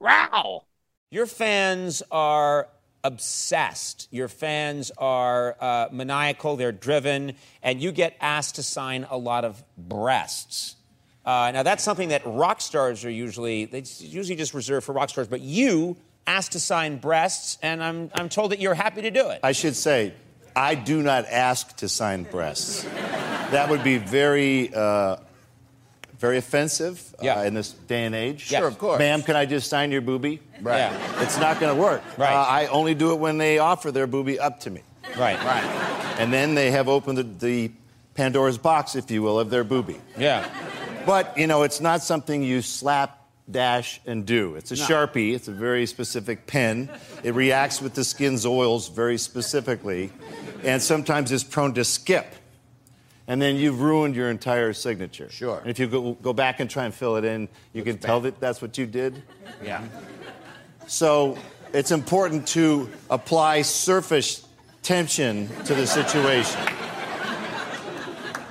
Wow! 0.00 0.64
Your 1.10 1.26
fans 1.26 2.02
are 2.10 2.68
obsessed. 3.04 4.08
Your 4.10 4.28
fans 4.28 4.90
are 4.98 5.56
uh, 5.60 5.88
maniacal, 5.92 6.56
they're 6.56 6.72
driven, 6.72 7.34
and 7.62 7.80
you 7.80 7.92
get 7.92 8.16
asked 8.20 8.56
to 8.56 8.62
sign 8.62 9.06
a 9.10 9.16
lot 9.16 9.44
of 9.44 9.62
breasts. 9.76 10.76
Uh, 11.24 11.50
now, 11.52 11.62
that's 11.62 11.82
something 11.82 12.10
that 12.10 12.22
rock 12.26 12.60
stars 12.60 13.04
are 13.04 13.10
usually, 13.10 13.64
they 13.64 13.82
usually 13.98 14.36
just 14.36 14.52
reserved 14.54 14.84
for 14.84 14.92
rock 14.92 15.08
stars, 15.08 15.26
but 15.28 15.40
you 15.40 15.96
asked 16.26 16.52
to 16.52 16.60
sign 16.60 16.98
breasts, 16.98 17.58
and 17.62 17.82
I'm, 17.82 18.10
I'm 18.14 18.28
told 18.28 18.52
that 18.52 18.60
you're 18.60 18.74
happy 18.74 19.02
to 19.02 19.10
do 19.10 19.30
it. 19.30 19.40
I 19.42 19.52
should 19.52 19.74
say, 19.76 20.12
I 20.54 20.74
do 20.74 21.02
not 21.02 21.24
ask 21.26 21.76
to 21.78 21.88
sign 21.88 22.24
breasts. 22.24 22.82
that 22.84 23.68
would 23.70 23.82
be 23.82 23.98
very, 23.98 24.72
uh, 24.74 25.16
very 26.18 26.38
offensive 26.38 27.14
Yeah. 27.22 27.40
uh, 27.40 27.42
in 27.44 27.54
this 27.54 27.70
day 27.72 28.04
and 28.04 28.14
age. 28.14 28.50
Yes. 28.50 28.60
Sure, 28.60 28.68
of 28.68 28.78
course. 28.78 28.98
Ma'am, 28.98 29.22
can 29.22 29.34
I 29.36 29.46
just 29.46 29.68
sign 29.68 29.90
your 29.92 30.02
boobie? 30.02 30.40
Right. 30.62 30.78
Yeah. 30.78 31.22
It's 31.22 31.38
not 31.38 31.58
going 31.60 31.74
to 31.74 31.80
work. 31.82 32.02
Right. 32.18 32.32
Uh, 32.34 32.42
I 32.48 32.66
only 32.68 32.94
do 32.94 33.12
it 33.12 33.16
when 33.18 33.38
they 33.38 33.58
offer 33.58 33.90
their 33.90 34.06
boobie 34.06 34.38
up 34.38 34.60
to 34.60 34.70
me. 34.70 34.82
Right. 35.18 35.38
Right. 35.44 35.64
And 36.18 36.32
then 36.32 36.54
they 36.54 36.70
have 36.70 36.88
opened 36.88 37.18
the, 37.18 37.22
the 37.24 37.72
Pandora's 38.14 38.58
box, 38.58 38.94
if 38.94 39.10
you 39.10 39.22
will, 39.22 39.38
of 39.40 39.50
their 39.50 39.64
boobie. 39.64 40.00
Yeah. 40.16 40.48
But, 41.06 41.36
you 41.36 41.46
know, 41.46 41.62
it's 41.62 41.80
not 41.80 42.02
something 42.02 42.42
you 42.42 42.62
slap, 42.62 43.28
dash, 43.50 44.00
and 44.06 44.24
do. 44.24 44.54
It's 44.54 44.70
a 44.70 44.74
Sharpie. 44.74 45.34
It's 45.34 45.48
a 45.48 45.52
very 45.52 45.86
specific 45.86 46.46
pen. 46.46 46.88
It 47.22 47.34
reacts 47.34 47.82
with 47.82 47.94
the 47.94 48.04
skin's 48.04 48.46
oils 48.46 48.88
very 48.88 49.18
specifically. 49.18 50.10
And 50.62 50.80
sometimes 50.82 51.30
it's 51.30 51.44
prone 51.44 51.74
to 51.74 51.84
skip. 51.84 52.26
And 53.26 53.40
then 53.40 53.56
you've 53.56 53.80
ruined 53.80 54.16
your 54.16 54.30
entire 54.30 54.72
signature. 54.72 55.30
Sure. 55.30 55.58
And 55.58 55.70
if 55.70 55.78
you 55.78 55.86
go, 55.86 56.12
go 56.12 56.32
back 56.32 56.60
and 56.60 56.68
try 56.68 56.84
and 56.84 56.94
fill 56.94 57.16
it 57.16 57.24
in, 57.24 57.48
you 57.72 57.82
can 57.82 57.98
tell 57.98 58.20
that 58.20 58.38
that's 58.38 58.60
what 58.60 58.76
you 58.76 58.86
did. 58.86 59.22
Yeah. 59.62 59.82
So 60.86 61.38
it's 61.72 61.90
important 61.90 62.46
to 62.48 62.90
apply 63.08 63.62
surface 63.62 64.46
tension 64.82 65.48
to 65.64 65.74
the 65.74 65.86
situation. 65.86 66.60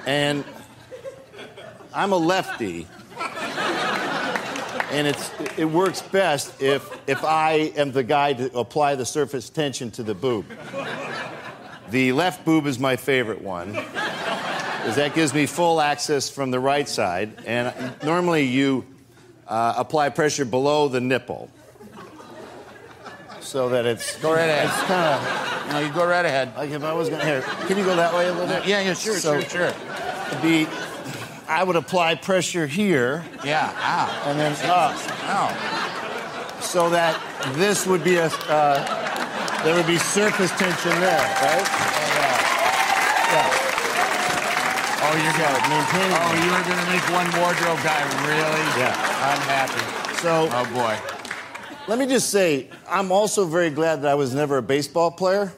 And 0.05 0.43
I'm 1.93 2.11
a 2.11 2.17
lefty. 2.17 2.87
And 4.91 5.07
it's, 5.07 5.31
it 5.57 5.65
works 5.65 6.01
best 6.03 6.61
if, 6.61 6.87
if 7.09 7.23
I 7.23 7.53
am 7.75 7.91
the 7.91 8.03
guy 8.03 8.33
to 8.33 8.55
apply 8.57 8.93
the 8.95 9.05
surface 9.05 9.49
tension 9.49 9.89
to 9.91 10.03
the 10.03 10.13
boob. 10.13 10.45
The 11.89 12.11
left 12.11 12.45
boob 12.45 12.67
is 12.67 12.77
my 12.79 12.95
favorite 12.95 13.41
one, 13.41 13.71
because 13.73 14.95
that 14.95 15.13
gives 15.15 15.33
me 15.33 15.45
full 15.47 15.81
access 15.81 16.29
from 16.29 16.51
the 16.51 16.59
right 16.59 16.87
side. 16.87 17.43
And 17.45 17.73
normally 18.03 18.43
you 18.43 18.85
uh, 19.47 19.73
apply 19.77 20.09
pressure 20.09 20.45
below 20.45 20.87
the 20.87 21.01
nipple 21.01 21.49
so 23.41 23.69
that 23.69 23.85
it's 23.85 24.17
Go 24.21 24.31
right 24.33 24.41
ahead. 24.49 24.65
It's 24.67 24.83
kind 24.83 25.13
of 25.15 25.69
No, 25.73 25.79
you 25.79 25.91
go 25.93 26.05
right 26.07 26.25
ahead. 26.25 26.55
like 26.55 26.69
if 26.71 26.83
I 26.83 26.93
was 26.93 27.09
gonna 27.09 27.25
here. 27.25 27.41
Can 27.67 27.77
you 27.77 27.83
go 27.83 27.95
that 27.95 28.13
way 28.13 28.27
a 28.27 28.31
little 28.31 28.47
bit? 28.47 28.65
Yeah, 28.65 28.81
yeah, 28.81 28.93
sure, 28.93 29.15
So- 29.17 29.39
sure, 29.41 29.49
sure. 29.49 29.71
The 30.41 30.67
I 31.53 31.63
would 31.63 31.75
apply 31.75 32.15
pressure 32.15 32.65
here 32.65 33.23
Yeah, 33.43 33.69
ow. 33.77 34.29
and 34.29 34.39
then 34.39 34.53
up, 34.69 34.95
Ow. 35.29 36.59
so 36.59 36.89
that 36.89 37.13
this 37.55 37.85
would 37.85 38.03
be 38.03 38.15
a 38.15 38.25
uh, 38.49 39.63
there 39.63 39.75
would 39.75 39.85
be 39.87 39.97
surface 39.97 40.49
tension 40.57 40.91
there, 40.99 41.21
right? 41.21 41.67
Yeah. 43.31 43.59
Oh, 45.05 45.13
you're. 45.15 45.33
Maintaining. 45.69 46.17
Oh, 46.17 46.33
you 46.43 46.51
are 46.51 46.63
going 46.63 46.79
to 46.83 46.89
make 46.91 47.05
one 47.11 47.27
wardrobe 47.41 47.79
guy 47.83 48.01
really 48.27 48.65
Yeah. 48.79 49.33
unhappy. 49.35 50.15
So 50.17 50.49
Oh, 50.51 50.65
boy. 50.73 50.97
let 51.87 51.99
me 51.99 52.05
just 52.07 52.29
say, 52.29 52.67
I'm 52.89 53.11
also 53.11 53.45
very 53.45 53.69
glad 53.69 54.01
that 54.01 54.11
I 54.11 54.15
was 54.15 54.33
never 54.33 54.57
a 54.57 54.61
baseball 54.61 55.11
player. 55.11 55.51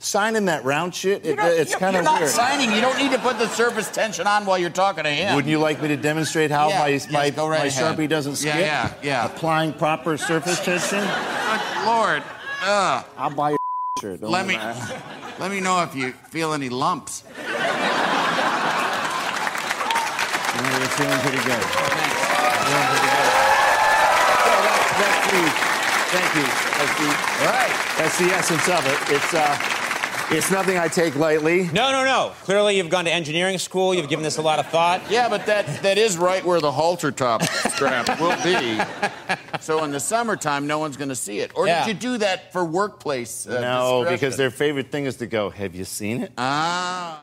Signing 0.00 0.44
that 0.44 0.64
round 0.64 0.94
shit, 0.94 1.26
it, 1.26 1.38
it's 1.40 1.74
kind 1.74 1.96
of 1.96 2.04
weird. 2.04 2.12
You're 2.20 2.20
not 2.20 2.28
signing. 2.28 2.70
You 2.72 2.80
don't 2.80 2.96
need 2.98 3.10
to 3.10 3.18
put 3.18 3.36
the 3.38 3.48
surface 3.48 3.90
tension 3.90 4.28
on 4.28 4.46
while 4.46 4.56
you're 4.56 4.70
talking 4.70 5.02
to 5.02 5.10
him. 5.10 5.34
Wouldn't 5.34 5.50
you 5.50 5.58
like 5.58 5.82
me 5.82 5.88
to 5.88 5.96
demonstrate 5.96 6.52
how 6.52 6.68
Yeah, 6.68 6.78
my 6.78 6.86
yes, 6.88 7.10
my, 7.10 7.30
right 7.30 7.36
my 7.36 7.66
sharpie 7.66 8.08
doesn't 8.08 8.40
Yeah, 8.40 8.52
skip? 8.54 8.60
yeah, 8.64 8.92
yeah. 9.02 9.26
Applying 9.26 9.72
proper 9.72 10.16
surface 10.16 10.60
tension. 10.64 11.00
Good 11.00 11.84
Lord. 11.84 12.22
Ugh. 12.62 13.04
I'll 13.16 13.30
buy 13.30 13.50
your 13.50 13.58
shirt. 14.00 14.22
Let 14.22 14.46
me 14.46 14.56
let 15.40 15.50
me 15.50 15.60
know 15.60 15.82
if 15.82 15.96
you 15.96 16.12
feel 16.30 16.52
any 16.52 16.68
lumps. 16.68 17.24
You 17.26 17.42
know, 20.62 20.78
you're 20.78 20.94
feeling 20.94 21.18
pretty 21.26 21.42
good. 21.42 21.62
Feeling 21.64 22.86
pretty 22.86 23.02
good. 23.02 23.30
So 24.46 24.52
that's, 24.62 24.90
that's 24.94 25.26
the, 25.32 25.42
thank 26.14 26.30
you. 26.38 26.46
That's 26.78 26.94
the, 26.98 27.08
Right. 27.46 27.74
that's 27.98 28.16
the 28.18 28.30
essence 28.30 28.68
of 28.68 28.86
it. 28.86 28.98
It's, 29.16 29.34
uh, 29.34 29.58
it's 30.30 30.50
nothing 30.50 30.76
I 30.78 30.88
take 30.88 31.16
lightly. 31.16 31.64
No, 31.72 31.90
no, 31.90 32.04
no. 32.04 32.32
Clearly, 32.42 32.76
you've 32.76 32.90
gone 32.90 33.04
to 33.06 33.12
engineering 33.12 33.58
school. 33.58 33.94
You've 33.94 34.08
given 34.08 34.22
this 34.22 34.36
a 34.38 34.42
lot 34.42 34.58
of 34.58 34.66
thought. 34.68 35.00
Yeah, 35.10 35.28
but 35.28 35.46
that 35.46 35.66
that 35.82 35.98
is 35.98 36.18
right 36.18 36.44
where 36.44 36.60
the 36.60 36.70
halter 36.72 37.10
top 37.10 37.42
strap 37.44 38.08
will 38.20 38.36
be. 38.42 38.78
So 39.60 39.82
in 39.84 39.90
the 39.90 40.00
summertime, 40.00 40.66
no 40.66 40.78
one's 40.78 40.96
going 40.96 41.08
to 41.08 41.16
see 41.16 41.38
it. 41.40 41.52
Or 41.54 41.66
Yeah. 41.66 41.84
did 41.86 41.94
you 41.94 42.12
do 42.12 42.18
that 42.18 42.52
for 42.52 42.64
workplace? 42.64 43.46
Uh, 43.46 43.60
no, 43.60 44.06
because 44.08 44.36
their 44.36 44.50
favorite 44.50 44.90
thing 44.90 45.04
is 45.06 45.16
to 45.16 45.26
go, 45.26 45.50
have 45.50 45.74
you 45.74 45.84
seen 45.84 46.22
it? 46.22 46.32
Ah. 46.36 47.22